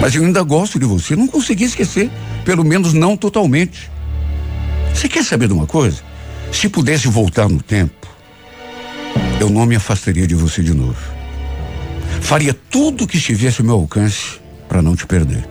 Mas 0.00 0.14
eu 0.14 0.22
ainda 0.22 0.42
gosto 0.42 0.78
de 0.78 0.84
você, 0.84 1.16
não 1.16 1.26
consegui 1.26 1.64
esquecer, 1.64 2.10
pelo 2.44 2.62
menos 2.62 2.92
não 2.92 3.16
totalmente. 3.16 3.90
Você 4.94 5.08
quer 5.08 5.24
saber 5.24 5.48
de 5.48 5.54
uma 5.54 5.66
coisa? 5.66 6.02
Se 6.52 6.68
pudesse 6.68 7.08
voltar 7.08 7.48
no 7.48 7.60
tempo, 7.62 8.05
eu 9.40 9.50
não 9.50 9.66
me 9.66 9.76
afastaria 9.76 10.26
de 10.26 10.34
você 10.34 10.62
de 10.62 10.74
novo. 10.74 10.96
Faria 12.20 12.54
tudo 12.54 13.04
o 13.04 13.06
que 13.06 13.18
estivesse 13.18 13.60
ao 13.60 13.66
meu 13.66 13.76
alcance 13.76 14.40
para 14.68 14.82
não 14.82 14.96
te 14.96 15.06
perder. 15.06 15.46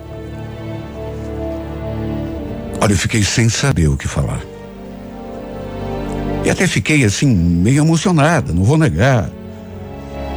Olha, 2.81 2.93
eu 2.93 2.97
fiquei 2.97 3.23
sem 3.23 3.49
saber 3.49 3.88
o 3.88 3.97
que 3.97 4.07
falar. 4.07 4.41
E 6.43 6.49
até 6.49 6.67
fiquei 6.67 7.03
assim, 7.03 7.33
meio 7.33 7.83
emocionada, 7.83 8.53
não 8.53 8.63
vou 8.63 8.77
negar. 8.77 9.29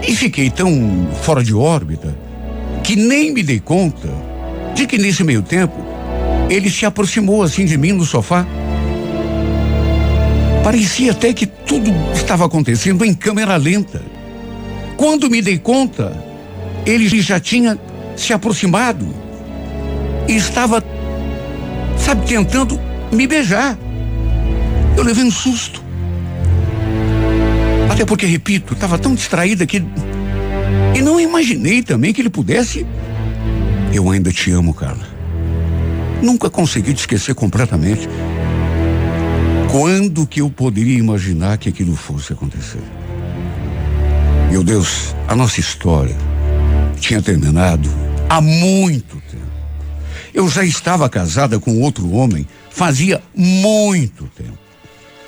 E 0.06 0.14
fiquei 0.14 0.48
tão 0.48 1.08
fora 1.22 1.42
de 1.42 1.52
órbita 1.54 2.16
que 2.82 2.96
nem 2.96 3.32
me 3.32 3.42
dei 3.42 3.60
conta 3.60 4.08
de 4.74 4.86
que 4.86 4.96
nesse 4.96 5.22
meio 5.24 5.42
tempo 5.42 5.76
ele 6.48 6.70
se 6.70 6.86
aproximou 6.86 7.42
assim 7.42 7.66
de 7.66 7.76
mim 7.76 7.92
no 7.92 8.04
sofá. 8.04 8.46
Parecia 10.68 11.12
até 11.12 11.32
que 11.32 11.46
tudo 11.46 11.90
estava 12.12 12.44
acontecendo 12.44 13.02
em 13.02 13.14
câmera 13.14 13.56
lenta. 13.56 14.02
Quando 14.98 15.30
me 15.30 15.40
dei 15.40 15.56
conta, 15.56 16.12
ele 16.84 17.08
já 17.22 17.40
tinha 17.40 17.78
se 18.14 18.34
aproximado 18.34 19.08
e 20.28 20.36
estava 20.36 20.84
sabe, 21.96 22.26
tentando 22.26 22.78
me 23.10 23.26
beijar. 23.26 23.78
Eu 24.94 25.04
levei 25.04 25.24
um 25.24 25.30
susto. 25.30 25.82
Até 27.90 28.04
porque, 28.04 28.26
repito, 28.26 28.74
estava 28.74 28.98
tão 28.98 29.14
distraída 29.14 29.64
que. 29.64 29.82
E 30.94 31.00
não 31.00 31.18
imaginei 31.18 31.82
também 31.82 32.12
que 32.12 32.20
ele 32.20 32.28
pudesse. 32.28 32.86
Eu 33.90 34.10
ainda 34.10 34.30
te 34.30 34.50
amo, 34.50 34.74
Carla. 34.74 35.08
Nunca 36.20 36.50
consegui 36.50 36.92
te 36.92 36.98
esquecer 36.98 37.34
completamente. 37.34 38.06
Quando 39.70 40.26
que 40.26 40.40
eu 40.40 40.50
poderia 40.50 40.98
imaginar 40.98 41.58
que 41.58 41.68
aquilo 41.68 41.94
fosse 41.94 42.32
acontecer? 42.32 42.82
Meu 44.50 44.64
Deus, 44.64 45.14
a 45.26 45.36
nossa 45.36 45.60
história 45.60 46.16
tinha 46.98 47.22
terminado 47.22 47.88
há 48.28 48.40
muito 48.40 49.18
eu 50.38 50.48
já 50.48 50.64
estava 50.64 51.08
casada 51.08 51.58
com 51.58 51.80
outro 51.80 52.12
homem 52.12 52.46
fazia 52.70 53.20
muito 53.34 54.30
tempo. 54.36 54.56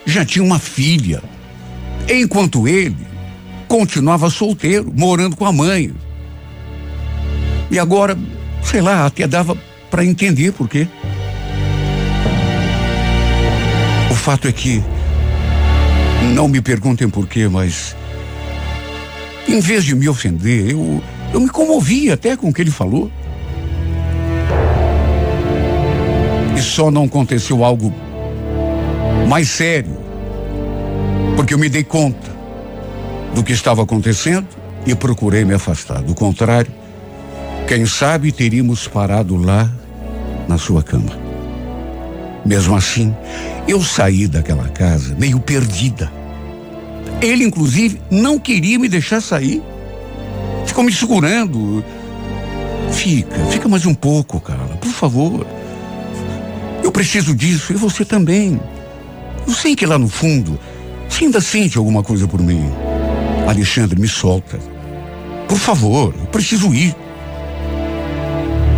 Já 0.07 0.25
tinha 0.25 0.45
uma 0.45 0.61
filha. 0.61 1.21
Enquanto 2.09 2.69
ele 2.69 2.97
continuava 3.67 4.31
solteiro, 4.31 4.93
morando 4.97 5.35
com 5.35 5.45
a 5.45 5.53
mãe. 5.53 5.93
E 7.73 7.77
agora, 7.77 8.17
sei 8.63 8.81
lá, 8.81 9.05
até 9.05 9.27
dava 9.27 9.57
para 9.91 10.05
entender 10.05 10.53
por 10.53 10.69
quê. 10.69 10.87
Fato 14.21 14.47
é 14.47 14.53
que, 14.53 14.83
não 16.35 16.47
me 16.47 16.61
perguntem 16.61 17.09
por 17.09 17.27
quê, 17.27 17.49
mas 17.49 17.97
em 19.49 19.61
vez 19.61 19.83
de 19.83 19.95
me 19.95 20.09
ofender, 20.09 20.71
eu, 20.71 21.03
eu 21.33 21.41
me 21.41 21.49
comovi 21.49 22.11
até 22.11 22.37
com 22.37 22.51
o 22.51 22.53
que 22.53 22.61
ele 22.61 22.71
falou. 22.71 23.11
E 26.55 26.61
só 26.61 26.91
não 26.91 27.05
aconteceu 27.05 27.65
algo 27.65 27.95
mais 29.27 29.49
sério, 29.49 29.97
porque 31.35 31.55
eu 31.55 31.59
me 31.59 31.71
dei 31.71 31.83
conta 31.83 32.31
do 33.35 33.43
que 33.43 33.53
estava 33.53 33.83
acontecendo 33.83 34.47
e 34.87 34.95
procurei 34.95 35.47
me 35.47 35.55
afastar. 35.55 36.03
Do 36.03 36.15
contrário, 36.15 36.71
quem 37.67 37.87
sabe 37.87 38.31
teríamos 38.33 38.87
parado 38.87 39.37
lá 39.37 39.73
na 40.47 40.59
sua 40.59 40.83
cama. 40.83 41.30
Mesmo 42.45 42.75
assim, 42.75 43.15
eu 43.69 43.83
saí 43.83 44.27
daquela 44.27 44.69
casa 44.69 45.15
meio 45.19 45.39
perdida. 45.41 46.11
Ele, 47.21 47.45
inclusive, 47.45 48.01
não 48.11 48.39
queria 48.39 48.79
me 48.79 48.89
deixar 48.89 49.21
sair. 49.21 49.63
Ficou 50.67 50.83
me 50.83 50.93
segurando. 50.93 51.85
Fica, 52.93 53.39
fica 53.47 53.69
mais 53.69 53.87
um 53.87 53.95
pouco, 53.95 54.41
Carla, 54.41 54.77
por 54.77 54.91
favor. 54.91 55.47
Eu 56.83 56.91
preciso 56.91 57.35
disso 57.35 57.73
e 57.73 57.77
você 57.77 58.05
também. 58.05 58.61
Eu 59.47 59.55
sei 59.55 59.77
que 59.77 59.87
lá 59.87 59.99
no 59.99 60.09
fundo 60.09 60.59
você 61.09 61.25
ainda 61.25 61.41
sente 61.41 61.77
alguma 61.77 62.03
coisa 62.03 62.27
por 62.27 62.41
mim. 62.41 62.71
Alexandre, 63.47 64.01
me 64.01 64.09
solta. 64.09 64.59
Por 65.49 65.59
favor, 65.59 66.15
eu 66.19 66.27
preciso 66.27 66.73
ir. 66.73 66.95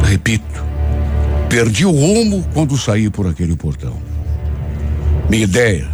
Repito, 0.05 0.51
perdi 1.53 1.84
o 1.84 1.90
rumo 1.90 2.42
quando 2.55 2.78
saí 2.78 3.11
por 3.11 3.26
aquele 3.26 3.55
portão. 3.55 3.94
Minha 5.28 5.44
ideia 5.44 5.86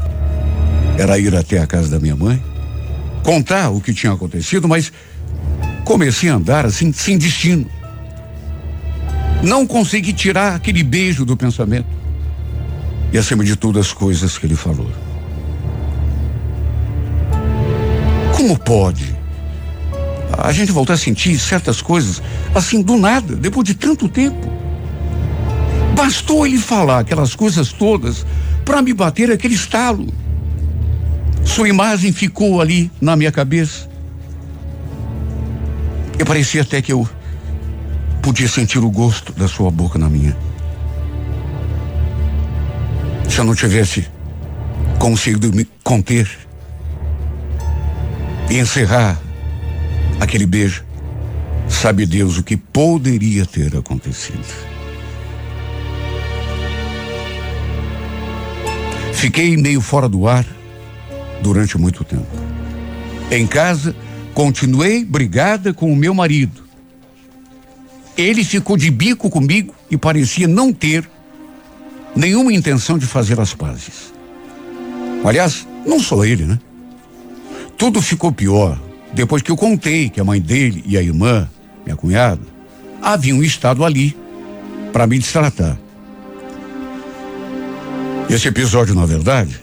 era 0.97 1.19
ir 1.19 1.35
até 1.35 1.59
a 1.59 1.67
casa 1.67 1.89
da 1.89 1.99
minha 1.99 2.15
mãe, 2.15 2.41
contar 3.25 3.71
o 3.71 3.81
que 3.81 3.93
tinha 3.93 4.13
acontecido, 4.13 4.69
mas 4.69 4.93
comecei 5.85 6.29
a 6.29 6.35
andar 6.35 6.65
assim, 6.65 6.93
sem 6.93 7.19
destino. 7.19 7.69
Não 9.43 9.67
consegui 9.67 10.13
tirar 10.13 10.55
aquele 10.55 10.85
beijo 10.85 11.25
do 11.25 11.37
pensamento 11.37 11.89
e, 13.13 13.19
acima 13.19 13.43
de 13.43 13.57
tudo, 13.57 13.81
as 13.81 13.93
coisas 13.93 14.39
que 14.39 14.47
ele 14.47 14.55
falou. 14.55 14.93
Como 18.37 18.57
pode 18.57 19.13
a 20.39 20.53
gente 20.53 20.71
voltar 20.71 20.93
a 20.93 20.99
sentir 20.99 21.37
certas 21.37 21.83
coisas 21.83 22.23
assim 22.55 22.81
do 22.81 22.97
nada, 22.97 23.35
depois 23.35 23.67
de 23.67 23.75
tanto 23.75 24.09
tempo? 24.09 24.58
Bastou 25.99 26.47
ele 26.47 26.59
falar 26.59 27.01
aquelas 27.01 27.35
coisas 27.35 27.73
todas 27.73 28.25
para 28.65 28.81
me 28.81 28.95
bater 28.95 29.31
aquele 29.31 29.55
estalo. 29.55 30.07
Sua 31.45 31.69
imagem 31.69 32.13
ficou 32.13 32.61
ali 32.61 32.91
na 33.01 33.17
minha 33.17 33.33
cabeça. 33.33 33.87
E 36.19 36.25
parecia 36.25 36.63
até 36.63 36.81
que 36.81 36.93
eu 36.93 37.07
podia 38.23 38.49
sentir 38.49 38.79
o 38.79 38.91
gosto 38.91 39.33
da 39.33 39.47
sua 39.47 39.71
boca 39.71 39.99
na 39.99 40.09
minha 40.09 40.35
se 43.39 43.43
eu 43.43 43.45
não 43.45 43.55
tivesse 43.55 44.05
conseguido 44.99 45.53
me 45.53 45.65
conter 45.85 46.29
e 48.51 48.59
encerrar 48.59 49.17
aquele 50.19 50.45
beijo, 50.45 50.85
sabe 51.69 52.05
Deus 52.05 52.37
o 52.37 52.43
que 52.43 52.57
poderia 52.57 53.47
ter 53.47 53.77
acontecido. 53.77 54.78
Fiquei 59.19 59.57
meio 59.57 59.81
fora 59.81 60.09
do 60.09 60.29
ar 60.29 60.47
durante 61.43 61.77
muito 61.77 62.05
tempo. 62.05 62.29
Em 63.33 63.49
casa, 63.49 63.93
continuei 64.33 65.05
brigada 65.05 65.75
com 65.75 65.93
o 65.93 65.97
meu 65.97 66.15
marido. 66.15 66.63
Ele 68.17 68.45
ficou 68.45 68.77
de 68.77 68.89
bico 68.93 69.29
comigo 69.29 69.75
e 69.91 69.97
parecia 69.97 70.47
não 70.47 70.73
ter 70.73 71.11
nenhuma 72.15 72.53
intenção 72.53 72.97
de 72.97 73.07
fazer 73.07 73.41
as 73.41 73.53
pazes. 73.53 74.15
Aliás, 75.25 75.67
não 75.85 75.99
só 75.99 76.25
ele, 76.25 76.45
né? 76.45 76.57
Tudo 77.77 78.01
ficou 78.01 78.31
pior 78.31 78.81
depois 79.13 79.43
que 79.43 79.51
eu 79.51 79.57
contei 79.57 80.09
que 80.09 80.21
a 80.21 80.25
mãe 80.25 80.41
dele 80.41 80.85
e 80.87 80.97
a 80.97 81.03
irmã, 81.03 81.51
minha 81.85 81.97
cunhada, 81.97 82.43
haviam 83.03 83.43
estado 83.43 83.85
ali 83.85 84.17
para 84.93 85.09
me 85.09 85.19
destratar. 85.19 85.77
Esse 88.29 88.49
episódio, 88.49 88.95
na 88.95 89.07
verdade, 89.07 89.59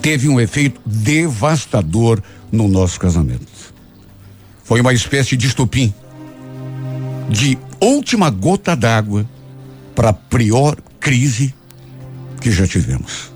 teve 0.00 0.26
um 0.26 0.40
efeito 0.40 0.80
devastador 0.86 2.22
no 2.50 2.66
nosso 2.66 2.98
casamento. 2.98 3.46
Foi 4.64 4.80
uma 4.80 4.94
espécie 4.94 5.36
de 5.36 5.48
estupim, 5.48 5.92
de 7.28 7.58
última 7.78 8.30
gota 8.30 8.74
d'água 8.74 9.28
para 9.94 10.08
a 10.08 10.12
pior 10.14 10.76
crise 10.98 11.54
que 12.40 12.50
já 12.50 12.66
tivemos. 12.66 13.30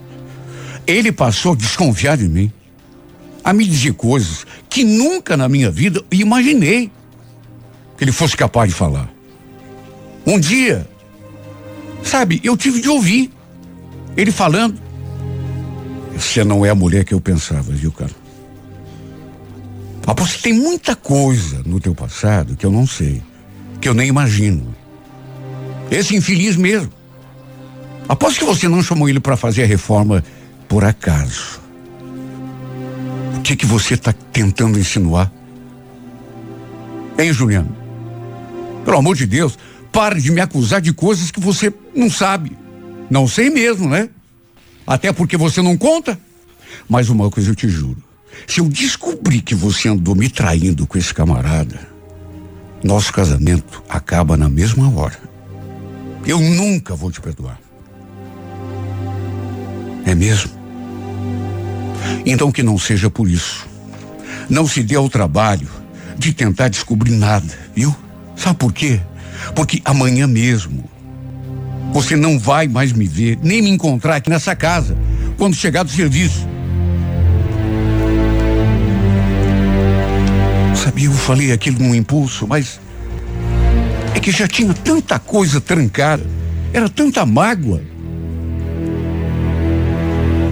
Ele 0.87 1.13
passou 1.13 1.53
a 1.53 1.57
desconfiar 1.57 2.17
de 2.17 2.27
mim, 2.27 2.51
a 3.45 3.53
me 3.53 3.67
dizer 3.67 3.93
coisas 3.93 4.47
que 4.71 4.83
nunca 4.83 5.37
na 5.37 5.47
minha 5.49 5.71
vida 5.71 6.03
imaginei 6.11 6.91
que 7.99 8.05
ele 8.05 8.13
fosse 8.13 8.35
capaz 8.35 8.71
de 8.71 8.75
falar. 8.75 9.11
Um 10.27 10.41
dia, 10.41 10.89
sabe, 12.03 12.41
eu 12.43 12.57
tive 12.57 12.81
de 12.81 12.89
ouvir 12.89 13.36
ele 14.17 14.33
falando. 14.33 14.81
Você 16.17 16.43
não 16.43 16.65
é 16.65 16.71
a 16.71 16.75
mulher 16.75 17.05
que 17.05 17.13
eu 17.13 17.21
pensava, 17.21 17.73
viu, 17.73 17.93
cara? 17.93 18.13
Aposto 20.07 20.37
que 20.37 20.43
tem 20.45 20.53
muita 20.53 20.95
coisa 20.95 21.63
no 21.67 21.81
teu 21.81 21.95
passado 21.95 22.57
que 22.57 22.65
eu 22.65 22.71
não 22.71 22.87
sei, 22.87 23.21
que 23.81 23.89
eu 23.89 23.95
nem 23.95 24.09
imagino. 24.09 24.75
Esse 25.91 26.17
infeliz 26.17 26.57
mesmo. 26.57 26.93
Aposto 28.09 28.39
que 28.39 28.45
você 28.45 28.69
não 28.69 28.83
chamou 28.83 29.09
ele 29.09 29.19
para 29.19 29.37
fazer 29.37 29.65
a 29.65 29.67
reforma 29.67 30.23
por 30.69 30.85
acaso. 30.85 31.61
O 33.37 33.41
que 33.43 33.57
que 33.57 33.67
você 33.67 33.95
está 33.95 34.13
tentando 34.13 34.79
insinuar? 34.79 35.31
Hein, 37.19 37.33
Juliano? 37.33 37.77
Pelo 38.85 38.99
amor 38.99 39.17
de 39.17 39.27
Deus, 39.27 39.59
pare 39.91 40.21
de 40.21 40.31
me 40.31 40.41
acusar 40.41 40.81
de 40.81 40.93
coisas 40.93 41.31
que 41.33 41.41
você 41.41 41.73
não 41.95 42.09
sabe. 42.09 42.57
Não 43.11 43.27
sei 43.29 43.51
mesmo, 43.51 43.89
né? 43.89 44.09
Até 44.87 45.13
porque 45.13 45.37
você 45.37 45.63
não 45.63 45.77
conta. 45.77 46.19
Mas 46.89 47.09
uma 47.09 47.31
coisa 47.31 47.51
eu 47.51 47.55
te 47.55 47.69
juro. 47.69 48.03
Se 48.47 48.61
eu 48.61 48.69
descobrir 48.69 49.41
que 49.41 49.55
você 49.55 49.89
andou 49.89 50.15
me 50.15 50.29
traindo 50.29 50.87
com 50.87 50.99
esse 50.99 51.13
camarada, 51.13 51.89
nosso 52.83 53.13
casamento 53.13 53.83
acaba 53.89 54.37
na 54.37 54.49
mesma 54.49 54.89
hora. 54.95 55.19
Eu 56.27 56.41
nunca 56.41 56.95
vou 56.95 57.11
te 57.11 57.21
perdoar. 57.21 57.59
É 60.05 60.15
mesmo? 60.15 60.51
Então 62.25 62.53
que 62.53 62.63
não 62.63 62.79
seja 62.79 63.11
por 63.11 63.29
isso. 63.29 63.67
Não 64.49 64.67
se 64.67 64.83
dê 64.83 64.95
ao 64.95 65.09
trabalho 65.09 65.69
de 66.19 66.33
tentar 66.33 66.69
descobrir 66.69 67.13
nada, 67.13 67.53
viu? 67.75 67.95
Sabe 68.37 68.59
por 68.59 68.73
quê? 68.73 69.01
Porque 69.55 69.81
amanhã 69.85 70.27
mesmo 70.27 70.89
você 71.97 72.15
não 72.15 72.39
vai 72.39 72.69
mais 72.69 72.93
me 72.93 73.07
ver, 73.07 73.39
nem 73.43 73.63
me 73.63 73.71
encontrar 73.71 74.17
aqui 74.17 74.29
nessa 74.29 74.55
casa 74.55 74.95
quando 75.39 75.57
chegar 75.57 75.83
do 75.83 75.91
serviço. 75.91 76.47
Sabia, 80.75 81.07
eu 81.07 81.13
falei 81.13 81.53
aquilo 81.53 81.79
num 81.79 81.95
impulso, 81.95 82.47
mas 82.47 82.79
é 84.15 84.21
que 84.21 84.31
já 84.31 84.47
tinha 84.47 84.75
tanta 84.75 85.19
coisa 85.19 85.59
trancada, 85.59 86.23
era 86.71 86.87
tanta 86.87 87.25
mágoa. 87.25 87.81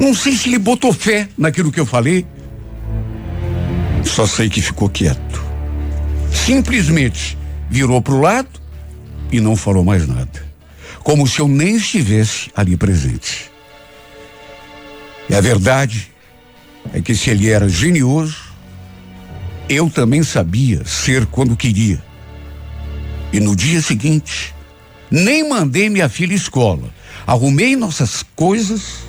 Não 0.01 0.15
sei 0.15 0.33
se 0.37 0.49
ele 0.49 0.59
botou 0.59 0.95
fé 0.95 1.29
naquilo 1.37 1.71
que 1.71 1.79
eu 1.79 1.85
falei. 1.85 2.27
Só 4.03 4.27
sei 4.27 4.49
que 4.49 4.63
ficou 4.63 4.89
quieto. 4.89 5.45
Simplesmente 6.33 7.37
virou 7.69 8.01
para 8.01 8.15
o 8.15 8.21
lado 8.23 8.49
e 9.31 9.41
não 9.41 9.55
falou 9.55 9.85
mais 9.85 10.09
nada. 10.09 10.54
Como 11.05 11.29
se 11.29 11.39
eu 11.39 11.47
nem 11.47 11.77
estivesse 11.77 12.51
ali 12.57 12.77
presente. 12.77 13.53
E 15.29 15.35
a 15.35 15.41
verdade 15.41 16.11
é 16.93 17.01
que 17.01 17.15
se 17.15 17.31
ele 17.31 17.51
era 17.51 17.69
genioso, 17.69 18.37
eu 19.69 19.91
também 19.91 20.23
sabia 20.23 20.83
ser 20.87 21.27
quando 21.27 21.57
queria. 21.57 22.03
E 23.33 23.41
no 23.41 23.55
dia 23.55 23.83
seguinte, 23.83 24.55
nem 25.11 25.49
mandei 25.49 25.91
minha 25.91 26.09
filha 26.09 26.33
à 26.33 26.37
escola. 26.37 26.89
Arrumei 27.27 27.77
nossas 27.77 28.25
coisas 28.35 29.05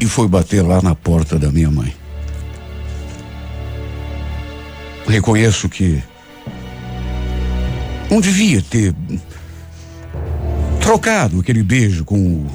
e 0.00 0.06
fui 0.06 0.28
bater 0.28 0.62
lá 0.62 0.82
na 0.82 0.94
porta 0.94 1.38
da 1.38 1.50
minha 1.50 1.70
mãe. 1.70 1.94
Reconheço 5.06 5.68
que 5.68 6.02
não 8.10 8.20
devia 8.20 8.60
ter 8.62 8.94
trocado 10.86 11.40
aquele 11.40 11.64
beijo 11.64 12.04
com 12.04 12.16
o, 12.16 12.46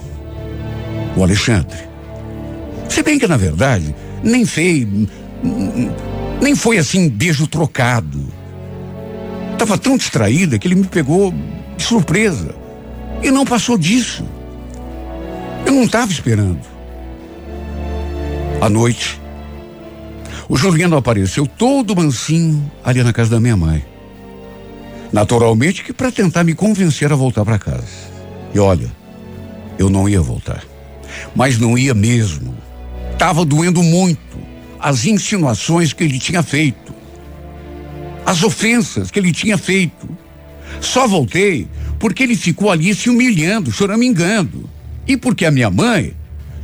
o 1.17 1.21
Alexandre. 1.23 1.77
Se 2.87 3.03
bem 3.03 3.19
que, 3.19 3.27
na 3.27 3.35
verdade, 3.35 3.93
nem 4.23 4.45
fez. 4.45 4.87
Nem 6.41 6.55
foi 6.55 6.77
assim 6.77 7.09
beijo 7.09 7.45
trocado. 7.45 8.25
Estava 9.51 9.77
tão 9.77 9.97
distraída 9.97 10.57
que 10.57 10.65
ele 10.65 10.75
me 10.75 10.85
pegou 10.85 11.33
de 11.75 11.83
surpresa. 11.83 12.55
E 13.21 13.29
não 13.29 13.43
passou 13.43 13.77
disso. 13.77 14.23
Eu 15.65 15.73
não 15.73 15.83
estava 15.83 16.09
esperando. 16.09 16.61
À 18.61 18.69
noite, 18.69 19.19
o 20.47 20.55
Juliano 20.55 20.95
apareceu 20.95 21.45
todo 21.45 21.97
mansinho 21.97 22.71
ali 22.81 23.03
na 23.03 23.11
casa 23.11 23.31
da 23.31 23.41
minha 23.41 23.57
mãe. 23.57 23.85
Naturalmente 25.11 25.83
que 25.83 25.91
para 25.91 26.09
tentar 26.13 26.45
me 26.45 26.55
convencer 26.55 27.11
a 27.11 27.15
voltar 27.15 27.43
para 27.43 27.59
casa. 27.59 28.10
E 28.53 28.59
olha, 28.59 28.91
eu 29.77 29.89
não 29.89 30.07
ia 30.07 30.21
voltar. 30.21 30.63
Mas 31.35 31.57
não 31.57 31.77
ia 31.77 31.93
mesmo. 31.93 32.55
Tava 33.17 33.45
doendo 33.45 33.83
muito 33.83 34.39
as 34.79 35.05
insinuações 35.05 35.93
que 35.93 36.03
ele 36.03 36.19
tinha 36.19 36.41
feito. 36.41 36.93
As 38.25 38.43
ofensas 38.43 39.11
que 39.11 39.19
ele 39.19 39.31
tinha 39.31 39.57
feito. 39.57 40.09
Só 40.79 41.07
voltei 41.07 41.67
porque 41.99 42.23
ele 42.23 42.35
ficou 42.35 42.71
ali 42.71 42.93
se 42.95 43.09
humilhando, 43.09 43.71
choramingando. 43.71 44.69
E 45.07 45.15
porque 45.15 45.45
a 45.45 45.51
minha 45.51 45.69
mãe 45.69 46.13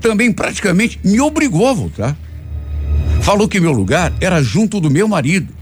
também 0.02 0.32
praticamente 0.32 1.00
me 1.04 1.20
obrigou 1.20 1.68
a 1.68 1.74
voltar. 1.74 2.18
Falou 3.22 3.48
que 3.48 3.60
meu 3.60 3.72
lugar 3.72 4.14
era 4.22 4.42
junto 4.42 4.80
do 4.80 4.90
meu 4.90 5.08
marido. 5.08 5.54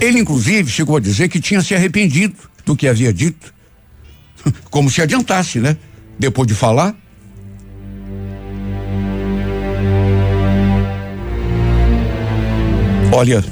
Ele, 0.00 0.18
inclusive, 0.18 0.70
chegou 0.70 0.96
a 0.96 1.00
dizer 1.00 1.28
que 1.28 1.40
tinha 1.40 1.62
se 1.62 1.74
arrependido 1.74 2.36
do 2.66 2.76
que 2.76 2.86
havia 2.86 3.12
dito. 3.12 3.53
Como 4.70 4.90
se 4.90 5.02
adiantasse, 5.02 5.60
né? 5.60 5.76
Depois 6.18 6.46
de 6.46 6.54
falar. 6.54 6.94
Olha, 13.12 13.44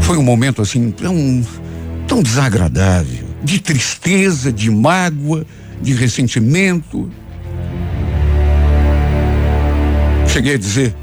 foi 0.00 0.16
um 0.16 0.22
momento 0.22 0.62
assim 0.62 0.92
tão, 0.92 1.44
tão 2.06 2.22
desagradável, 2.22 3.26
de 3.42 3.58
tristeza, 3.58 4.52
de 4.52 4.70
mágoa, 4.70 5.44
de 5.82 5.92
ressentimento. 5.92 7.10
Cheguei 10.28 10.54
a 10.54 10.58
dizer 10.58 10.94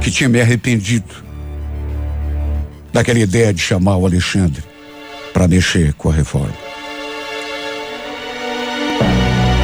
que 0.00 0.10
tinha 0.10 0.28
me 0.28 0.40
arrependido 0.40 1.28
daquela 2.92 3.18
ideia 3.18 3.52
de 3.52 3.60
chamar 3.60 3.96
o 3.96 4.06
Alexandre 4.06 4.62
para 5.34 5.46
mexer 5.46 5.92
com 5.94 6.08
a 6.08 6.14
reforma. 6.14 6.67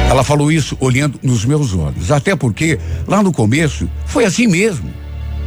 Ela 0.09 0.23
falou 0.23 0.51
isso 0.51 0.77
olhando 0.79 1.19
nos 1.21 1.43
meus 1.45 1.73
olhos, 1.73 2.11
até 2.11 2.35
porque 2.35 2.79
lá 3.07 3.21
no 3.21 3.31
começo 3.31 3.89
foi 4.05 4.23
assim 4.23 4.47
mesmo. 4.47 4.89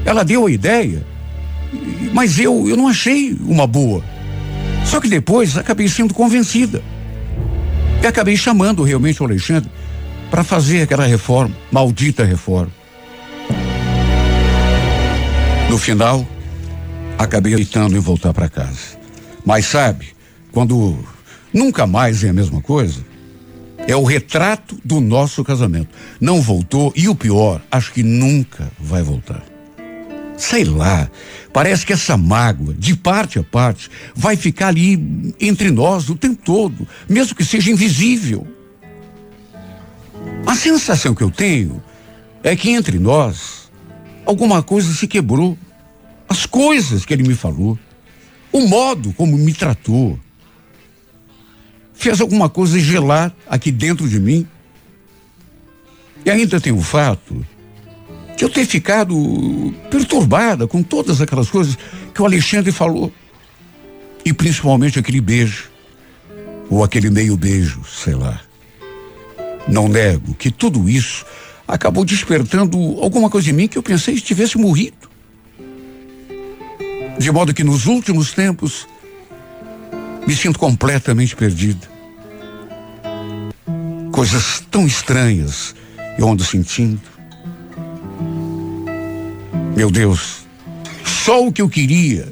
Ela 0.05 0.25
deu 0.25 0.47
a 0.47 0.51
ideia, 0.51 1.05
mas 2.13 2.39
eu 2.39 2.69
eu 2.69 2.77
não 2.77 2.89
achei 2.89 3.37
uma 3.41 3.67
boa. 3.67 4.03
Só 4.85 5.01
que 5.01 5.09
depois 5.09 5.57
acabei 5.57 5.89
sendo 5.89 6.15
convencida. 6.15 6.83
E 8.03 8.07
acabei 8.07 8.37
chamando 8.37 8.83
realmente 8.83 9.23
o 9.23 9.27
Alexandre 9.27 9.71
para 10.31 10.45
fazer 10.45 10.83
aquela 10.83 11.07
reforma, 11.07 11.55
maldita 11.71 12.25
reforma. 12.25 12.73
No 15.69 15.77
final, 15.77 16.27
acabei 17.19 17.55
aceitando 17.55 17.97
em 17.97 18.01
voltar 18.01 18.33
para 18.33 18.49
casa. 18.49 18.99
Mas 19.45 19.67
sabe, 19.67 20.09
quando 20.53 20.99
nunca 21.53 21.87
mais 21.87 22.25
é 22.25 22.31
a 22.31 22.33
mesma 22.33 22.61
coisa, 22.61 23.01
é 23.89 23.97
o 23.97 24.05
retrato 24.05 24.79
do 24.85 25.01
nosso 25.01 25.43
casamento. 25.43 25.89
Não 26.21 26.43
voltou 26.43 26.93
e 26.95 27.09
o 27.09 27.15
pior, 27.15 27.63
acho 27.71 27.91
que 27.91 28.03
nunca 28.03 28.71
vai 28.79 29.03
voltar. 29.03 29.43
Sei 30.37 30.63
lá, 30.63 31.11
parece 31.55 31.87
que 31.87 31.95
essa 31.95 32.15
mágoa, 32.15 32.75
de 32.75 32.95
parte 32.95 33.39
a 33.39 33.43
parte, 33.43 33.91
vai 34.15 34.37
ficar 34.37 34.69
ali 34.69 35.35
entre 35.41 35.71
nós 35.71 36.11
o 36.11 36.15
tempo 36.15 36.39
todo, 36.45 36.87
mesmo 37.09 37.35
que 37.35 37.45
seja 37.45 37.71
invisível. 37.71 38.47
A 40.47 40.55
sensação 40.55 41.15
que 41.15 41.23
eu 41.23 41.31
tenho 41.31 41.83
é 42.43 42.55
que 42.55 42.71
entre 42.71 42.99
nós 42.99 43.71
alguma 44.27 44.63
coisa 44.63 44.93
se 44.93 45.09
quebrou. 45.09 45.57
As 46.29 46.45
coisas 46.45 47.07
que 47.07 47.15
ele 47.15 47.27
me 47.27 47.35
falou, 47.35 47.79
o 48.53 48.61
modo 48.69 49.15
como 49.15 49.37
me 49.39 49.55
tratou, 49.55 50.21
fez 51.99 52.21
alguma 52.21 52.49
coisa 52.49 52.79
gelar 52.79 53.35
aqui 53.49 53.73
dentro 53.73 54.09
de 54.09 54.21
mim. 54.21 54.47
E 56.25 56.31
ainda 56.31 56.61
tem 56.61 56.73
o 56.73 56.81
fato 56.81 57.45
de 58.37 58.45
eu 58.45 58.49
ter 58.49 58.65
ficado 58.65 59.75
perturbada 59.91 60.69
com 60.69 60.81
todas 60.81 61.21
aquelas 61.21 61.51
coisas 61.51 61.77
que 62.15 62.23
o 62.23 62.25
Alexandre 62.25 62.71
falou. 62.71 63.13
E 64.25 64.33
principalmente 64.33 64.99
aquele 64.99 65.21
beijo. 65.21 65.71
Ou 66.71 66.85
aquele 66.85 67.11
meio 67.11 67.37
beijo, 67.37 67.83
sei 67.85 68.15
lá. 68.15 68.41
Não 69.67 69.89
nego 69.89 70.35
que 70.35 70.53
tudo 70.53 70.89
isso 70.89 71.27
acabou 71.67 72.05
despertando 72.05 72.79
alguma 73.03 73.29
coisa 73.29 73.51
em 73.51 73.53
mim 73.53 73.69
que 73.69 73.77
eu 73.77 73.83
pensei 73.83 74.15
que 74.15 74.21
tivesse 74.21 74.57
morrido. 74.57 75.11
De 77.19 77.33
modo 77.33 77.53
que 77.53 77.65
nos 77.65 77.87
últimos 77.87 78.33
tempos 78.33 78.87
me 80.29 80.37
sinto 80.37 80.59
completamente 80.59 81.35
perdido. 81.35 81.89
Coisas 84.13 84.63
tão 84.71 84.87
estranhas 84.87 85.75
eu 86.19 86.29
ando 86.29 86.45
sentindo. 86.45 87.01
Meu 89.75 89.91
Deus, 89.91 90.47
Só 91.03 91.47
o 91.47 91.53
que 91.53 91.63
eu 91.63 91.69
queria 91.69 92.31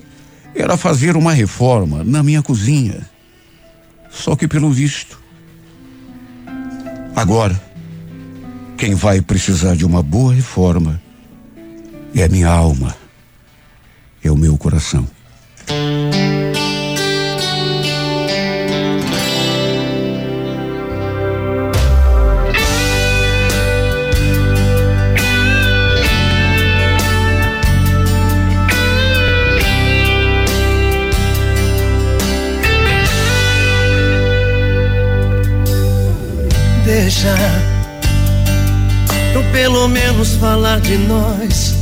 era 0.54 0.76
fazer 0.76 1.16
uma 1.16 1.32
reforma 1.32 2.04
na 2.04 2.22
minha 2.22 2.42
cozinha. 2.42 3.08
Só 4.10 4.36
que 4.36 4.46
pelo 4.46 4.70
visto, 4.70 5.18
agora, 7.14 7.58
quem 8.76 8.94
vai 8.94 9.22
precisar 9.22 9.74
de 9.74 9.86
uma 9.86 10.02
boa 10.02 10.34
reforma 10.34 11.00
é 12.14 12.24
a 12.24 12.28
minha 12.28 12.48
alma, 12.48 12.94
é 14.22 14.30
o 14.30 14.36
meu 14.36 14.58
coração. 14.58 15.06
Pelo 39.66 39.88
menos 39.88 40.36
falar 40.36 40.80
de 40.80 40.96
nós. 40.96 41.74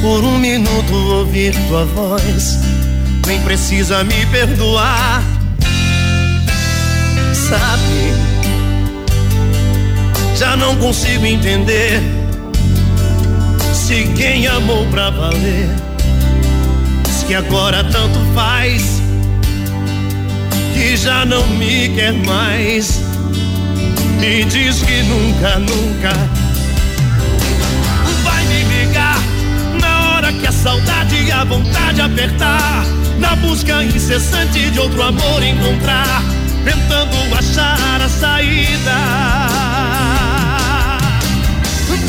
Por 0.00 0.24
um 0.24 0.38
minuto 0.38 0.94
ouvir 0.94 1.54
tua 1.68 1.84
voz. 1.84 2.58
Nem 3.26 3.38
precisa 3.42 4.02
me 4.04 4.24
perdoar. 4.32 5.22
Sabe, 7.34 8.14
já 10.34 10.56
não 10.56 10.76
consigo 10.76 11.26
entender. 11.26 12.00
Se 13.74 14.04
quem 14.16 14.46
amou 14.46 14.86
pra 14.86 15.10
valer, 15.10 15.68
diz 17.04 17.22
que 17.24 17.34
agora 17.34 17.84
tanto 17.84 18.18
faz. 18.34 18.82
Que 20.72 20.96
já 20.96 21.26
não 21.26 21.46
me 21.48 21.90
quer 21.90 22.14
mais 22.14 22.98
me 24.18 24.44
diz 24.44 24.82
que 24.82 25.02
nunca, 25.04 25.58
nunca 25.58 26.37
que 30.38 30.46
a 30.46 30.52
saudade 30.52 31.16
e 31.16 31.32
a 31.32 31.44
vontade 31.44 32.00
apertar. 32.00 32.84
Na 33.18 33.34
busca 33.36 33.82
incessante 33.82 34.70
de 34.70 34.78
outro 34.78 35.02
amor 35.02 35.42
encontrar, 35.42 36.22
tentando 36.64 37.34
achar 37.34 38.00
a 38.00 38.08
saída. 38.08 38.98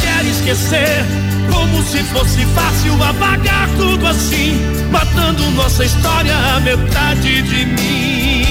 Quer 0.01 0.25
esquecer 0.25 1.05
como 1.51 1.83
se 1.83 2.03
fosse 2.03 2.45
fácil 2.47 3.03
apagar 3.03 3.67
tudo 3.75 4.07
assim, 4.07 4.59
matando 4.91 5.49
nossa 5.51 5.83
história 5.83 6.35
a 6.35 6.59
metade 6.59 7.41
de 7.41 7.65
mim. 7.65 8.45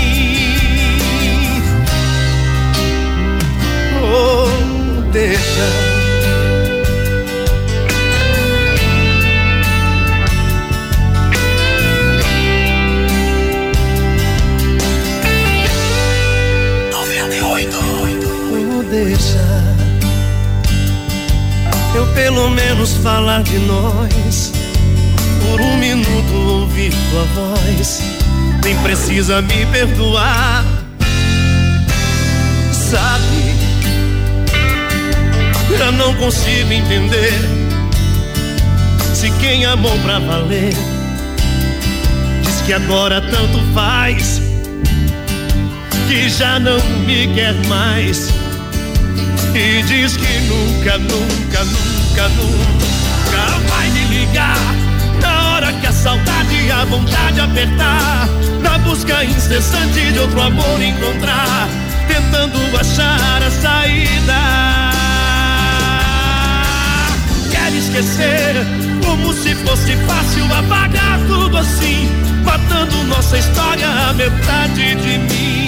oh, 4.03 5.03
deixa. 5.13 5.98
Falar 23.09 23.43
de 23.43 23.59
nós. 23.61 24.53
Por 25.41 25.61
um 25.63 25.79
minuto 25.79 26.35
ouvir 26.35 26.93
tua 27.11 27.25
voz. 27.35 28.03
Nem 28.63 28.77
precisa 28.81 29.41
me 29.41 29.65
perdoar. 29.67 30.63
Sabe 32.71 33.57
já 35.79 35.93
não 35.93 36.13
consigo 36.15 36.73
entender 36.73 37.33
se 39.15 39.31
quem 39.33 39.65
amou 39.65 39.97
pra 40.01 40.19
valer 40.19 40.75
diz 42.43 42.61
que 42.67 42.73
agora 42.73 43.21
tanto 43.21 43.59
faz, 43.75 44.41
que 46.09 46.29
já 46.29 46.59
não 46.59 46.81
me 47.07 47.29
quer 47.35 47.55
mais 47.69 48.31
e 49.55 49.83
diz 49.83 50.17
que 50.17 50.41
nunca, 50.49 50.99
nunca, 50.99 51.65
nunca, 51.65 52.29
nunca 52.31 52.98
vai 53.51 53.91
me 53.91 54.05
ligar 54.05 54.75
na 55.21 55.51
hora 55.51 55.73
que 55.73 55.87
a 55.87 55.93
saudade 55.93 56.55
e 56.55 56.71
a 56.71 56.85
vontade 56.85 57.41
apertar, 57.41 58.29
na 58.63 58.79
busca 58.79 59.25
incessante 59.25 60.13
de 60.13 60.19
outro 60.19 60.41
amor 60.41 60.83
encontrar, 60.83 61.69
tentando 62.07 62.59
achar 62.79 63.43
a 63.43 63.51
saída 63.51 64.89
esquecer. 67.79 68.55
Como 69.05 69.33
se 69.33 69.55
fosse 69.55 69.97
fácil 70.07 70.45
apagar 70.45 71.19
tudo 71.27 71.57
assim, 71.57 72.09
matando 72.45 73.05
nossa 73.05 73.39
história 73.39 73.89
a 73.89 74.13
metade 74.13 74.95
de 74.97 75.19
mim. 75.19 75.68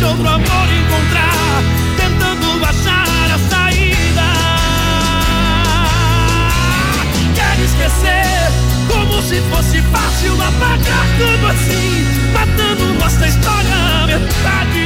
de 0.00 0.04
outro 0.04 0.28
amor 0.28 0.68
encontrar, 0.70 1.62
tentando 1.96 2.62
achar 2.62 3.06
a 3.34 3.38
saída. 3.48 4.28
Quero 7.34 7.64
esquecer, 7.64 8.52
como 8.88 9.22
se 9.22 9.40
fosse 9.50 9.80
fácil 9.82 10.34
apagar 10.42 11.06
tudo 11.18 11.46
assim, 11.46 12.04
matando 12.34 12.94
nossa 12.98 13.28
história 13.28 14.06
metade. 14.06 14.79